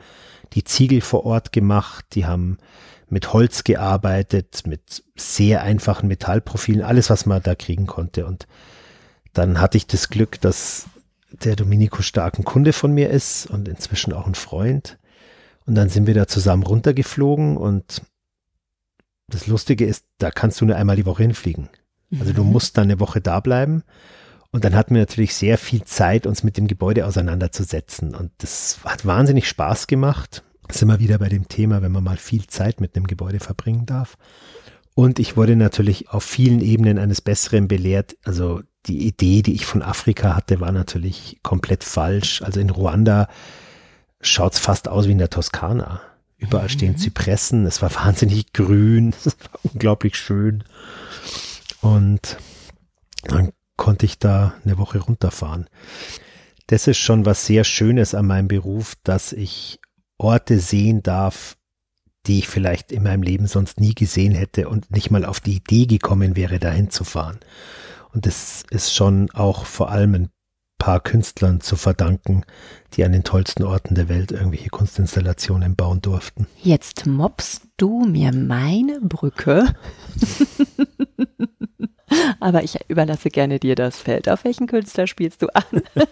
die 0.53 0.63
Ziegel 0.63 1.01
vor 1.01 1.25
Ort 1.25 1.51
gemacht, 1.51 2.05
die 2.13 2.25
haben 2.25 2.57
mit 3.07 3.33
Holz 3.33 3.63
gearbeitet, 3.63 4.63
mit 4.65 5.03
sehr 5.15 5.61
einfachen 5.61 6.07
Metallprofilen, 6.07 6.83
alles, 6.83 7.09
was 7.09 7.25
man 7.25 7.41
da 7.41 7.55
kriegen 7.55 7.85
konnte. 7.85 8.25
Und 8.25 8.47
dann 9.33 9.59
hatte 9.59 9.77
ich 9.77 9.87
das 9.87 10.09
Glück, 10.09 10.39
dass 10.41 10.87
der 11.31 11.55
Domenico 11.55 12.01
stark 12.01 12.39
ein 12.39 12.43
Kunde 12.43 12.73
von 12.73 12.91
mir 12.91 13.09
ist 13.09 13.45
und 13.47 13.67
inzwischen 13.67 14.13
auch 14.13 14.27
ein 14.27 14.35
Freund. 14.35 14.97
Und 15.65 15.75
dann 15.75 15.89
sind 15.89 16.07
wir 16.07 16.15
da 16.15 16.27
zusammen 16.27 16.63
runtergeflogen 16.63 17.57
und 17.57 18.01
das 19.27 19.45
Lustige 19.45 19.85
ist, 19.85 20.05
da 20.17 20.31
kannst 20.31 20.59
du 20.59 20.65
nur 20.65 20.75
einmal 20.75 20.95
die 20.95 21.05
Woche 21.05 21.21
hinfliegen. 21.21 21.69
Also 22.19 22.33
du 22.33 22.43
mhm. 22.43 22.51
musst 22.51 22.77
dann 22.77 22.85
eine 22.85 22.99
Woche 22.99 23.21
da 23.21 23.39
bleiben. 23.39 23.83
Und 24.51 24.63
dann 24.63 24.75
hatten 24.75 24.95
wir 24.95 25.01
natürlich 25.01 25.35
sehr 25.35 25.59
viel 25.59 25.83
Zeit, 25.83 26.25
uns 26.25 26.43
mit 26.43 26.57
dem 26.57 26.67
Gebäude 26.67 27.05
auseinanderzusetzen. 27.05 28.15
Und 28.15 28.31
das 28.39 28.79
hat 28.83 29.05
wahnsinnig 29.05 29.47
Spaß 29.47 29.85
gemacht. 29.85 30.43
Sind 30.71 30.87
wir 30.87 30.99
wieder 30.99 31.19
bei 31.19 31.29
dem 31.29 31.47
Thema, 31.47 31.81
wenn 31.81 31.91
man 31.91 32.03
mal 32.03 32.17
viel 32.17 32.47
Zeit 32.47 32.81
mit 32.81 32.95
einem 32.95 33.05
Gebäude 33.05 33.39
verbringen 33.39 33.85
darf. 33.85 34.17
Und 34.95 35.19
ich 35.19 35.37
wurde 35.37 35.55
natürlich 35.55 36.09
auf 36.09 36.23
vielen 36.23 36.61
Ebenen 36.61 36.97
eines 36.97 37.21
Besseren 37.21 37.67
belehrt. 37.67 38.17
Also 38.23 38.61
die 38.85 39.07
Idee, 39.07 39.41
die 39.41 39.53
ich 39.53 39.65
von 39.65 39.81
Afrika 39.81 40.35
hatte, 40.35 40.59
war 40.59 40.71
natürlich 40.71 41.39
komplett 41.43 41.83
falsch. 41.83 42.41
Also 42.41 42.59
in 42.59 42.69
Ruanda 42.69 43.27
schaut 44.21 44.53
es 44.53 44.59
fast 44.59 44.87
aus 44.87 45.07
wie 45.07 45.11
in 45.11 45.17
der 45.17 45.29
Toskana. 45.29 46.01
Überall 46.37 46.65
mhm. 46.65 46.69
stehen 46.69 46.97
Zypressen, 46.97 47.65
es 47.65 47.81
war 47.81 47.93
wahnsinnig 47.93 48.53
grün, 48.53 49.13
es 49.25 49.37
war 49.39 49.59
unglaublich 49.63 50.15
schön. 50.15 50.63
Und 51.81 52.37
dann 53.23 53.51
konnte 53.75 54.05
ich 54.05 54.19
da 54.19 54.53
eine 54.63 54.77
Woche 54.77 54.99
runterfahren. 54.99 55.67
Das 56.67 56.87
ist 56.87 56.97
schon 56.97 57.25
was 57.25 57.45
sehr 57.45 57.63
Schönes 57.63 58.13
an 58.13 58.27
meinem 58.27 58.47
Beruf, 58.47 58.95
dass 59.03 59.33
ich 59.33 59.79
Orte 60.17 60.59
sehen 60.59 61.01
darf, 61.01 61.57
die 62.27 62.39
ich 62.39 62.47
vielleicht 62.47 62.91
in 62.91 63.03
meinem 63.03 63.23
Leben 63.23 63.47
sonst 63.47 63.79
nie 63.79 63.95
gesehen 63.95 64.33
hätte 64.33 64.69
und 64.69 64.91
nicht 64.91 65.09
mal 65.09 65.25
auf 65.25 65.39
die 65.39 65.55
Idee 65.55 65.85
gekommen 65.85 66.35
wäre, 66.35 66.59
dahin 66.59 66.89
zu 66.89 67.03
fahren. 67.03 67.39
Und 68.13 68.25
das 68.25 68.63
ist 68.69 68.93
schon 68.93 69.29
auch 69.31 69.65
vor 69.65 69.91
allem 69.91 70.15
ein 70.15 70.29
paar 70.79 71.01
Künstlern 71.01 71.61
zu 71.61 71.75
verdanken, 71.75 72.43
die 72.93 73.03
an 73.03 73.11
den 73.11 73.23
tollsten 73.23 73.63
Orten 73.63 73.95
der 73.95 74.09
Welt 74.09 74.31
irgendwelche 74.31 74.69
Kunstinstallationen 74.69 75.75
bauen 75.75 76.01
durften. 76.01 76.47
Jetzt 76.63 77.05
mobst 77.05 77.63
du 77.77 78.05
mir 78.05 78.33
meine 78.33 78.99
Brücke. 79.01 79.65
Aber 82.39 82.63
ich 82.63 82.79
überlasse 82.87 83.29
gerne 83.29 83.59
dir 83.59 83.75
das 83.75 83.99
Feld. 83.99 84.29
Auf 84.29 84.45
welchen 84.45 84.67
Künstler 84.67 85.05
spielst 85.05 85.41
du 85.41 85.47
an? 85.53 85.63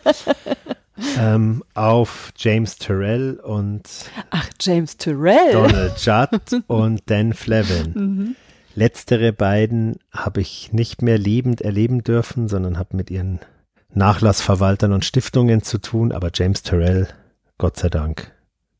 ähm, 1.18 1.64
auf 1.74 2.32
James 2.36 2.78
Terrell 2.78 3.40
und 3.44 3.84
Ach, 4.30 4.48
James 4.62 4.98
Terrell. 4.98 5.54
Donald 5.54 5.98
Judd 5.98 6.64
und 6.68 7.02
Dan 7.10 7.34
Flevin. 7.34 7.94
Mhm. 7.98 8.36
Letztere 8.78 9.34
beiden 9.34 9.96
habe 10.12 10.40
ich 10.40 10.72
nicht 10.72 11.02
mehr 11.02 11.18
lebend 11.18 11.62
erleben 11.62 12.04
dürfen, 12.04 12.48
sondern 12.48 12.78
habe 12.78 12.96
mit 12.96 13.10
ihren 13.10 13.40
Nachlassverwaltern 13.92 14.94
und 14.94 15.04
Stiftungen 15.04 15.64
zu 15.64 15.80
tun, 15.80 16.12
aber 16.12 16.30
James 16.32 16.62
Terrell, 16.62 17.08
Gott 17.58 17.78
sei 17.78 17.90
Dank, 17.90 18.32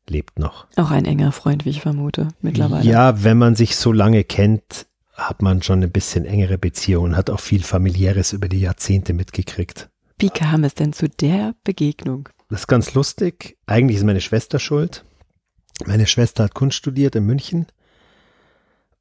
lebt 0.08 0.38
noch. 0.38 0.68
Auch 0.76 0.92
ein 0.92 1.04
enger 1.04 1.32
Freund, 1.32 1.64
wie 1.64 1.70
ich 1.70 1.80
vermute, 1.80 2.28
mittlerweile. 2.40 2.88
Ja, 2.88 3.24
wenn 3.24 3.38
man 3.38 3.56
sich 3.56 3.74
so 3.74 3.90
lange 3.90 4.22
kennt, 4.22 4.86
hat 5.14 5.42
man 5.42 5.62
schon 5.62 5.82
ein 5.82 5.90
bisschen 5.90 6.26
engere 6.26 6.58
Beziehungen, 6.58 7.16
hat 7.16 7.28
auch 7.28 7.40
viel 7.40 7.64
familiäres 7.64 8.32
über 8.32 8.48
die 8.48 8.60
Jahrzehnte 8.60 9.14
mitgekriegt. 9.14 9.88
Wie 10.20 10.30
kam 10.30 10.62
es 10.62 10.74
denn 10.74 10.92
zu 10.92 11.08
der 11.08 11.56
Begegnung? 11.64 12.28
Das 12.50 12.60
ist 12.60 12.66
ganz 12.68 12.94
lustig. 12.94 13.58
Eigentlich 13.66 13.96
ist 13.96 14.04
meine 14.04 14.20
Schwester 14.20 14.60
schuld. 14.60 15.04
Meine 15.86 16.06
Schwester 16.06 16.44
hat 16.44 16.54
Kunst 16.54 16.76
studiert 16.76 17.16
in 17.16 17.26
München 17.26 17.66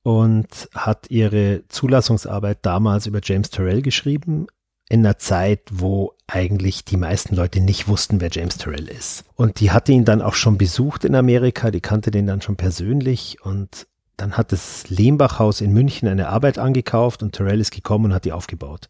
und 0.08 0.70
hat 0.74 1.12
ihre 1.12 1.64
Zulassungsarbeit 1.68 2.60
damals 2.62 3.08
über 3.08 3.20
James 3.22 3.50
Terrell 3.50 3.82
geschrieben, 3.82 4.48
in 4.88 5.06
einer 5.06 5.18
Zeit, 5.18 5.64
wo 5.70 6.14
eigentlich 6.28 6.86
die 6.86 6.96
meisten 6.96 7.36
Leute 7.36 7.60
nicht 7.60 7.90
wussten, 7.90 8.22
wer 8.22 8.30
James 8.32 8.58
Terrell 8.58 8.88
ist. 8.88 9.26
Und 9.36 9.60
die 9.60 9.72
hatte 9.72 9.92
ihn 9.92 10.06
dann 10.06 10.22
auch 10.22 10.36
schon 10.36 10.58
besucht 10.58 11.04
in 11.04 11.14
Amerika, 11.14 11.72
die 11.72 11.82
kannte 11.82 12.10
den 12.10 12.26
dann 12.26 12.42
schon 12.42 12.56
persönlich 12.56 13.44
und 13.44 13.86
dann 14.16 14.38
hat 14.38 14.54
das 14.54 14.90
Lehmbach-Haus 14.90 15.60
in 15.60 15.74
München 15.74 16.08
eine 16.08 16.30
Arbeit 16.30 16.58
angekauft 16.58 17.22
und 17.22 17.34
Terrell 17.34 17.60
ist 17.60 17.72
gekommen 17.72 18.06
und 18.06 18.14
hat 18.14 18.24
die 18.24 18.32
aufgebaut. 18.32 18.88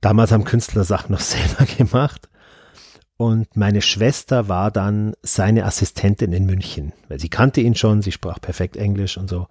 Damals 0.00 0.30
haben 0.30 0.44
Künstler 0.44 0.84
Sachen 0.84 1.10
noch 1.10 1.18
selber 1.20 1.64
gemacht. 1.64 2.28
Und 3.20 3.54
meine 3.54 3.82
Schwester 3.82 4.48
war 4.48 4.70
dann 4.70 5.12
seine 5.20 5.66
Assistentin 5.66 6.32
in 6.32 6.46
München, 6.46 6.94
weil 7.08 7.20
sie 7.20 7.28
kannte 7.28 7.60
ihn 7.60 7.74
schon, 7.74 8.00
sie 8.00 8.12
sprach 8.12 8.40
perfekt 8.40 8.78
Englisch 8.78 9.18
und 9.18 9.28
so. 9.28 9.46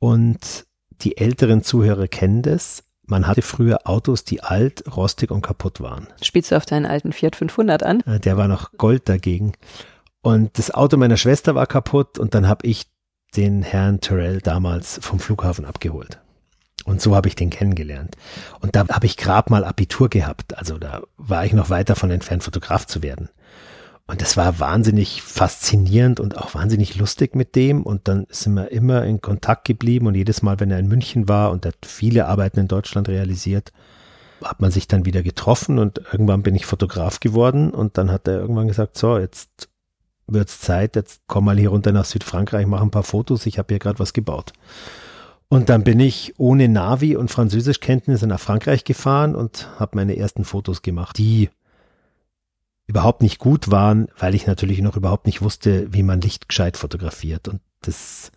Und 0.00 0.66
die 1.00 1.16
älteren 1.16 1.62
Zuhörer 1.62 2.08
kennen 2.08 2.42
das. 2.42 2.84
Man 3.06 3.26
hatte 3.26 3.40
früher 3.40 3.88
Autos, 3.88 4.24
die 4.24 4.42
alt, 4.42 4.84
rostig 4.98 5.30
und 5.30 5.40
kaputt 5.40 5.80
waren. 5.80 6.08
Spielst 6.20 6.52
du 6.52 6.56
auf 6.56 6.66
deinen 6.66 6.84
alten 6.84 7.14
Fiat 7.14 7.36
500 7.36 7.82
an? 7.82 8.00
Äh, 8.00 8.20
der 8.20 8.36
war 8.36 8.48
noch 8.48 8.72
Gold 8.72 9.08
dagegen. 9.08 9.54
Und 10.20 10.58
das 10.58 10.70
Auto 10.70 10.98
meiner 10.98 11.16
Schwester 11.16 11.54
war 11.54 11.66
kaputt 11.66 12.18
und 12.18 12.34
dann 12.34 12.46
habe 12.46 12.66
ich 12.66 12.84
den 13.34 13.62
Herrn 13.62 14.00
Terrell 14.00 14.42
damals 14.42 14.98
vom 15.00 15.20
Flughafen 15.20 15.64
abgeholt. 15.64 16.20
Und 16.84 17.00
so 17.00 17.16
habe 17.16 17.28
ich 17.28 17.34
den 17.34 17.50
kennengelernt. 17.50 18.16
Und 18.60 18.76
da 18.76 18.86
habe 18.88 19.06
ich 19.06 19.16
gerade 19.16 19.50
mal 19.50 19.64
Abitur 19.64 20.08
gehabt. 20.08 20.56
Also 20.58 20.78
da 20.78 21.02
war 21.16 21.44
ich 21.44 21.52
noch 21.52 21.70
weit 21.70 21.88
davon 21.88 22.10
entfernt, 22.10 22.44
Fotograf 22.44 22.86
zu 22.86 23.02
werden. 23.02 23.30
Und 24.06 24.20
das 24.20 24.36
war 24.36 24.60
wahnsinnig 24.60 25.22
faszinierend 25.22 26.20
und 26.20 26.36
auch 26.36 26.54
wahnsinnig 26.54 26.96
lustig 26.96 27.34
mit 27.34 27.56
dem. 27.56 27.82
Und 27.82 28.06
dann 28.06 28.26
sind 28.28 28.52
wir 28.52 28.70
immer 28.70 29.04
in 29.04 29.22
Kontakt 29.22 29.64
geblieben. 29.64 30.06
Und 30.06 30.14
jedes 30.14 30.42
Mal, 30.42 30.60
wenn 30.60 30.70
er 30.70 30.78
in 30.78 30.88
München 30.88 31.26
war 31.26 31.50
und 31.50 31.64
hat 31.64 31.76
viele 31.86 32.26
Arbeiten 32.26 32.60
in 32.60 32.68
Deutschland 32.68 33.08
realisiert, 33.08 33.72
hat 34.42 34.60
man 34.60 34.70
sich 34.70 34.86
dann 34.86 35.06
wieder 35.06 35.22
getroffen 35.22 35.78
und 35.78 36.02
irgendwann 36.12 36.42
bin 36.42 36.54
ich 36.54 36.66
Fotograf 36.66 37.20
geworden. 37.20 37.70
Und 37.70 37.96
dann 37.96 38.10
hat 38.10 38.28
er 38.28 38.38
irgendwann 38.40 38.68
gesagt, 38.68 38.98
so, 38.98 39.18
jetzt 39.18 39.68
wird's 40.26 40.60
Zeit, 40.60 40.96
jetzt 40.96 41.22
komm 41.26 41.46
mal 41.46 41.58
hier 41.58 41.70
runter 41.70 41.92
nach 41.92 42.04
Südfrankreich, 42.04 42.66
mach 42.66 42.82
ein 42.82 42.90
paar 42.90 43.02
Fotos, 43.02 43.46
ich 43.46 43.58
habe 43.58 43.72
hier 43.72 43.78
gerade 43.78 43.98
was 43.98 44.12
gebaut. 44.12 44.52
Und 45.54 45.68
dann 45.68 45.84
bin 45.84 46.00
ich 46.00 46.34
ohne 46.36 46.68
Navi 46.68 47.14
und 47.14 47.30
Französischkenntnisse 47.30 48.26
nach 48.26 48.40
Frankreich 48.40 48.82
gefahren 48.82 49.36
und 49.36 49.68
habe 49.78 49.94
meine 49.94 50.16
ersten 50.16 50.44
Fotos 50.44 50.82
gemacht, 50.82 51.16
die 51.16 51.48
überhaupt 52.88 53.22
nicht 53.22 53.38
gut 53.38 53.70
waren, 53.70 54.08
weil 54.18 54.34
ich 54.34 54.48
natürlich 54.48 54.80
noch 54.82 54.96
überhaupt 54.96 55.26
nicht 55.26 55.42
wusste, 55.42 55.92
wie 55.94 56.02
man 56.02 56.20
Licht 56.20 56.48
gescheit 56.48 56.76
fotografiert. 56.76 57.46
Und 57.46 57.60
das 57.82 58.32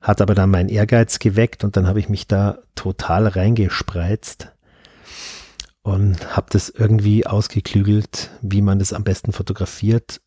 hat 0.00 0.22
aber 0.22 0.34
dann 0.34 0.48
meinen 0.48 0.70
Ehrgeiz 0.70 1.18
geweckt 1.18 1.62
und 1.62 1.76
dann 1.76 1.86
habe 1.86 2.00
ich 2.00 2.08
mich 2.08 2.26
da 2.26 2.56
total 2.74 3.28
reingespreizt 3.28 4.50
und 5.82 6.34
habe 6.34 6.46
das 6.48 6.70
irgendwie 6.70 7.26
ausgeklügelt, 7.26 8.30
wie 8.40 8.62
man 8.62 8.78
das 8.78 8.94
am 8.94 9.04
besten 9.04 9.32
fotografiert. 9.32 10.22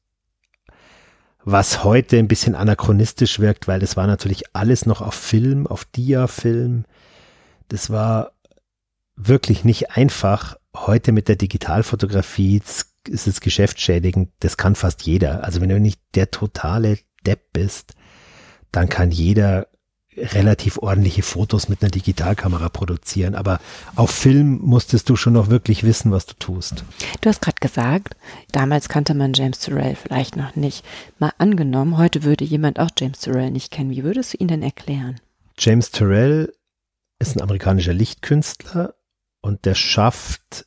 Was 1.44 1.84
heute 1.84 2.18
ein 2.18 2.28
bisschen 2.28 2.54
anachronistisch 2.56 3.40
wirkt, 3.40 3.68
weil 3.68 3.80
das 3.80 3.96
war 3.96 4.08
natürlich 4.08 4.56
alles 4.56 4.86
noch 4.86 5.02
auf 5.02 5.14
Film, 5.14 5.68
auf 5.68 5.86
Dia-Film. 5.86 6.86
Das 7.70 7.90
war 7.90 8.34
wirklich 9.16 9.64
nicht 9.64 9.92
einfach. 9.92 10.58
Heute 10.76 11.12
mit 11.12 11.28
der 11.28 11.36
Digitalfotografie, 11.36 12.62
ist 13.08 13.28
es 13.28 13.42
geschäftsschädigend, 13.42 14.32
das 14.40 14.58
kann 14.58 14.76
fast 14.76 15.04
jeder. 15.04 15.44
Also 15.44 15.62
wenn 15.62 15.70
du 15.70 15.80
nicht 15.80 16.02
der 16.16 16.30
totale 16.30 17.00
Depp 17.26 17.54
bist, 17.54 17.94
dann 18.72 18.90
kann 18.90 19.12
jeder 19.12 19.68
relativ 20.22 20.78
ordentliche 20.78 21.24
Fotos 21.24 21.70
mit 21.70 21.82
einer 21.82 21.92
Digitalkamera 21.92 22.70
produzieren. 22.70 23.36
Aber 23.36 23.60
auf 23.96 24.12
Film 24.12 24.60
musstest 24.62 25.10
du 25.10 25.16
schon 25.16 25.34
noch 25.34 25.50
wirklich 25.50 25.84
wissen, 25.84 26.12
was 26.12 26.26
du 26.26 26.34
tust. 26.36 26.84
Du 27.22 27.30
hast 27.30 27.42
gerade 27.42 27.60
gesagt, 27.60 28.16
damals 28.52 28.90
kannte 28.90 29.14
man 29.14 29.34
James 29.34 29.60
Turrell 29.60 29.96
vielleicht 29.96 30.36
noch 30.36 30.56
nicht. 30.56 30.86
Mal 31.20 31.34
angenommen, 31.38 31.98
heute 31.98 32.24
würde 32.24 32.46
jemand 32.46 32.80
auch 32.80 32.90
James 32.98 33.20
Turrell 33.20 33.52
nicht 33.52 33.72
kennen. 33.72 33.92
Wie 33.92 34.04
würdest 34.04 34.34
du 34.34 34.38
ihn 34.38 34.48
denn 34.48 34.64
erklären? 34.64 35.20
James 35.58 35.92
Turrell 35.92 36.54
ist 37.20 37.36
ein 37.36 37.42
amerikanischer 37.42 37.94
Lichtkünstler 37.94 38.96
und 39.42 39.66
der 39.66 39.76
schafft 39.76 40.66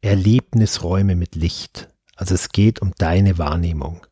Erlebnisräume 0.00 1.16
mit 1.16 1.34
Licht. 1.34 1.88
Also 2.16 2.34
es 2.34 2.50
geht 2.50 2.82
um 2.82 2.92
deine 2.98 3.38
Wahrnehmung. 3.38 4.06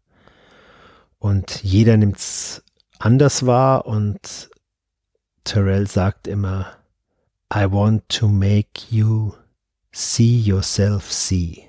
Und 1.18 1.62
jeder 1.62 1.96
nimmt 1.96 2.16
es 2.16 2.61
anders 3.04 3.46
wahr 3.46 3.86
und 3.86 4.50
Terrell 5.44 5.86
sagt 5.88 6.26
immer, 6.26 6.66
I 7.52 7.64
want 7.70 8.08
to 8.08 8.28
make 8.28 8.86
you 8.90 9.32
see 9.90 10.38
yourself 10.38 11.12
see. 11.12 11.64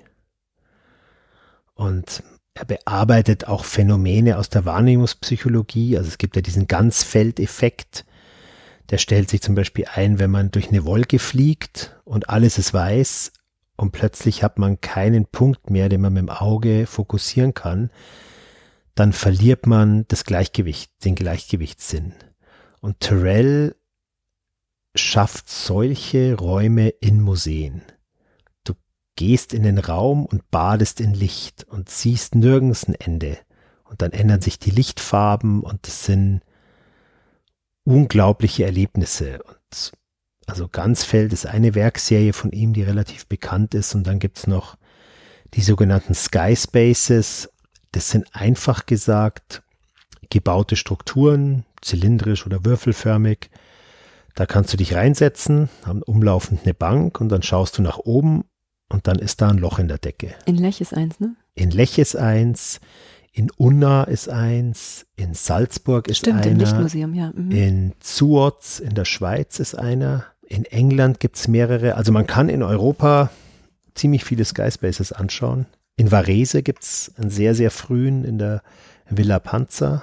Und 1.74 2.22
er 2.54 2.64
bearbeitet 2.64 3.48
auch 3.48 3.64
Phänomene 3.64 4.38
aus 4.38 4.48
der 4.48 4.64
Wahrnehmungspsychologie. 4.64 5.98
Also 5.98 6.08
es 6.08 6.18
gibt 6.18 6.36
ja 6.36 6.42
diesen 6.42 6.68
Ganzfeldeffekt. 6.68 8.04
Der 8.90 8.98
stellt 8.98 9.28
sich 9.28 9.42
zum 9.42 9.56
Beispiel 9.56 9.86
ein, 9.92 10.20
wenn 10.20 10.30
man 10.30 10.52
durch 10.52 10.68
eine 10.68 10.84
Wolke 10.84 11.18
fliegt 11.18 11.96
und 12.04 12.28
alles 12.28 12.58
ist 12.58 12.72
weiß, 12.72 13.32
und 13.76 13.90
plötzlich 13.90 14.44
hat 14.44 14.58
man 14.58 14.80
keinen 14.80 15.26
Punkt 15.26 15.70
mehr, 15.70 15.88
den 15.88 16.00
man 16.00 16.12
mit 16.12 16.22
dem 16.22 16.30
Auge 16.30 16.86
fokussieren 16.86 17.54
kann, 17.54 17.90
dann 18.94 19.12
verliert 19.12 19.66
man 19.66 20.06
das 20.08 20.24
Gleichgewicht, 20.24 20.92
den 21.04 21.14
Gleichgewichtssinn. 21.14 22.14
Und 22.80 23.00
Terrell 23.00 23.76
schafft 24.94 25.50
solche 25.50 26.34
Räume 26.34 26.88
in 26.88 27.20
Museen. 27.20 27.82
Du 28.62 28.74
gehst 29.16 29.52
in 29.52 29.64
den 29.64 29.78
Raum 29.78 30.26
und 30.26 30.50
badest 30.50 31.00
in 31.00 31.14
Licht 31.14 31.64
und 31.64 31.88
siehst 31.88 32.34
nirgends 32.34 32.86
ein 32.86 32.94
Ende. 32.94 33.38
Und 33.84 34.02
dann 34.02 34.12
ändern 34.12 34.40
sich 34.40 34.58
die 34.58 34.70
Lichtfarben 34.70 35.62
und 35.62 35.86
es 35.86 36.04
sind 36.04 36.42
unglaubliche 37.84 38.64
Erlebnisse. 38.64 39.42
Und 39.42 39.92
also 40.46 40.68
Ganzfeld 40.68 41.32
ist 41.32 41.46
eine 41.46 41.74
Werkserie 41.74 42.32
von 42.32 42.52
ihm, 42.52 42.72
die 42.72 42.82
relativ 42.82 43.26
bekannt 43.26 43.74
ist. 43.74 43.94
Und 43.94 44.06
dann 44.06 44.18
gibt's 44.18 44.46
noch 44.46 44.76
die 45.54 45.62
sogenannten 45.62 46.14
Sky 46.14 46.54
Spaces. 46.56 47.48
Das 47.94 48.10
sind 48.10 48.26
einfach 48.34 48.86
gesagt 48.86 49.62
gebaute 50.28 50.74
Strukturen, 50.74 51.64
zylindrisch 51.80 52.44
oder 52.44 52.64
würfelförmig. 52.64 53.50
Da 54.34 54.46
kannst 54.46 54.72
du 54.72 54.76
dich 54.76 54.96
reinsetzen, 54.96 55.68
haben 55.86 56.02
umlaufend 56.02 56.62
eine 56.64 56.74
Bank 56.74 57.20
und 57.20 57.28
dann 57.28 57.44
schaust 57.44 57.78
du 57.78 57.82
nach 57.82 57.98
oben 57.98 58.42
und 58.88 59.06
dann 59.06 59.20
ist 59.20 59.40
da 59.40 59.48
ein 59.48 59.58
Loch 59.58 59.78
in 59.78 59.86
der 59.86 59.98
Decke. 59.98 60.34
In 60.44 60.56
Lech 60.56 60.80
ist 60.80 60.92
eins, 60.92 61.20
ne? 61.20 61.36
In 61.54 61.70
Lech 61.70 61.98
ist 61.98 62.16
eins, 62.16 62.80
in 63.30 63.52
Unna 63.52 64.02
ist 64.02 64.28
eins, 64.28 65.06
in 65.14 65.34
Salzburg 65.34 66.08
ist 66.08 66.18
Stimmt, 66.18 66.42
einer. 66.42 66.50
im 66.50 66.58
Lichtmuseum, 66.58 67.14
ja. 67.14 67.30
Mhm. 67.32 67.50
In 67.52 67.92
Zuotz 68.00 68.80
in 68.80 68.96
der 68.96 69.04
Schweiz 69.04 69.60
ist 69.60 69.76
einer. 69.76 70.24
In 70.42 70.64
England 70.64 71.20
gibt 71.20 71.36
es 71.36 71.46
mehrere. 71.46 71.94
Also 71.94 72.10
man 72.10 72.26
kann 72.26 72.48
in 72.48 72.64
Europa 72.64 73.30
ziemlich 73.94 74.24
viele 74.24 74.44
Sky 74.44 74.68
Spaces 74.68 75.12
anschauen. 75.12 75.66
In 75.96 76.10
Varese 76.10 76.62
gibt 76.62 76.82
es 76.82 77.12
einen 77.16 77.30
sehr, 77.30 77.54
sehr 77.54 77.70
frühen 77.70 78.24
in 78.24 78.38
der 78.38 78.62
Villa 79.08 79.38
Panzer. 79.38 80.02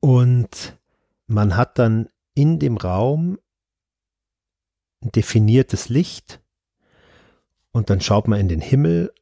Und 0.00 0.78
man 1.26 1.56
hat 1.56 1.78
dann 1.78 2.08
in 2.34 2.58
dem 2.58 2.76
Raum 2.76 3.38
ein 5.02 5.10
definiertes 5.12 5.88
Licht 5.88 6.40
und 7.72 7.90
dann 7.90 8.00
schaut 8.00 8.28
man 8.28 8.40
in 8.40 8.48
den 8.48 8.60
Himmel 8.60 9.12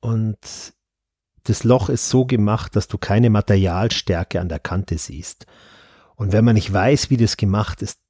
und 0.00 0.38
das 1.44 1.64
Loch 1.64 1.88
ist 1.88 2.08
so 2.08 2.24
gemacht, 2.24 2.74
dass 2.74 2.88
du 2.88 2.98
keine 2.98 3.30
Materialstärke 3.30 4.40
an 4.40 4.48
der 4.48 4.58
Kante 4.58 4.98
siehst. 4.98 5.46
Und 6.16 6.32
wenn 6.32 6.44
man 6.44 6.54
nicht 6.54 6.72
weiß, 6.72 7.10
wie 7.10 7.16
das 7.16 7.36
gemacht 7.36 7.82
ist, 7.82 8.00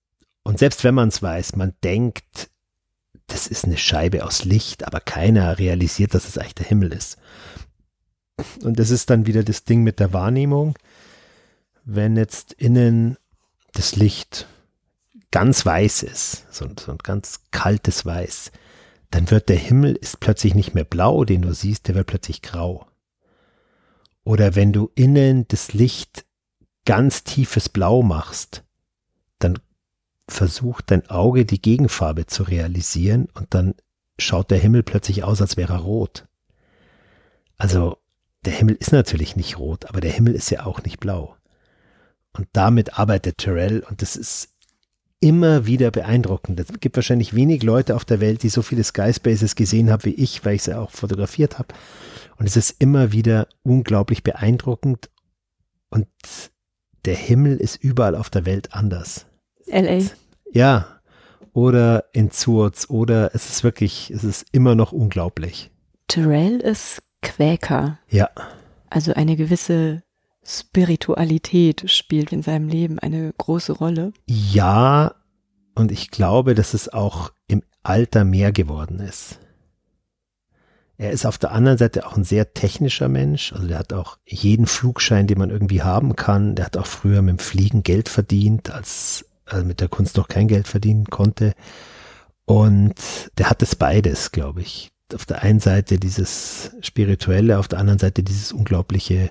und 0.44 0.58
selbst 0.58 0.84
wenn 0.84 0.94
man 0.94 1.08
es 1.08 1.22
weiß, 1.22 1.56
man 1.56 1.74
denkt, 1.82 2.50
das 3.26 3.46
ist 3.46 3.64
eine 3.64 3.78
Scheibe 3.78 4.24
aus 4.24 4.44
Licht, 4.44 4.86
aber 4.86 5.00
keiner 5.00 5.58
realisiert, 5.58 6.14
dass 6.14 6.28
es 6.28 6.38
eigentlich 6.38 6.54
der 6.54 6.66
Himmel 6.66 6.92
ist. 6.92 7.16
Und 8.62 8.78
das 8.78 8.90
ist 8.90 9.10
dann 9.10 9.26
wieder 9.26 9.42
das 9.42 9.64
Ding 9.64 9.82
mit 9.82 10.00
der 10.00 10.12
Wahrnehmung. 10.12 10.76
Wenn 11.84 12.16
jetzt 12.16 12.52
innen 12.54 13.16
das 13.72 13.96
Licht 13.96 14.46
ganz 15.30 15.64
weiß 15.64 16.02
ist, 16.02 16.52
so, 16.52 16.66
so 16.78 16.92
ein 16.92 16.98
ganz 16.98 17.40
kaltes 17.50 18.06
Weiß, 18.06 18.52
dann 19.10 19.30
wird 19.30 19.48
der 19.48 19.56
Himmel 19.56 19.94
ist 19.94 20.20
plötzlich 20.20 20.54
nicht 20.54 20.74
mehr 20.74 20.84
blau, 20.84 21.24
den 21.24 21.42
du 21.42 21.54
siehst, 21.54 21.88
der 21.88 21.94
wird 21.94 22.06
plötzlich 22.06 22.42
grau. 22.42 22.86
Oder 24.24 24.54
wenn 24.54 24.72
du 24.72 24.90
innen 24.94 25.46
das 25.48 25.72
Licht 25.72 26.24
ganz 26.84 27.24
tiefes 27.24 27.68
Blau 27.68 28.02
machst, 28.02 28.64
dann 29.38 29.58
versucht 30.28 30.90
dein 30.90 31.08
Auge 31.10 31.44
die 31.44 31.60
Gegenfarbe 31.60 32.26
zu 32.26 32.44
realisieren 32.44 33.28
und 33.34 33.54
dann 33.54 33.74
schaut 34.18 34.50
der 34.50 34.58
Himmel 34.58 34.82
plötzlich 34.82 35.24
aus, 35.24 35.40
als 35.40 35.56
wäre 35.56 35.74
er 35.74 35.80
rot. 35.80 36.26
Also 37.58 37.98
der 38.44 38.52
Himmel 38.52 38.76
ist 38.76 38.92
natürlich 38.92 39.36
nicht 39.36 39.58
rot, 39.58 39.86
aber 39.86 40.00
der 40.00 40.12
Himmel 40.12 40.34
ist 40.34 40.50
ja 40.50 40.66
auch 40.66 40.82
nicht 40.82 41.00
blau. 41.00 41.36
Und 42.32 42.48
damit 42.52 42.98
arbeitet 42.98 43.38
Terrell 43.38 43.80
und 43.80 44.02
das 44.02 44.16
ist 44.16 44.50
immer 45.20 45.66
wieder 45.66 45.90
beeindruckend. 45.90 46.60
Es 46.60 46.68
gibt 46.80 46.96
wahrscheinlich 46.96 47.34
wenig 47.34 47.62
Leute 47.62 47.96
auf 47.96 48.04
der 48.04 48.20
Welt, 48.20 48.42
die 48.42 48.50
so 48.50 48.60
viele 48.60 48.84
Sky 48.84 49.12
Spaces 49.12 49.54
gesehen 49.54 49.90
haben 49.90 50.04
wie 50.04 50.14
ich, 50.14 50.44
weil 50.44 50.56
ich 50.56 50.64
sie 50.64 50.76
auch 50.76 50.90
fotografiert 50.90 51.58
habe. 51.58 51.68
Und 52.36 52.46
es 52.46 52.56
ist 52.56 52.76
immer 52.78 53.12
wieder 53.12 53.48
unglaublich 53.62 54.22
beeindruckend 54.22 55.08
und 55.88 56.08
der 57.04 57.14
Himmel 57.14 57.56
ist 57.56 57.76
überall 57.76 58.16
auf 58.16 58.30
der 58.30 58.44
Welt 58.46 58.74
anders. 58.74 59.26
LA. 59.66 60.04
Ja. 60.52 60.86
Oder 61.52 62.06
in 62.12 62.30
Zurz 62.30 62.86
oder 62.88 63.34
es 63.34 63.48
ist 63.48 63.62
wirklich, 63.62 64.10
es 64.10 64.24
ist 64.24 64.46
immer 64.52 64.74
noch 64.74 64.92
unglaublich. 64.92 65.70
Terrell 66.08 66.60
ist 66.60 67.02
Quäker. 67.22 67.98
Ja. 68.08 68.28
Also 68.90 69.14
eine 69.14 69.36
gewisse 69.36 70.02
Spiritualität 70.44 71.90
spielt 71.90 72.32
in 72.32 72.42
seinem 72.42 72.68
Leben 72.68 72.98
eine 72.98 73.32
große 73.38 73.72
Rolle. 73.72 74.12
Ja, 74.26 75.14
und 75.74 75.90
ich 75.90 76.10
glaube, 76.10 76.54
dass 76.54 76.74
es 76.74 76.92
auch 76.92 77.32
im 77.46 77.62
Alter 77.82 78.24
mehr 78.24 78.52
geworden 78.52 79.00
ist. 79.00 79.38
Er 80.96 81.10
ist 81.10 81.26
auf 81.26 81.38
der 81.38 81.50
anderen 81.50 81.78
Seite 81.78 82.06
auch 82.06 82.16
ein 82.16 82.24
sehr 82.24 82.54
technischer 82.54 83.08
Mensch. 83.08 83.52
Also 83.52 83.66
der 83.66 83.78
hat 83.78 83.92
auch 83.92 84.18
jeden 84.26 84.66
Flugschein, 84.66 85.26
den 85.26 85.38
man 85.38 85.50
irgendwie 85.50 85.82
haben 85.82 86.14
kann. 86.14 86.54
Der 86.54 86.66
hat 86.66 86.76
auch 86.76 86.86
früher 86.86 87.20
mit 87.20 87.38
dem 87.38 87.38
Fliegen 87.40 87.82
Geld 87.82 88.08
verdient, 88.08 88.70
als 88.70 89.26
also 89.46 89.64
mit 89.64 89.80
der 89.80 89.88
Kunst 89.88 90.16
noch 90.16 90.28
kein 90.28 90.48
Geld 90.48 90.68
verdienen 90.68 91.06
konnte. 91.06 91.54
Und 92.46 92.94
der 93.38 93.50
hat 93.50 93.62
es 93.62 93.76
beides, 93.76 94.32
glaube 94.32 94.60
ich. 94.62 94.90
Auf 95.14 95.26
der 95.26 95.42
einen 95.42 95.60
Seite 95.60 95.98
dieses 95.98 96.72
Spirituelle, 96.80 97.58
auf 97.58 97.68
der 97.68 97.78
anderen 97.78 97.98
Seite 97.98 98.22
dieses 98.22 98.52
unglaubliche 98.52 99.30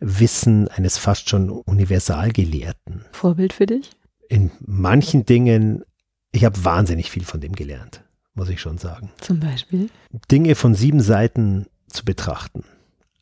Wissen 0.00 0.68
eines 0.68 0.98
fast 0.98 1.28
schon 1.28 1.50
Universalgelehrten. 1.50 3.04
Vorbild 3.12 3.52
für 3.52 3.66
dich? 3.66 3.90
In 4.28 4.50
manchen 4.60 5.26
Dingen, 5.26 5.84
ich 6.32 6.44
habe 6.44 6.64
wahnsinnig 6.64 7.10
viel 7.10 7.24
von 7.24 7.40
dem 7.40 7.54
gelernt, 7.54 8.02
muss 8.34 8.48
ich 8.48 8.60
schon 8.60 8.78
sagen. 8.78 9.10
Zum 9.20 9.40
Beispiel? 9.40 9.90
Dinge 10.30 10.54
von 10.54 10.74
sieben 10.74 11.00
Seiten 11.00 11.66
zu 11.88 12.04
betrachten. 12.04 12.64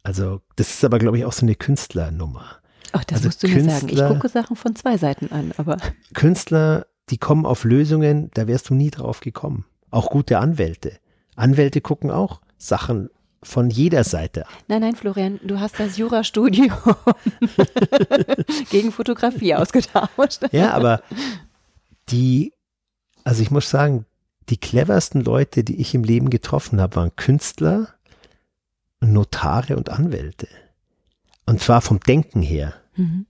Also 0.03 0.41
das 0.57 0.71
ist 0.71 0.85
aber, 0.85 0.99
glaube 0.99 1.19
ich, 1.19 1.25
auch 1.25 1.33
so 1.33 1.45
eine 1.47 1.55
Künstlernummer. 1.55 2.62
Ach, 2.93 3.05
das 3.05 3.18
also 3.18 3.28
musst 3.28 3.43
du 3.43 3.49
Künstler, 3.49 3.72
mir 3.72 3.80
sagen. 3.80 3.88
Ich 3.88 4.16
gucke 4.16 4.28
Sachen 4.28 4.57
von 4.57 4.76
zwei 4.76 4.97
Seiten 4.97 5.32
an, 5.32 5.53
aber. 5.57 5.78
Künstler, 6.14 6.86
die 7.11 7.18
kommen 7.18 7.47
auf 7.47 7.64
Lösungen, 7.64 8.30
da 8.34 8.47
wärst 8.47 8.70
du 8.70 8.74
nie 8.74 8.90
drauf 8.90 9.20
gekommen. 9.20 9.64
Auch 9.90 10.11
gute 10.11 10.38
Anwälte. 10.38 10.99
Anwälte 11.36 11.80
gucken 11.80 12.11
auch 12.11 12.40
Sachen 12.59 13.11
von 13.43 13.70
jeder 13.70 14.05
Seite 14.05 14.47
an. 14.47 14.53
Nein, 14.68 14.80
nein, 14.82 14.97
Florian, 14.97 15.40
du 15.43 15.59
hast 15.59 15.80
das 15.80 15.97
Jurastudium 15.97 16.70
gegen 18.70 18.93
Fotografie 18.93 19.55
ausgetauscht. 19.55 20.43
Ja, 20.53 20.72
aber 20.72 21.03
die, 22.09 22.53
also 23.24 23.43
ich 23.43 23.51
muss 23.51 23.68
sagen, 23.68 24.07
die 24.49 24.59
cleversten 24.59 25.22
Leute, 25.22 25.64
die 25.64 25.80
ich 25.80 25.95
im 25.95 26.05
Leben 26.05 26.30
getroffen 26.30 26.80
habe, 26.80 26.97
waren 26.97 27.16
Künstler, 27.16 27.88
Notare 29.01 29.76
und 29.76 29.90
Anwälte. 29.90 30.49
Und 31.47 31.61
zwar 31.61 31.80
vom 31.80 32.01
Denken 32.01 32.43
her. 32.43 32.74
Mhm. 32.97 33.26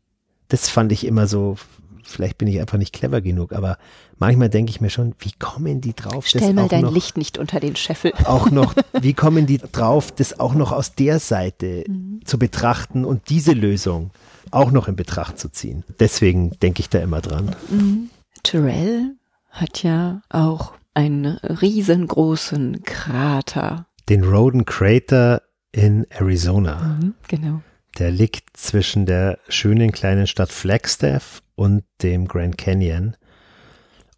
Das 0.48 0.68
fand 0.68 0.92
ich 0.92 1.06
immer 1.06 1.26
so, 1.26 1.56
vielleicht 2.02 2.38
bin 2.38 2.48
ich 2.48 2.60
einfach 2.60 2.78
nicht 2.78 2.92
clever 2.92 3.20
genug, 3.20 3.52
aber 3.52 3.78
manchmal 4.18 4.48
denke 4.48 4.70
ich 4.70 4.80
mir 4.80 4.90
schon, 4.90 5.14
wie 5.18 5.32
kommen 5.32 5.80
die 5.80 5.94
drauf? 5.94 6.26
Stell 6.26 6.52
mal 6.52 6.68
dein 6.68 6.82
noch, 6.82 6.92
Licht 6.92 7.16
nicht 7.16 7.38
unter 7.38 7.60
den 7.60 7.76
Scheffel. 7.76 8.12
Auch 8.24 8.50
noch, 8.50 8.74
wie 9.00 9.14
kommen 9.14 9.46
die 9.46 9.58
drauf, 9.58 10.12
das 10.12 10.38
auch 10.38 10.54
noch 10.54 10.72
aus 10.72 10.94
der 10.94 11.18
Seite 11.18 11.84
mhm. 11.88 12.20
zu 12.24 12.38
betrachten 12.38 13.04
und 13.04 13.30
diese 13.30 13.52
Lösung 13.52 14.10
auch 14.50 14.70
noch 14.70 14.88
in 14.88 14.96
Betracht 14.96 15.38
zu 15.38 15.50
ziehen? 15.50 15.84
Deswegen 16.00 16.50
denke 16.60 16.80
ich 16.80 16.88
da 16.88 16.98
immer 16.98 17.20
dran. 17.20 17.54
Mhm. 17.70 18.10
Terrell 18.42 19.14
hat 19.50 19.82
ja 19.82 20.22
auch 20.28 20.72
einen 20.94 21.26
riesengroßen 21.26 22.82
Krater. 22.84 23.86
Den 24.08 24.24
Roden 24.24 24.64
Crater 24.64 25.42
in 25.70 26.06
Arizona. 26.10 26.98
Mhm, 27.00 27.14
genau. 27.28 27.62
Der 27.98 28.10
liegt 28.10 28.56
zwischen 28.56 29.06
der 29.06 29.38
schönen 29.48 29.92
kleinen 29.92 30.26
Stadt 30.26 30.50
Flagstaff 30.50 31.42
und 31.54 31.84
dem 32.02 32.26
Grand 32.26 32.56
Canyon. 32.56 33.16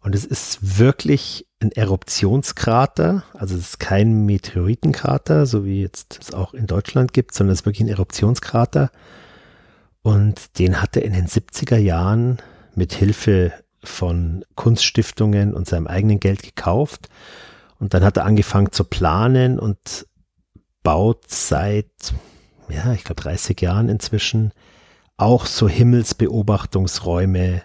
Und 0.01 0.15
es 0.15 0.23
ist 0.23 0.77
wirklich 0.77 1.47
ein 1.59 1.71
Eruptionskrater, 1.71 3.23
also 3.33 3.55
es 3.55 3.61
ist 3.61 3.79
kein 3.79 4.25
Meteoritenkrater, 4.25 5.45
so 5.47 5.65
wie 5.65 5.81
jetzt 5.81 6.19
es 6.21 6.33
auch 6.33 6.53
in 6.53 6.67
Deutschland 6.67 7.11
gibt, 7.11 7.33
sondern 7.33 7.53
es 7.53 7.61
ist 7.61 7.65
wirklich 7.65 7.87
ein 7.87 7.89
Eruptionskrater. 7.89 8.91
Und 10.03 10.59
den 10.59 10.81
hat 10.81 10.95
er 10.95 11.03
in 11.03 11.13
den 11.13 11.27
70er 11.27 11.77
Jahren 11.77 12.37
mit 12.75 12.93
Hilfe 12.93 13.51
von 13.83 14.45
Kunststiftungen 14.55 15.53
und 15.53 15.67
seinem 15.67 15.87
eigenen 15.87 16.19
Geld 16.19 16.43
gekauft. 16.43 17.09
Und 17.79 17.93
dann 17.95 18.03
hat 18.03 18.17
er 18.17 18.25
angefangen 18.25 18.71
zu 18.71 18.83
planen 18.83 19.59
und 19.59 20.05
baut 20.83 21.23
seit 21.29 22.13
ja, 22.69 22.93
ich 22.93 23.03
glaube 23.03 23.21
30 23.21 23.59
Jahren 23.61 23.89
inzwischen, 23.89 24.51
auch 25.17 25.45
so 25.45 25.69
Himmelsbeobachtungsräume 25.69 27.63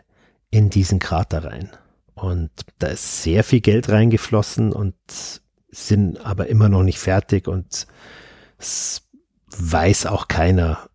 in 0.50 0.70
diesen 0.70 0.98
Krater 0.98 1.44
rein. 1.44 1.70
Und 2.14 2.50
da 2.78 2.88
ist 2.88 3.22
sehr 3.22 3.44
viel 3.44 3.60
Geld 3.60 3.88
reingeflossen 3.88 4.72
und 4.72 4.94
sind 5.70 6.24
aber 6.24 6.48
immer 6.48 6.68
noch 6.68 6.82
nicht 6.82 6.98
fertig 6.98 7.48
und 7.48 7.86
es 8.58 9.02
weiß 9.56 10.06
auch 10.06 10.28
keiner, 10.28 10.90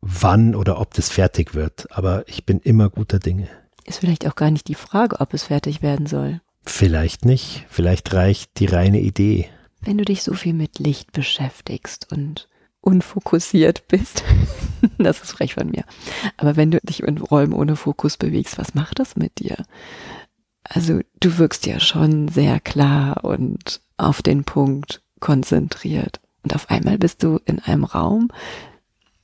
wann 0.00 0.54
oder 0.54 0.80
ob 0.80 0.94
das 0.94 1.08
fertig 1.08 1.54
wird. 1.54 1.90
Aber 1.96 2.24
ich 2.28 2.44
bin 2.44 2.60
immer 2.60 2.90
guter 2.90 3.18
Dinge. 3.18 3.48
Ist 3.84 4.00
vielleicht 4.00 4.26
auch 4.26 4.34
gar 4.34 4.50
nicht 4.50 4.68
die 4.68 4.74
Frage, 4.74 5.20
ob 5.20 5.32
es 5.32 5.44
fertig 5.44 5.82
werden 5.82 6.06
soll. 6.06 6.40
Vielleicht 6.64 7.24
nicht. 7.24 7.64
Vielleicht 7.70 8.12
reicht 8.12 8.58
die 8.58 8.66
reine 8.66 9.00
Idee. 9.00 9.48
Wenn 9.80 9.98
du 9.98 10.04
dich 10.04 10.22
so 10.22 10.34
viel 10.34 10.54
mit 10.54 10.78
Licht 10.78 11.12
beschäftigst 11.12 12.12
und 12.12 12.48
unfokussiert 12.86 13.88
bist. 13.88 14.22
das 14.98 15.20
ist 15.20 15.32
frech 15.32 15.54
von 15.54 15.70
mir. 15.70 15.84
Aber 16.36 16.56
wenn 16.56 16.70
du 16.70 16.78
dich 16.82 17.02
in 17.02 17.18
Räumen 17.18 17.52
ohne 17.52 17.74
Fokus 17.74 18.16
bewegst, 18.16 18.58
was 18.58 18.74
macht 18.74 19.00
das 19.00 19.16
mit 19.16 19.40
dir? 19.40 19.56
Also 20.62 21.00
du 21.20 21.38
wirkst 21.38 21.66
ja 21.66 21.80
schon 21.80 22.28
sehr 22.28 22.60
klar 22.60 23.24
und 23.24 23.80
auf 23.96 24.22
den 24.22 24.44
Punkt 24.44 25.02
konzentriert. 25.20 26.20
Und 26.44 26.54
auf 26.54 26.70
einmal 26.70 26.96
bist 26.96 27.24
du 27.24 27.40
in 27.44 27.58
einem 27.58 27.82
Raum, 27.82 28.28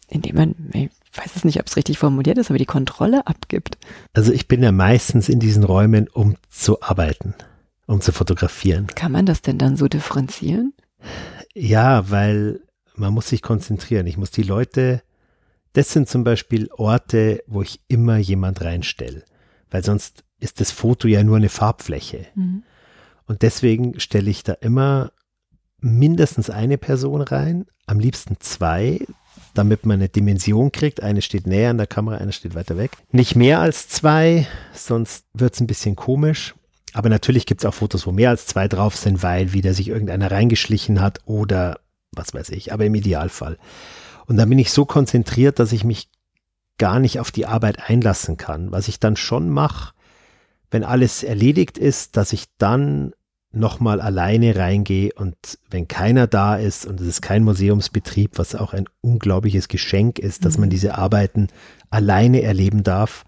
in 0.09 0.23
dem 0.23 0.35
man, 0.35 0.55
ich 0.73 0.91
weiß 1.15 1.37
es 1.37 1.45
nicht, 1.45 1.61
ob 1.61 1.67
es 1.69 1.77
richtig 1.77 1.99
formuliert 1.99 2.39
ist, 2.39 2.51
aber 2.51 2.59
die 2.59 2.67
Kontrolle 2.67 3.27
abgibt. 3.29 3.79
Also 4.13 4.33
ich 4.33 4.49
bin 4.49 4.63
ja 4.63 4.73
meistens 4.73 5.29
in 5.29 5.39
diesen 5.39 5.63
Räumen, 5.63 6.09
um 6.09 6.35
zu 6.51 6.83
arbeiten, 6.83 7.35
um 7.87 8.01
zu 8.01 8.11
fotografieren. 8.11 8.89
Kann 8.89 9.13
man 9.13 9.25
das 9.25 9.41
denn 9.41 9.59
dann 9.59 9.77
so 9.77 9.87
differenzieren? 9.87 10.73
Ja, 11.55 12.11
weil 12.11 12.61
man 12.95 13.13
muss 13.13 13.29
sich 13.29 13.43
konzentrieren. 13.43 14.07
Ich 14.07 14.17
muss 14.17 14.31
die 14.31 14.43
Leute, 14.43 15.03
das 15.73 15.93
sind 15.93 16.09
zum 16.09 16.25
Beispiel 16.25 16.71
Orte, 16.73 17.43
wo 17.47 17.63
ich 17.63 17.81
immer 17.89 18.19
jemand 18.19 18.63
reinstelle, 18.63 19.25
weil 19.71 19.85
sonst 19.85 20.25
ist 20.41 20.61
das 20.61 20.71
Foto 20.71 21.09
ja 21.09 21.23
nur 21.23 21.37
eine 21.37 21.49
Farbfläche. 21.49 22.27
Mhm. 22.35 22.65
Und 23.27 23.43
deswegen 23.43 23.99
stelle 24.01 24.31
ich 24.31 24.43
da 24.43 24.53
immer 24.55 25.13
mindestens 25.79 26.51
eine 26.51 26.79
Person 26.79 27.23
rein, 27.23 27.67
am 27.87 27.99
liebsten 27.99 28.37
zwei, 28.41 29.01
damit 29.55 29.87
man 29.87 30.01
eine 30.01 30.09
Dimension 30.09 30.73
kriegt. 30.73 31.03
Eine 31.03 31.23
steht 31.23 31.47
näher 31.47 31.71
an 31.71 31.79
der 31.79 31.87
Kamera, 31.87 32.17
eine 32.17 32.33
steht 32.33 32.55
weiter 32.55 32.77
weg. 32.77 32.93
Nicht 33.11 33.37
mehr 33.37 33.61
als 33.61 33.89
zwei, 33.89 34.47
sonst 34.73 35.27
wird 35.35 35.55
es 35.55 35.61
ein 35.61 35.67
bisschen 35.67 35.97
komisch. 35.97 36.55
Aber 36.95 37.09
natürlich 37.09 37.47
gibt 37.47 37.63
es 37.63 37.65
auch 37.65 37.75
Fotos, 37.75 38.07
wo 38.07 38.13
mehr 38.13 38.31
als 38.31 38.47
zwei 38.47 38.69
drauf 38.69 38.97
sind, 38.97 39.23
weil 39.23 39.53
wieder 39.53 39.75
sich 39.75 39.89
irgendeiner 39.89 40.31
reingeschlichen 40.31 41.01
hat 41.01 41.21
oder 41.25 41.81
was 42.15 42.35
weiß 42.35 42.51
ich, 42.51 42.73
aber 42.73 42.85
im 42.85 42.95
Idealfall. 42.95 43.59
Und 44.27 44.37
dann 44.37 44.49
bin 44.49 44.59
ich 44.59 44.71
so 44.71 44.85
konzentriert, 44.85 45.59
dass 45.59 45.73
ich 45.73 45.85
mich 45.85 46.09
gar 46.79 47.01
nicht 47.01 47.21
auf 47.21 47.31
die 47.31 47.47
Arbeit 47.47 47.89
einlassen 47.89 48.37
kann. 48.37 48.73
Was 48.73 48.89
ich 48.89 48.99
dann 48.99 49.17
schon 49.17 49.51
mache, 49.51 49.95
wenn 50.71 50.85
alles 50.85 51.23
erledigt 51.23 51.79
ist, 51.79 52.17
dass 52.17 52.33
ich 52.33 52.47
dann 52.59 53.13
nochmal 53.53 54.01
alleine 54.01 54.57
reingehe 54.57 55.13
und 55.15 55.37
wenn 55.71 55.87
keiner 55.87 56.27
da 56.27 56.57
ist 56.57 56.87
und 56.87 57.01
es 57.01 57.07
ist 57.07 57.21
kein 57.21 57.45
Museumsbetrieb, 57.45 58.39
was 58.39 58.55
auch 58.55 58.73
ein 58.73 58.87
unglaubliches 59.03 59.69
Geschenk 59.69 60.19
ist, 60.19 60.45
dass 60.45 60.57
man 60.57 60.69
mhm. 60.69 60.71
diese 60.71 60.97
Arbeiten 60.97 61.49
alleine 61.91 62.41
erleben 62.43 62.83
darf, 62.83 63.25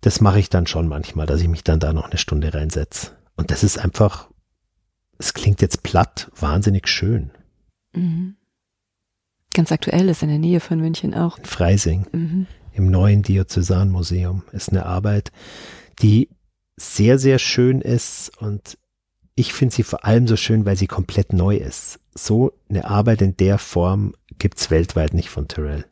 das 0.00 0.20
mache 0.20 0.40
ich 0.40 0.50
dann 0.50 0.66
schon 0.66 0.88
manchmal, 0.88 1.26
dass 1.26 1.40
ich 1.40 1.48
mich 1.48 1.64
dann 1.64 1.80
da 1.80 1.92
noch 1.92 2.06
eine 2.06 2.18
Stunde 2.18 2.52
reinsetze. 2.52 3.12
Und 3.36 3.50
das 3.50 3.62
ist 3.62 3.78
einfach, 3.78 4.28
es 5.18 5.32
klingt 5.32 5.62
jetzt 5.62 5.82
platt, 5.82 6.30
wahnsinnig 6.38 6.88
schön. 6.88 7.30
Mhm. 7.96 8.36
Ganz 9.54 9.72
aktuell 9.72 10.08
ist 10.08 10.22
in 10.22 10.28
der 10.28 10.38
Nähe 10.38 10.60
von 10.60 10.78
München 10.78 11.14
auch. 11.14 11.38
In 11.38 11.44
Freising, 11.44 12.06
mhm. 12.12 12.46
im 12.72 12.90
neuen 12.90 13.22
Diözesanmuseum, 13.22 14.42
ist 14.52 14.70
eine 14.70 14.86
Arbeit, 14.86 15.32
die 16.02 16.28
sehr, 16.76 17.18
sehr 17.18 17.38
schön 17.38 17.80
ist 17.80 18.30
und 18.38 18.78
ich 19.34 19.52
finde 19.52 19.74
sie 19.74 19.82
vor 19.82 20.04
allem 20.04 20.26
so 20.26 20.36
schön, 20.36 20.64
weil 20.64 20.76
sie 20.76 20.86
komplett 20.86 21.32
neu 21.32 21.56
ist. 21.56 22.00
So 22.14 22.52
eine 22.68 22.86
Arbeit 22.86 23.22
in 23.22 23.36
der 23.36 23.58
Form 23.58 24.14
gibt's 24.38 24.70
weltweit 24.70 25.14
nicht 25.14 25.28
von 25.28 25.48
Terrell. 25.48 25.84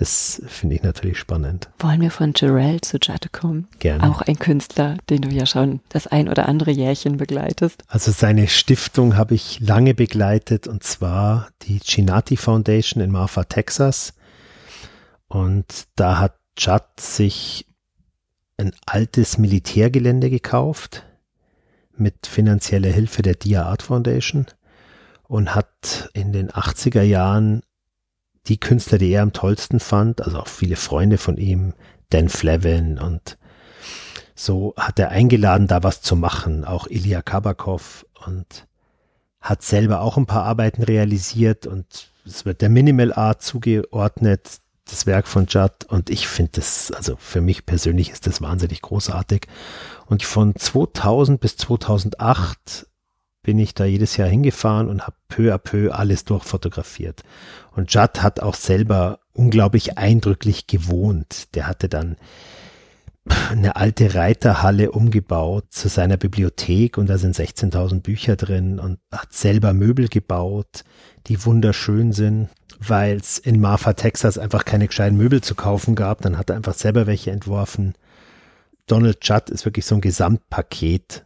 Das 0.00 0.40
finde 0.46 0.76
ich 0.76 0.82
natürlich 0.82 1.18
spannend. 1.18 1.68
Wollen 1.78 2.00
wir 2.00 2.10
von 2.10 2.32
Jarell 2.34 2.80
zu 2.80 2.96
Jatte 3.02 3.28
kommen? 3.28 3.68
Gerne. 3.80 4.10
Auch 4.10 4.22
ein 4.22 4.38
Künstler, 4.38 4.96
den 5.10 5.20
du 5.20 5.28
ja 5.28 5.44
schon 5.44 5.80
das 5.90 6.06
ein 6.06 6.30
oder 6.30 6.48
andere 6.48 6.70
Jährchen 6.70 7.18
begleitest. 7.18 7.82
Also 7.86 8.10
seine 8.10 8.48
Stiftung 8.48 9.18
habe 9.18 9.34
ich 9.34 9.60
lange 9.60 9.92
begleitet 9.92 10.66
und 10.66 10.84
zwar 10.84 11.50
die 11.64 11.80
Chinati 11.80 12.38
Foundation 12.38 13.02
in 13.02 13.10
Marfa, 13.10 13.44
Texas. 13.44 14.14
Und 15.28 15.66
da 15.96 16.18
hat 16.18 16.38
Judd 16.56 16.98
sich 16.98 17.66
ein 18.56 18.72
altes 18.86 19.36
Militärgelände 19.36 20.30
gekauft 20.30 21.04
mit 21.94 22.26
finanzieller 22.26 22.88
Hilfe 22.90 23.20
der 23.20 23.34
Dia 23.34 23.64
Art 23.64 23.82
Foundation 23.82 24.46
und 25.24 25.54
hat 25.54 26.08
in 26.14 26.32
den 26.32 26.50
80er 26.50 27.02
Jahren 27.02 27.60
die 28.46 28.58
Künstler, 28.58 28.98
die 28.98 29.10
er 29.10 29.22
am 29.22 29.32
tollsten 29.32 29.80
fand, 29.80 30.22
also 30.22 30.38
auch 30.38 30.48
viele 30.48 30.76
Freunde 30.76 31.18
von 31.18 31.36
ihm, 31.36 31.74
Dan 32.10 32.28
Flevin 32.28 32.98
und 32.98 33.38
so 34.34 34.74
hat 34.76 34.98
er 34.98 35.10
eingeladen, 35.10 35.66
da 35.66 35.82
was 35.82 36.00
zu 36.00 36.16
machen, 36.16 36.64
auch 36.64 36.86
Ilya 36.86 37.22
Kabakov 37.22 38.06
und 38.26 38.66
hat 39.40 39.62
selber 39.62 40.00
auch 40.00 40.16
ein 40.16 40.26
paar 40.26 40.44
Arbeiten 40.44 40.82
realisiert 40.82 41.66
und 41.66 42.10
es 42.24 42.44
wird 42.44 42.60
der 42.60 42.68
Minimal 42.68 43.12
Art 43.12 43.42
zugeordnet, 43.42 44.60
das 44.84 45.06
Werk 45.06 45.28
von 45.28 45.46
Judd 45.46 45.84
und 45.88 46.10
ich 46.10 46.26
finde 46.26 46.52
das, 46.54 46.90
also 46.90 47.16
für 47.16 47.40
mich 47.40 47.64
persönlich 47.64 48.10
ist 48.10 48.26
das 48.26 48.40
wahnsinnig 48.40 48.82
großartig. 48.82 49.46
Und 50.06 50.22
von 50.22 50.54
2000 50.56 51.40
bis 51.40 51.56
2008 51.56 52.86
bin 53.42 53.58
ich 53.58 53.74
da 53.74 53.84
jedes 53.84 54.16
Jahr 54.16 54.28
hingefahren 54.28 54.88
und 54.88 55.06
habe 55.06 55.16
peu 55.28 55.54
à 55.54 55.58
peu 55.58 55.90
alles 55.92 56.24
durchfotografiert. 56.24 57.22
Und 57.72 57.92
Judd 57.92 58.22
hat 58.22 58.40
auch 58.40 58.54
selber 58.54 59.20
unglaublich 59.32 59.96
eindrücklich 59.96 60.66
gewohnt. 60.66 61.54
Der 61.54 61.66
hatte 61.66 61.88
dann 61.88 62.16
eine 63.50 63.76
alte 63.76 64.14
Reiterhalle 64.14 64.90
umgebaut 64.90 65.66
zu 65.70 65.88
seiner 65.88 66.16
Bibliothek 66.16 66.98
und 66.98 67.08
da 67.08 67.18
sind 67.18 67.36
16.000 67.36 68.00
Bücher 68.00 68.36
drin 68.36 68.78
und 68.78 68.98
hat 69.12 69.32
selber 69.32 69.72
Möbel 69.72 70.08
gebaut, 70.08 70.84
die 71.26 71.44
wunderschön 71.44 72.12
sind, 72.12 72.48
weil 72.78 73.16
es 73.16 73.38
in 73.38 73.60
Marfa, 73.60 73.92
Texas 73.92 74.38
einfach 74.38 74.64
keine 74.64 74.86
gescheiten 74.86 75.18
Möbel 75.18 75.42
zu 75.42 75.54
kaufen 75.54 75.94
gab. 75.94 76.22
Dann 76.22 76.38
hat 76.38 76.50
er 76.50 76.56
einfach 76.56 76.74
selber 76.74 77.06
welche 77.06 77.30
entworfen. 77.30 77.94
Donald 78.86 79.18
Judd 79.22 79.50
ist 79.50 79.64
wirklich 79.64 79.86
so 79.86 79.94
ein 79.94 80.00
Gesamtpaket 80.00 81.24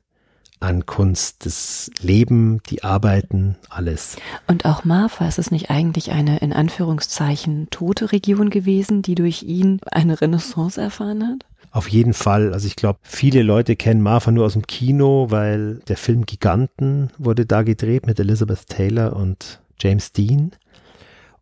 an 0.65 0.87
Kunst, 0.87 1.47
das 1.47 1.91
Leben, 2.01 2.61
die 2.71 2.83
Arbeiten, 2.83 3.57
alles. 3.69 4.17
Und 4.47 4.65
auch 4.65 4.85
Marfa, 4.85 5.29
ist 5.29 5.39
es 5.39 5.51
nicht 5.51 5.71
eigentlich 5.71 6.11
eine 6.11 6.39
in 6.39 6.53
Anführungszeichen 6.53 7.69
tote 7.71 8.13
Region 8.13 8.51
gewesen, 8.51 9.03
die 9.03 9.15
durch 9.15 9.43
ihn 9.43 9.81
eine 9.91 10.21
Renaissance 10.21 10.81
erfahren 10.81 11.27
hat? 11.27 11.47
Auf 11.71 11.89
jeden 11.89 12.15
Fall. 12.15 12.53
Also 12.53 12.67
ich 12.67 12.77
glaube, 12.77 13.01
viele 13.03 13.43
Leute 13.43 13.77
kennen 13.77 14.01
Marfa 14.01 14.31
nur 14.31 14.47
aus 14.47 14.53
dem 14.53 14.67
Kino, 14.67 15.27
weil 15.31 15.81
der 15.89 15.97
Film 15.97 16.25
Giganten 16.25 17.11
wurde 17.19 17.47
da 17.47 17.63
gedreht 17.63 18.07
mit 18.07 18.19
Elizabeth 18.19 18.67
Taylor 18.69 19.15
und 19.15 19.61
James 19.81 20.13
Dean. 20.13 20.53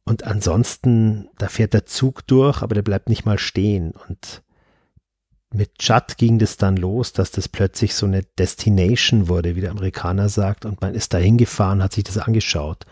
Und 0.04 0.24
ansonsten, 0.24 1.28
da 1.38 1.48
fährt 1.48 1.74
der 1.74 1.86
Zug 1.86 2.26
durch, 2.26 2.62
aber 2.62 2.74
der 2.74 2.82
bleibt 2.82 3.08
nicht 3.08 3.24
mal 3.24 3.38
stehen. 3.38 3.92
Und 4.08 4.42
mit 5.52 5.70
Judd 5.80 6.16
ging 6.16 6.38
das 6.38 6.56
dann 6.56 6.76
los, 6.76 7.12
dass 7.12 7.30
das 7.30 7.48
plötzlich 7.48 7.94
so 7.94 8.06
eine 8.06 8.22
Destination 8.38 9.28
wurde, 9.28 9.56
wie 9.56 9.60
der 9.60 9.70
Amerikaner 9.70 10.28
sagt, 10.28 10.64
und 10.64 10.80
man 10.80 10.94
ist 10.94 11.12
da 11.14 11.18
hingefahren, 11.18 11.82
hat 11.82 11.92
sich 11.92 12.04
das 12.04 12.18
angeschaut. 12.18 12.86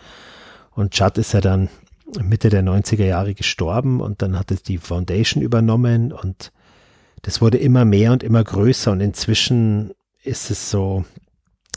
Und 0.71 0.99
Judd 0.99 1.19
ist 1.19 1.33
ja 1.33 1.41
dann 1.41 1.69
Mitte 2.23 2.49
der 2.49 2.63
90er 2.63 3.05
Jahre 3.05 3.35
gestorben 3.35 4.01
und 4.01 4.23
dann 4.23 4.39
hat 4.39 4.51
es 4.51 4.63
die 4.63 4.79
Foundation 4.79 5.43
übernommen 5.43 6.13
und 6.13 6.53
das 7.23 7.41
wurde 7.41 7.59
immer 7.59 7.85
mehr 7.85 8.13
und 8.13 8.23
immer 8.23 8.43
größer 8.43 8.91
und 8.91 9.01
inzwischen 9.01 9.93
ist 10.23 10.51
es 10.51 10.71
so 10.71 11.05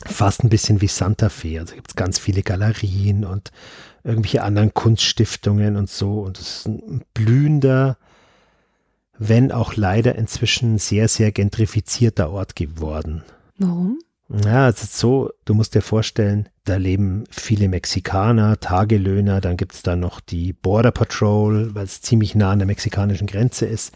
fast 0.05 0.43
ein 0.43 0.49
bisschen 0.49 0.81
wie 0.81 0.88
Santa 0.88 1.29
Fe. 1.29 1.59
Also 1.59 1.75
gibt 1.75 1.91
es 1.91 1.95
ganz 1.95 2.17
viele 2.17 2.43
Galerien 2.43 3.25
und 3.25 3.51
irgendwelche 4.03 4.43
anderen 4.43 4.73
Kunststiftungen 4.73 5.75
und 5.75 5.89
so 5.89 6.21
und 6.21 6.39
es 6.39 6.57
ist 6.57 6.67
ein 6.67 7.03
blühender, 7.13 7.97
wenn 9.18 9.51
auch 9.51 9.76
leider 9.76 10.16
inzwischen 10.16 10.78
sehr, 10.78 11.07
sehr 11.07 11.32
gentrifizierter 11.32 12.32
Ort 12.32 12.55
geworden. 12.55 13.24
Warum? 13.57 13.99
Ja, 14.30 14.70
es 14.70 14.82
ist 14.82 14.97
so, 14.97 15.32
du 15.45 15.53
musst 15.53 15.76
dir 15.76 15.82
vorstellen, 15.82 16.49
da 16.64 16.78
leben 16.78 17.26
viele 17.30 17.68
Mexikaner, 17.68 18.59
Tagelöhner, 18.59 19.41
dann 19.41 19.57
gibt 19.57 19.74
es 19.74 19.84
da 19.84 19.95
noch 19.95 20.22
die 20.22 20.53
Border 20.53 20.91
Patrol, 20.91 21.76
weil 21.76 21.84
es 21.84 22.01
ziemlich 22.01 22.34
nah 22.34 22.51
an 22.51 22.59
der 22.59 22.66
mexikanischen 22.66 23.28
Grenze 23.28 23.66
ist. 23.66 23.93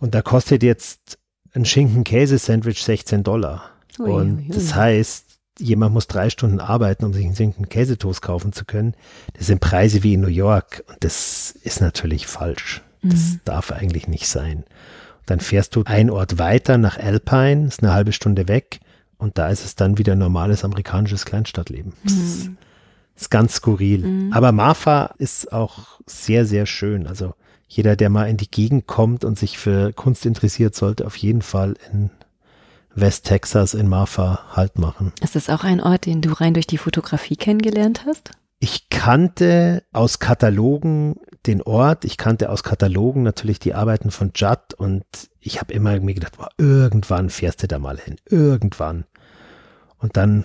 Und 0.00 0.14
da 0.14 0.22
kostet 0.22 0.62
jetzt 0.62 1.18
ein 1.54 1.64
Schinken-Käse-Sandwich 1.64 2.82
16 2.82 3.22
Dollar. 3.22 3.70
Ui, 3.98 4.10
und 4.10 4.38
ui, 4.38 4.44
ui. 4.44 4.48
das 4.48 4.74
heißt, 4.74 5.26
jemand 5.58 5.94
muss 5.94 6.08
drei 6.08 6.30
Stunden 6.30 6.58
arbeiten, 6.58 7.04
um 7.04 7.12
sich 7.12 7.24
einen 7.24 7.36
Schinken-Käsetoast 7.36 8.22
kaufen 8.22 8.52
zu 8.52 8.64
können. 8.64 8.94
Das 9.34 9.46
sind 9.46 9.60
Preise 9.60 10.02
wie 10.02 10.14
in 10.14 10.22
New 10.22 10.28
York 10.28 10.82
und 10.88 10.96
das 11.04 11.52
ist 11.62 11.80
natürlich 11.80 12.26
falsch. 12.26 12.82
Das 13.02 13.32
mhm. 13.32 13.40
darf 13.44 13.72
eigentlich 13.72 14.08
nicht 14.08 14.28
sein. 14.28 14.64
Dann 15.26 15.40
fährst 15.40 15.76
du 15.76 15.82
einen 15.84 16.10
Ort 16.10 16.38
weiter 16.38 16.78
nach 16.78 16.98
Alpine, 16.98 17.66
ist 17.66 17.82
eine 17.82 17.92
halbe 17.92 18.12
Stunde 18.12 18.48
weg 18.48 18.80
und 19.18 19.38
da 19.38 19.48
ist 19.48 19.64
es 19.64 19.76
dann 19.76 19.98
wieder 19.98 20.16
normales 20.16 20.64
amerikanisches 20.64 21.24
Kleinstadtleben. 21.24 21.92
Das 22.04 22.12
mhm. 22.12 22.56
ist 23.16 23.30
ganz 23.30 23.54
skurril. 23.54 24.06
Mhm. 24.06 24.32
Aber 24.32 24.52
Marfa 24.52 25.14
ist 25.18 25.52
auch 25.52 26.00
sehr, 26.06 26.44
sehr 26.44 26.66
schön. 26.66 27.06
Also 27.06 27.34
jeder, 27.68 27.96
der 27.96 28.10
mal 28.10 28.28
in 28.28 28.36
die 28.36 28.50
Gegend 28.50 28.86
kommt 28.86 29.24
und 29.24 29.38
sich 29.38 29.58
für 29.58 29.92
Kunst 29.92 30.26
interessiert, 30.26 30.74
sollte 30.74 31.06
auf 31.06 31.16
jeden 31.16 31.42
Fall 31.42 31.76
in 31.92 32.10
West 32.94 33.24
Texas 33.26 33.74
in 33.74 33.88
Marfa 33.88 34.40
Halt 34.54 34.78
machen. 34.78 35.12
Ist 35.22 35.36
das 35.36 35.48
auch 35.48 35.64
ein 35.64 35.80
Ort, 35.80 36.04
den 36.06 36.20
du 36.20 36.32
rein 36.32 36.52
durch 36.52 36.66
die 36.66 36.78
Fotografie 36.78 37.36
kennengelernt 37.36 38.04
hast? 38.06 38.32
Ich 38.64 38.88
kannte 38.90 39.82
aus 39.92 40.20
Katalogen 40.20 41.16
den 41.46 41.62
Ort, 41.62 42.04
ich 42.04 42.16
kannte 42.16 42.48
aus 42.48 42.62
Katalogen 42.62 43.24
natürlich 43.24 43.58
die 43.58 43.74
Arbeiten 43.74 44.12
von 44.12 44.30
Judd 44.36 44.74
und 44.76 45.04
ich 45.40 45.60
habe 45.60 45.74
immer 45.74 45.98
mir 45.98 46.14
gedacht, 46.14 46.36
boah, 46.36 46.48
irgendwann 46.58 47.28
fährst 47.28 47.64
du 47.64 47.66
da 47.66 47.80
mal 47.80 47.98
hin, 47.98 48.18
irgendwann. 48.30 49.04
Und 49.98 50.16
dann 50.16 50.44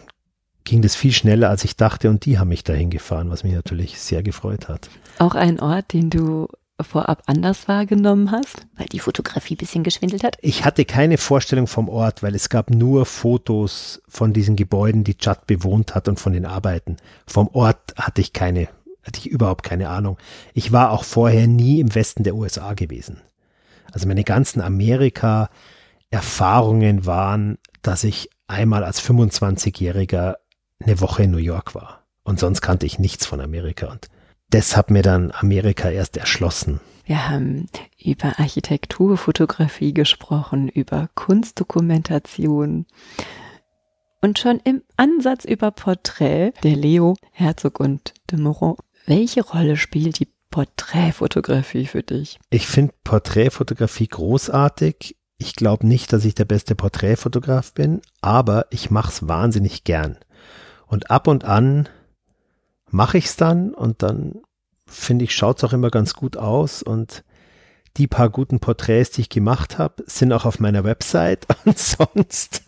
ging 0.64 0.82
das 0.82 0.96
viel 0.96 1.12
schneller, 1.12 1.52
als 1.52 1.64
ich 1.64 1.76
dachte 1.76 2.10
und 2.10 2.26
die 2.26 2.40
haben 2.40 2.48
mich 2.48 2.64
dahin 2.64 2.90
gefahren, 2.90 3.30
was 3.30 3.44
mich 3.44 3.54
natürlich 3.54 4.00
sehr 4.00 4.24
gefreut 4.24 4.68
hat. 4.68 4.90
Auch 5.20 5.36
ein 5.36 5.60
Ort, 5.60 5.94
den 5.94 6.10
du 6.10 6.48
vorab 6.84 7.24
anders 7.26 7.68
wahrgenommen 7.68 8.32
hast, 8.32 8.68
weil 8.76 8.86
die 8.88 9.00
Fotografie 9.00 9.56
ein 9.56 9.58
bisschen 9.58 9.84
geschwindelt 9.84 10.24
hat? 10.24 10.38
Ich 10.42 10.64
hatte 10.64 10.86
keine 10.86 11.18
Vorstellung 11.18 11.68
vom 11.68 11.90
Ort, 11.90 12.24
weil 12.24 12.36
es 12.36 12.48
gab 12.50 12.70
nur 12.70 13.06
Fotos 13.06 14.02
von 14.08 14.32
diesen 14.34 14.56
Gebäuden, 14.56 15.04
die 15.04 15.18
Judd 15.20 15.48
bewohnt 15.48 15.96
hat 15.96 16.08
und 16.08 16.20
von 16.20 16.34
den 16.34 16.46
Arbeiten. 16.46 16.98
Vom 17.26 17.48
Ort 17.50 17.96
hatte 17.98 18.22
ich 18.22 18.34
keine, 18.34 18.68
hatte 19.04 19.20
ich 19.20 19.28
überhaupt 19.28 19.64
keine 19.64 19.90
Ahnung. 19.90 20.18
Ich 20.54 20.72
war 20.72 20.92
auch 20.92 21.04
vorher 21.04 21.48
nie 21.48 21.80
im 21.80 21.96
Westen 21.96 22.24
der 22.24 22.36
USA 22.36 22.74
gewesen. 22.74 23.22
Also 23.92 24.08
meine 24.08 24.24
ganzen 24.24 24.62
Amerika-Erfahrungen 24.62 27.06
waren, 27.06 27.58
dass 27.82 28.04
ich 28.04 28.30
einmal 28.48 28.84
als 28.84 29.02
25-Jähriger 29.02 30.36
eine 30.80 31.02
Woche 31.02 31.24
in 31.24 31.32
New 31.32 31.38
York 31.38 31.74
war. 31.74 32.04
Und 32.24 32.40
sonst 32.40 32.62
kannte 32.62 32.86
ich 32.86 33.00
nichts 33.00 33.26
von 33.26 33.42
Amerika. 33.42 33.88
Und 33.88 34.10
das 34.50 34.78
hat 34.78 34.92
mir 34.92 35.02
dann 35.02 35.32
Amerika 35.32 35.90
erst 35.90 36.18
erschlossen. 36.18 36.80
Wir 37.06 37.30
haben 37.30 37.68
über 38.04 38.38
Architekturfotografie 38.38 39.94
gesprochen, 39.94 40.68
über 40.68 41.10
Kunstdokumentation 41.16 42.86
und 44.22 44.40
schon 44.40 44.60
im 44.64 44.82
Ansatz 44.98 45.46
über 45.46 45.72
Porträt 45.72 46.52
der 46.64 46.76
Leo, 46.76 47.16
Herzog 47.32 47.80
und 47.80 48.14
de 48.30 48.40
Moron. 48.40 48.76
Welche 49.06 49.42
Rolle 49.42 49.78
spielt 49.78 50.20
die 50.20 50.28
Porträtfotografie 50.50 51.86
für 51.86 52.04
dich? 52.04 52.40
Ich 52.50 52.68
finde 52.68 52.94
Porträtfotografie 53.04 54.08
großartig. 54.08 55.16
Ich 55.38 55.56
glaube 55.56 55.88
nicht, 55.88 56.12
dass 56.12 56.26
ich 56.26 56.36
der 56.36 56.46
beste 56.46 56.76
Porträtfotograf 56.76 57.74
bin, 57.74 58.02
aber 58.22 58.66
ich 58.70 58.92
mache 58.92 59.12
es 59.12 59.28
wahnsinnig 59.28 59.84
gern. 59.84 60.18
Und 60.88 61.12
ab 61.12 61.28
und 61.28 61.46
an 61.46 61.88
mache 62.90 63.18
ich 63.18 63.26
es 63.26 63.36
dann 63.36 63.74
und 63.74 64.04
dann 64.04 64.42
finde 64.86 65.26
ich, 65.26 65.36
schaut 65.36 65.58
es 65.58 65.64
auch 65.64 65.74
immer 65.74 65.90
ganz 65.90 66.14
gut 66.14 66.38
aus 66.38 66.82
und 66.82 67.24
die 67.98 68.08
paar 68.08 68.30
guten 68.30 68.60
Porträts, 68.60 69.12
die 69.12 69.22
ich 69.22 69.30
gemacht 69.30 69.78
habe, 69.78 70.04
sind 70.06 70.32
auch 70.32 70.46
auf 70.46 70.60
meiner 70.60 70.84
Website 70.84 71.48
und 71.66 71.78
sonst. 71.78 72.62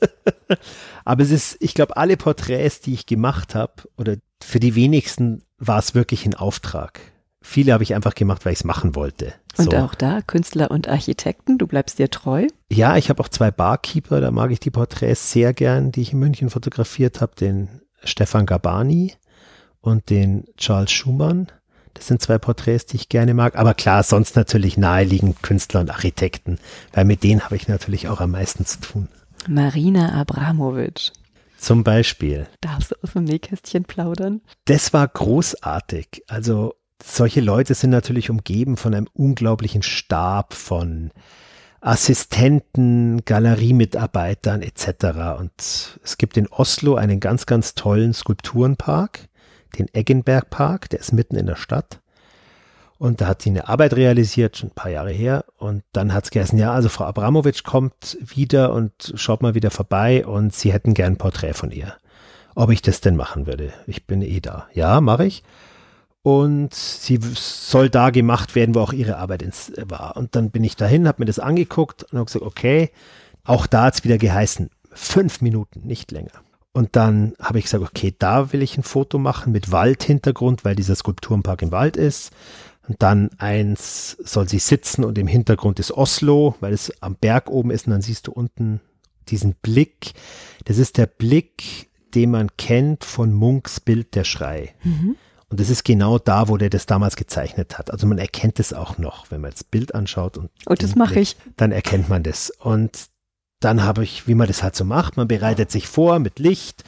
Aber 1.05 1.23
es 1.23 1.31
ist, 1.31 1.57
ich 1.59 1.73
glaube, 1.73 1.97
alle 1.97 2.17
Porträts, 2.17 2.81
die 2.81 2.93
ich 2.93 3.05
gemacht 3.05 3.55
habe, 3.55 3.73
oder 3.97 4.17
für 4.41 4.59
die 4.59 4.75
wenigsten 4.75 5.43
war 5.57 5.79
es 5.79 5.93
wirklich 5.93 6.25
ein 6.25 6.33
Auftrag. 6.33 6.99
Viele 7.41 7.73
habe 7.73 7.83
ich 7.83 7.95
einfach 7.95 8.15
gemacht, 8.15 8.43
weil 8.43 8.53
ich 8.53 8.59
es 8.59 8.65
machen 8.65 8.95
wollte. 8.95 9.33
Und 9.57 9.71
so. 9.71 9.77
auch 9.77 9.95
da, 9.95 10.21
Künstler 10.21 10.71
und 10.71 10.87
Architekten, 10.87 11.57
du 11.57 11.67
bleibst 11.67 11.99
dir 11.99 12.09
treu? 12.09 12.47
Ja, 12.69 12.97
ich 12.97 13.09
habe 13.09 13.23
auch 13.23 13.29
zwei 13.29 13.51
Barkeeper, 13.51 14.19
da 14.21 14.31
mag 14.31 14.51
ich 14.51 14.59
die 14.59 14.71
Porträts 14.71 15.31
sehr 15.31 15.53
gern, 15.53 15.91
die 15.91 16.01
ich 16.01 16.13
in 16.13 16.19
München 16.19 16.49
fotografiert 16.49 17.21
habe, 17.21 17.35
den 17.35 17.81
Stefan 18.03 18.45
Gabani 18.45 19.13
und 19.81 20.09
den 20.09 20.45
Charles 20.57 20.91
Schumann. 20.91 21.47
Das 21.93 22.07
sind 22.07 22.21
zwei 22.21 22.37
Porträts, 22.37 22.85
die 22.85 22.97
ich 22.97 23.09
gerne 23.09 23.33
mag. 23.33 23.57
Aber 23.57 23.73
klar, 23.73 24.03
sonst 24.03 24.35
natürlich 24.35 24.77
naheliegend 24.77 25.41
Künstler 25.43 25.81
und 25.81 25.89
Architekten, 25.89 26.59
weil 26.93 27.05
mit 27.05 27.23
denen 27.23 27.41
habe 27.41 27.55
ich 27.55 27.67
natürlich 27.67 28.07
auch 28.07 28.21
am 28.21 28.31
meisten 28.31 28.65
zu 28.65 28.79
tun. 28.79 29.07
Marina 29.47 30.13
Abramovic. 30.13 31.11
Zum 31.57 31.83
Beispiel. 31.83 32.47
Darfst 32.61 32.91
du 32.91 32.95
aus 33.03 33.13
dem 33.13 33.25
Nähkästchen 33.25 33.83
plaudern? 33.83 34.41
Das 34.65 34.93
war 34.93 35.07
großartig. 35.07 36.23
Also 36.27 36.75
solche 37.03 37.41
Leute 37.41 37.73
sind 37.73 37.89
natürlich 37.89 38.29
umgeben 38.29 38.77
von 38.77 38.93
einem 38.93 39.07
unglaublichen 39.13 39.83
Stab 39.83 40.53
von 40.53 41.11
Assistenten, 41.81 43.23
Galeriemitarbeitern 43.23 44.61
etc. 44.61 45.39
Und 45.39 45.99
es 46.03 46.17
gibt 46.17 46.37
in 46.37 46.47
Oslo 46.47 46.95
einen 46.95 47.19
ganz, 47.19 47.45
ganz 47.45 47.73
tollen 47.73 48.13
Skulpturenpark 48.13 49.28
den 49.77 49.87
Eggenberg 49.93 50.49
Park, 50.49 50.89
der 50.89 50.99
ist 50.99 51.13
mitten 51.13 51.35
in 51.35 51.45
der 51.45 51.55
Stadt. 51.55 51.99
Und 52.99 53.21
da 53.21 53.27
hat 53.27 53.41
sie 53.41 53.49
eine 53.49 53.69
Arbeit 53.69 53.93
realisiert, 53.95 54.57
schon 54.57 54.69
ein 54.69 54.75
paar 54.75 54.91
Jahre 54.91 55.11
her. 55.11 55.45
Und 55.57 55.83
dann 55.93 56.13
hat 56.13 56.25
es 56.25 56.31
geheißen, 56.31 56.59
ja, 56.59 56.73
also 56.73 56.89
Frau 56.89 57.05
Abramowitsch 57.05 57.63
kommt 57.63 58.17
wieder 58.19 58.73
und 58.73 59.13
schaut 59.15 59.41
mal 59.41 59.55
wieder 59.55 59.71
vorbei 59.71 60.25
und 60.25 60.53
sie 60.53 60.73
hätten 60.73 60.93
gern 60.93 61.13
ein 61.13 61.17
Porträt 61.17 61.53
von 61.53 61.71
ihr. 61.71 61.93
Ob 62.55 62.71
ich 62.71 62.81
das 62.81 62.99
denn 62.99 63.15
machen 63.15 63.47
würde. 63.47 63.71
Ich 63.87 64.05
bin 64.05 64.21
eh 64.21 64.41
da. 64.41 64.67
Ja, 64.73 64.99
mache 64.99 65.25
ich. 65.25 65.43
Und 66.23 66.73
sie 66.73 67.19
soll 67.21 67.89
da 67.89 68.09
gemacht 68.09 68.53
werden, 68.53 68.75
wo 68.75 68.81
auch 68.81 68.91
ihre 68.91 69.15
Arbeit 69.15 69.43
ins, 69.43 69.71
war. 69.81 70.17
Und 70.17 70.35
dann 70.35 70.51
bin 70.51 70.65
ich 70.65 70.75
dahin, 70.75 71.07
habe 71.07 71.21
mir 71.21 71.25
das 71.25 71.39
angeguckt 71.39 72.03
und 72.03 72.17
habe 72.17 72.25
gesagt, 72.25 72.43
okay, 72.43 72.91
auch 73.45 73.65
da 73.65 73.83
hat 73.85 73.95
es 73.95 74.03
wieder 74.03 74.17
geheißen, 74.17 74.69
fünf 74.91 75.39
Minuten, 75.39 75.87
nicht 75.87 76.11
länger. 76.11 76.31
Und 76.71 76.95
dann 76.95 77.33
habe 77.39 77.57
ich 77.57 77.65
gesagt, 77.65 77.83
okay, 77.83 78.13
da 78.17 78.53
will 78.53 78.61
ich 78.61 78.77
ein 78.77 78.83
Foto 78.83 79.17
machen 79.17 79.51
mit 79.51 79.71
Waldhintergrund, 79.71 80.63
weil 80.63 80.75
dieser 80.75 80.95
Skulpturenpark 80.95 81.61
im 81.61 81.71
Wald 81.71 81.97
ist. 81.97 82.31
Und 82.87 83.01
dann 83.01 83.29
eins 83.37 84.17
soll 84.23 84.47
sie 84.49 84.59
sitzen 84.59 85.03
und 85.03 85.17
im 85.17 85.27
Hintergrund 85.27 85.79
ist 85.79 85.91
Oslo, 85.91 86.55
weil 86.59 86.73
es 86.73 86.91
am 87.01 87.15
Berg 87.15 87.49
oben 87.49 87.71
ist 87.71 87.85
und 87.85 87.91
dann 87.91 88.01
siehst 88.01 88.27
du 88.27 88.31
unten 88.31 88.81
diesen 89.27 89.53
Blick. 89.61 90.13
Das 90.65 90.77
ist 90.77 90.97
der 90.97 91.05
Blick, 91.05 91.89
den 92.15 92.31
man 92.31 92.49
kennt 92.57 93.03
von 93.03 93.33
Munks 93.33 93.79
Bild 93.79 94.15
Der 94.15 94.23
Schrei. 94.23 94.73
Mhm. 94.83 95.15
Und 95.49 95.59
das 95.59 95.69
ist 95.69 95.83
genau 95.83 96.19
da, 96.19 96.47
wo 96.47 96.57
der 96.57 96.69
das 96.69 96.85
damals 96.85 97.15
gezeichnet 97.15 97.77
hat. 97.77 97.91
Also 97.91 98.05
man 98.05 98.19
erkennt 98.19 98.59
es 98.59 98.73
auch 98.73 98.97
noch, 98.99 99.31
wenn 99.31 99.41
man 99.41 99.51
das 99.51 99.63
Bild 99.63 99.95
anschaut. 99.95 100.37
Und, 100.37 100.45
und 100.45 100.51
oh, 100.67 100.75
das 100.75 100.95
mache 100.95 101.19
ich. 101.19 101.37
Dann 101.57 101.71
erkennt 101.71 102.07
man 102.07 102.21
das. 102.21 102.51
Und 102.51 103.09
dann 103.59 103.83
habe 103.83 104.03
ich, 104.03 104.27
wie 104.27 104.35
man 104.35 104.47
das 104.47 104.63
halt 104.63 104.75
so 104.75 104.85
macht, 104.85 105.17
man 105.17 105.27
bereitet 105.27 105.71
sich 105.71 105.87
vor 105.87 106.19
mit 106.19 106.39
Licht, 106.39 106.83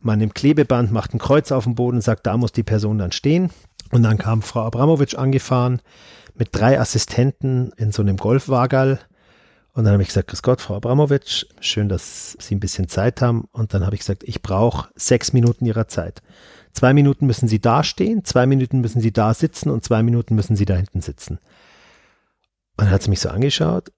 man 0.00 0.18
nimmt 0.18 0.34
Klebeband, 0.34 0.92
macht 0.92 1.14
ein 1.14 1.18
Kreuz 1.18 1.52
auf 1.52 1.64
dem 1.64 1.74
Boden, 1.74 2.00
sagt, 2.00 2.26
da 2.26 2.36
muss 2.36 2.52
die 2.52 2.62
Person 2.62 2.98
dann 2.98 3.12
stehen. 3.12 3.50
Und 3.90 4.02
dann 4.02 4.18
kam 4.18 4.42
Frau 4.42 4.62
Abramowitsch 4.62 5.14
angefahren 5.14 5.80
mit 6.34 6.48
drei 6.52 6.80
Assistenten 6.80 7.72
in 7.76 7.92
so 7.92 8.02
einem 8.02 8.16
Golfwagal. 8.16 9.00
Und 9.72 9.84
dann 9.84 9.94
habe 9.94 10.02
ich 10.02 10.08
gesagt, 10.08 10.28
Grüß 10.28 10.42
Gott, 10.42 10.60
Frau 10.60 10.76
Abramowitsch, 10.76 11.46
schön, 11.60 11.88
dass 11.88 12.36
Sie 12.40 12.54
ein 12.54 12.60
bisschen 12.60 12.88
Zeit 12.88 13.22
haben. 13.22 13.48
Und 13.52 13.72
dann 13.72 13.84
habe 13.84 13.94
ich 13.94 14.00
gesagt, 14.00 14.24
ich 14.24 14.42
brauche 14.42 14.88
sechs 14.94 15.32
Minuten 15.32 15.64
Ihrer 15.64 15.88
Zeit. 15.88 16.22
Zwei 16.72 16.92
Minuten 16.92 17.26
müssen 17.26 17.48
Sie 17.48 17.60
da 17.60 17.84
stehen, 17.84 18.24
zwei 18.24 18.46
Minuten 18.46 18.80
müssen 18.80 19.00
Sie 19.00 19.12
da 19.12 19.32
sitzen 19.32 19.70
und 19.70 19.84
zwei 19.84 20.02
Minuten 20.02 20.34
müssen 20.34 20.56
Sie 20.56 20.64
da 20.64 20.74
hinten 20.74 21.00
sitzen. 21.00 21.38
Und 22.76 22.86
dann 22.86 22.90
hat 22.90 23.02
sie 23.02 23.10
mich 23.10 23.20
so 23.20 23.28
angeschaut 23.28 23.90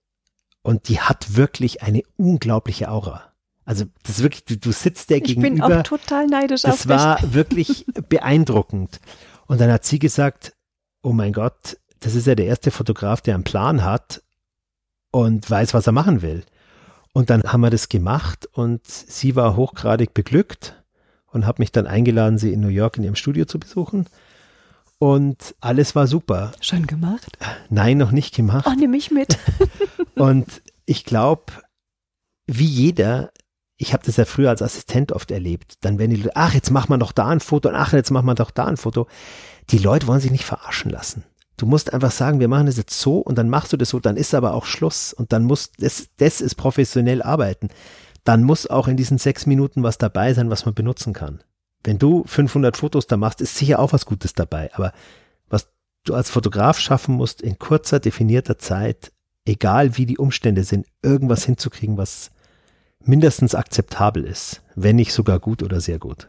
und 0.66 0.88
die 0.88 0.98
hat 0.98 1.36
wirklich 1.36 1.82
eine 1.82 2.02
unglaubliche 2.16 2.90
Aura. 2.90 3.22
Also 3.64 3.84
das 4.02 4.16
ist 4.16 4.22
wirklich, 4.24 4.44
du, 4.46 4.56
du 4.56 4.72
sitzt 4.72 5.10
der 5.10 5.18
ich 5.18 5.22
gegenüber. 5.22 5.54
Ich 5.54 5.62
bin 5.62 5.78
auch 5.78 5.82
total 5.84 6.26
neidisch 6.26 6.62
das 6.62 6.72
auf 6.72 6.78
dich. 6.82 6.88
Das 6.88 7.04
war 7.04 7.34
wirklich 7.34 7.86
beeindruckend. 8.08 9.00
Und 9.46 9.60
dann 9.60 9.70
hat 9.70 9.84
sie 9.84 10.00
gesagt, 10.00 10.54
oh 11.02 11.12
mein 11.12 11.32
Gott, 11.32 11.76
das 12.00 12.16
ist 12.16 12.26
ja 12.26 12.34
der 12.34 12.46
erste 12.46 12.72
Fotograf, 12.72 13.20
der 13.20 13.34
einen 13.34 13.44
Plan 13.44 13.84
hat 13.84 14.22
und 15.12 15.48
weiß, 15.48 15.72
was 15.72 15.86
er 15.86 15.92
machen 15.92 16.20
will. 16.20 16.42
Und 17.12 17.30
dann 17.30 17.44
haben 17.44 17.60
wir 17.60 17.70
das 17.70 17.88
gemacht 17.88 18.48
und 18.50 18.84
sie 18.88 19.36
war 19.36 19.54
hochgradig 19.54 20.14
beglückt 20.14 20.82
und 21.28 21.46
hat 21.46 21.60
mich 21.60 21.70
dann 21.70 21.86
eingeladen, 21.86 22.38
sie 22.38 22.52
in 22.52 22.58
New 22.58 22.68
York 22.68 22.98
in 22.98 23.04
ihrem 23.04 23.14
Studio 23.14 23.44
zu 23.44 23.60
besuchen. 23.60 24.06
Und 24.99 25.55
alles 25.61 25.94
war 25.94 26.07
super. 26.07 26.53
Schon 26.61 26.86
gemacht? 26.86 27.36
Nein, 27.68 27.99
noch 27.99 28.12
nicht 28.12 28.34
gemacht. 28.34 28.66
Oh, 28.68 28.74
nimm 28.76 28.92
mich 28.92 29.11
mit. 29.11 29.38
und 30.14 30.62
ich 30.86 31.05
glaube, 31.05 31.53
wie 32.47 32.64
jeder, 32.64 33.30
ich 33.76 33.92
habe 33.92 34.05
das 34.07 34.16
ja 34.16 34.24
früher 34.24 34.51
als 34.51 34.62
Assistent 34.62 35.12
oft 35.12 35.30
erlebt, 35.30 35.74
dann 35.82 35.99
werden 35.99 36.12
die 36.12 36.16
Leute, 36.16 36.36
ach, 36.36 36.55
jetzt 36.55 36.70
machen 36.70 36.90
wir 36.90 36.99
doch 36.99 37.12
da 37.12 37.26
ein 37.26 37.40
Foto 37.40 37.68
und 37.68 37.74
ach, 37.74 37.92
jetzt 37.92 38.11
machen 38.11 38.26
wir 38.26 38.34
doch 38.34 38.51
da 38.51 38.64
ein 38.64 38.78
Foto. 38.78 39.07
Die 39.70 39.78
Leute 39.78 40.07
wollen 40.07 40.20
sich 40.20 40.30
nicht 40.30 40.44
verarschen 40.44 40.90
lassen. 40.90 41.24
Du 41.59 41.66
musst 41.66 41.92
einfach 41.92 42.11
sagen, 42.11 42.40
wir 42.40 42.49
machen 42.49 42.66
das 42.66 42.76
jetzt 42.76 42.99
so 42.99 43.18
und 43.18 43.36
dann 43.36 43.49
machst 43.49 43.72
du 43.72 43.76
das 43.76 43.88
so, 43.88 43.99
dann 43.99 44.16
ist 44.16 44.34
aber 44.34 44.55
auch 44.55 44.66
Schluss 44.66 45.12
und 45.12 45.32
dann 45.32 45.44
muss, 45.44 45.72
das, 45.78 46.09
das 46.18 46.40
ist 46.40 46.55
professionell 46.55 47.22
arbeiten. 47.22 47.68
Dann 48.24 48.42
muss 48.42 48.66
auch 48.66 48.88
in 48.88 48.97
diesen 48.97 49.18
sechs 49.18 49.47
Minuten 49.47 49.82
was 49.82 49.99
dabei 49.99 50.34
sein, 50.34 50.51
was 50.51 50.66
man 50.66 50.74
benutzen 50.74 51.12
kann. 51.12 51.42
Wenn 51.87 51.99
du 51.99 52.24
500 52.26 52.76
Fotos 52.76 53.07
da 53.07 53.16
machst, 53.16 53.41
ist 53.41 53.57
sicher 53.57 53.78
auch 53.78 53.93
was 53.93 54.07
Gutes 54.07 54.32
dabei. 54.34 54.74
Aber 54.74 54.93
was 55.49 55.68
du 56.05 56.14
als 56.14 56.30
Fotograf 56.30 56.80
schaffen 56.80 57.14
musst, 57.14 57.41
in 57.41 57.61
kurzer, 57.61 58.01
definierter 58.01 58.59
Zeit, 58.59 59.12
egal 59.45 59.97
wie 59.97 60.05
die 60.05 60.18
Umstände 60.18 60.64
sind, 60.64 60.87
irgendwas 61.03 61.45
hinzukriegen, 61.45 61.97
was 61.97 62.32
mindestens 63.05 63.55
akzeptabel 63.55 64.24
ist, 64.24 64.62
wenn 64.74 64.97
nicht 64.97 65.12
sogar 65.12 65.39
gut 65.39 65.62
oder 65.62 65.80
sehr 65.80 66.01
gut. 66.01 66.28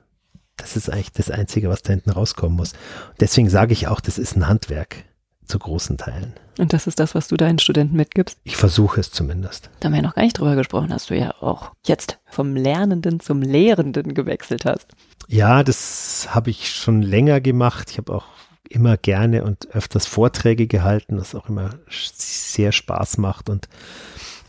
Das 0.58 0.76
ist 0.76 0.92
eigentlich 0.92 1.14
das 1.14 1.32
Einzige, 1.32 1.70
was 1.70 1.82
da 1.82 1.92
hinten 1.92 2.12
rauskommen 2.12 2.56
muss. 2.56 2.74
deswegen 3.20 3.50
sage 3.50 3.74
ich 3.74 3.88
auch, 3.88 4.00
das 4.00 4.20
ist 4.20 4.36
ein 4.36 4.48
Handwerk 4.48 5.06
zu 5.48 5.60
großen 5.60 5.98
Teilen. 5.98 6.34
Und 6.58 6.74
das 6.74 6.88
ist 6.88 7.00
das, 7.00 7.16
was 7.16 7.28
du 7.28 7.38
deinen 7.38 7.60
Studenten 7.60 7.96
mitgibst? 7.96 8.38
Ich 8.44 8.58
versuche 8.58 9.00
es 9.00 9.12
zumindest. 9.12 9.70
Da 9.80 9.86
haben 9.86 9.94
wir 9.94 10.02
ja 10.02 10.08
noch 10.08 10.16
gar 10.16 10.24
nicht 10.24 10.40
drüber 10.40 10.56
gesprochen, 10.56 10.90
dass 10.90 11.08
du 11.08 11.16
ja 11.16 11.36
auch 11.42 11.72
jetzt 11.86 12.20
vom 12.26 12.56
Lernenden 12.56 13.20
zum 13.20 13.42
Lehrenden 13.42 14.14
gewechselt 14.14 14.66
hast. 14.66 14.88
Ja, 15.28 15.64
das 15.64 16.30
habe 16.32 16.50
ich 16.50 16.72
schon 16.72 17.02
länger 17.02 17.42
gemacht. 17.42 17.92
Ich 17.92 17.98
habe 17.98 18.14
auch 18.14 18.26
immer 18.70 18.98
gerne 18.98 19.44
und 19.44 19.70
öfters 19.72 20.06
Vorträge 20.06 20.68
gehalten, 20.68 21.20
was 21.20 21.36
auch 21.36 21.48
immer 21.48 21.72
sehr 21.90 22.72
Spaß 22.72 23.18
macht 23.18 23.50
und 23.50 23.70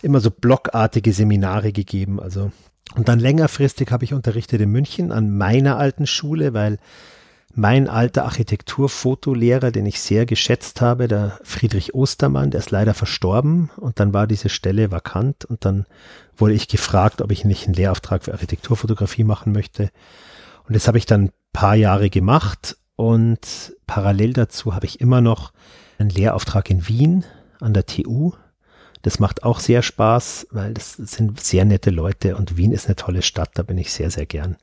immer 0.02 0.20
so 0.20 0.30
blockartige 0.30 1.12
Seminare 1.12 1.72
gegeben. 1.72 2.20
Also 2.20 2.50
und 2.94 3.08
dann 3.08 3.20
längerfristig 3.20 3.90
habe 3.90 4.04
ich 4.04 4.14
unterrichtet 4.14 4.60
in 4.60 4.70
München 4.70 5.12
an 5.12 5.36
meiner 5.36 5.76
alten 5.76 6.06
Schule, 6.06 6.54
weil 6.54 6.78
mein 7.58 7.88
alter 7.88 8.24
Architekturfotolehrer, 8.24 9.72
den 9.72 9.84
ich 9.84 10.00
sehr 10.00 10.26
geschätzt 10.26 10.80
habe, 10.80 11.08
der 11.08 11.40
Friedrich 11.42 11.92
Ostermann, 11.92 12.52
der 12.52 12.60
ist 12.60 12.70
leider 12.70 12.94
verstorben 12.94 13.70
und 13.76 13.98
dann 13.98 14.14
war 14.14 14.28
diese 14.28 14.48
Stelle 14.48 14.92
vakant 14.92 15.44
und 15.44 15.64
dann 15.64 15.84
wurde 16.36 16.54
ich 16.54 16.68
gefragt, 16.68 17.20
ob 17.20 17.32
ich 17.32 17.44
nicht 17.44 17.66
einen 17.66 17.74
Lehrauftrag 17.74 18.22
für 18.22 18.32
Architekturfotografie 18.32 19.24
machen 19.24 19.52
möchte. 19.52 19.90
Und 20.68 20.76
das 20.76 20.86
habe 20.86 20.98
ich 20.98 21.06
dann 21.06 21.24
ein 21.24 21.32
paar 21.52 21.74
Jahre 21.74 22.10
gemacht 22.10 22.76
und 22.94 23.74
parallel 23.88 24.34
dazu 24.34 24.76
habe 24.76 24.86
ich 24.86 25.00
immer 25.00 25.20
noch 25.20 25.52
einen 25.98 26.10
Lehrauftrag 26.10 26.70
in 26.70 26.86
Wien 26.86 27.24
an 27.58 27.74
der 27.74 27.86
TU. 27.86 28.34
Das 29.02 29.18
macht 29.18 29.42
auch 29.42 29.58
sehr 29.58 29.82
Spaß, 29.82 30.46
weil 30.52 30.74
das 30.74 30.92
sind 30.92 31.40
sehr 31.40 31.64
nette 31.64 31.90
Leute 31.90 32.36
und 32.36 32.56
Wien 32.56 32.70
ist 32.70 32.86
eine 32.86 32.94
tolle 32.94 33.22
Stadt, 33.22 33.50
da 33.54 33.64
bin 33.64 33.78
ich 33.78 33.92
sehr, 33.92 34.12
sehr 34.12 34.26
gern. 34.26 34.56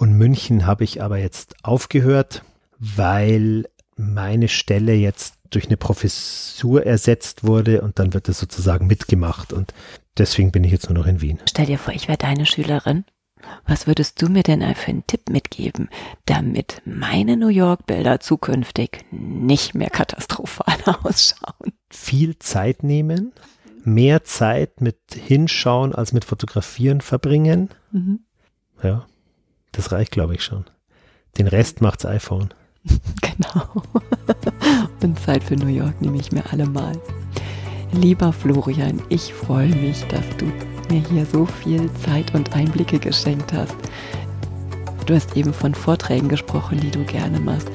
Und 0.00 0.16
München 0.16 0.64
habe 0.64 0.82
ich 0.82 1.02
aber 1.02 1.18
jetzt 1.18 1.56
aufgehört, 1.62 2.42
weil 2.78 3.66
meine 3.96 4.48
Stelle 4.48 4.94
jetzt 4.94 5.34
durch 5.50 5.66
eine 5.66 5.76
Professur 5.76 6.86
ersetzt 6.86 7.44
wurde 7.44 7.82
und 7.82 7.98
dann 7.98 8.14
wird 8.14 8.26
das 8.26 8.38
sozusagen 8.38 8.86
mitgemacht 8.86 9.52
und 9.52 9.74
deswegen 10.16 10.52
bin 10.52 10.64
ich 10.64 10.72
jetzt 10.72 10.88
nur 10.88 10.98
noch 10.98 11.06
in 11.06 11.20
Wien. 11.20 11.38
Stell 11.46 11.66
dir 11.66 11.76
vor, 11.76 11.92
ich 11.92 12.08
wäre 12.08 12.16
deine 12.16 12.46
Schülerin. 12.46 13.04
Was 13.66 13.86
würdest 13.86 14.22
du 14.22 14.30
mir 14.30 14.42
denn 14.42 14.62
für 14.74 14.90
einen 14.90 15.06
Tipp 15.06 15.28
mitgeben, 15.28 15.90
damit 16.24 16.80
meine 16.86 17.36
New 17.36 17.48
York-Bilder 17.48 18.20
zukünftig 18.20 19.04
nicht 19.10 19.74
mehr 19.74 19.90
katastrophal 19.90 20.78
ausschauen? 21.02 21.74
Viel 21.90 22.38
Zeit 22.38 22.84
nehmen, 22.84 23.32
mehr 23.84 24.24
Zeit 24.24 24.80
mit 24.80 24.96
Hinschauen 25.12 25.94
als 25.94 26.14
mit 26.14 26.24
Fotografieren 26.24 27.02
verbringen. 27.02 27.68
Mhm. 27.92 28.20
Ja, 28.82 29.06
das 29.72 29.92
reicht, 29.92 30.12
glaube 30.12 30.34
ich, 30.34 30.42
schon. 30.42 30.64
Den 31.38 31.46
Rest 31.46 31.80
macht's 31.80 32.06
iPhone. 32.06 32.50
Genau. 33.20 33.82
Und 35.02 35.18
Zeit 35.18 35.42
für 35.42 35.56
New 35.56 35.68
York 35.68 36.00
nehme 36.02 36.18
ich 36.18 36.30
mir 36.30 36.42
alle 36.52 36.66
mal. 36.66 36.92
Lieber 37.92 38.32
Florian, 38.32 39.00
ich 39.08 39.32
freue 39.32 39.74
mich, 39.74 40.04
dass 40.04 40.24
du 40.36 40.46
mir 40.90 41.02
hier 41.08 41.24
so 41.24 41.46
viel 41.46 41.90
Zeit 41.94 42.34
und 42.34 42.54
Einblicke 42.54 42.98
geschenkt 42.98 43.52
hast. 43.52 43.74
Du 45.06 45.14
hast 45.14 45.36
eben 45.36 45.54
von 45.54 45.74
Vorträgen 45.74 46.28
gesprochen, 46.28 46.80
die 46.80 46.90
du 46.90 47.04
gerne 47.04 47.40
machst. 47.40 47.70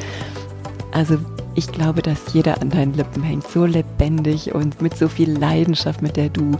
Also 0.91 1.18
ich 1.56 1.68
glaube, 1.72 2.02
dass 2.02 2.34
jeder 2.34 2.62
an 2.62 2.70
deinen 2.70 2.93
Lippen 2.93 3.24
hängt, 3.24 3.48
so 3.48 3.66
lebendig 3.66 4.54
und 4.54 4.82
mit 4.82 4.96
so 4.96 5.08
viel 5.08 5.32
Leidenschaft, 5.32 6.02
mit 6.02 6.18
der 6.18 6.30
du 6.30 6.52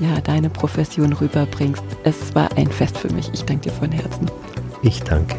ja 0.00 0.20
deine 0.22 0.50
Profession 0.50 1.12
rüberbringst. 1.12 1.82
Es 2.04 2.34
war 2.34 2.56
ein 2.56 2.68
Fest 2.70 2.98
für 2.98 3.12
mich. 3.12 3.30
Ich 3.32 3.44
danke 3.44 3.70
dir 3.70 3.72
von 3.72 3.90
Herzen. 3.90 4.30
Ich 4.84 5.00
danke. 5.02 5.36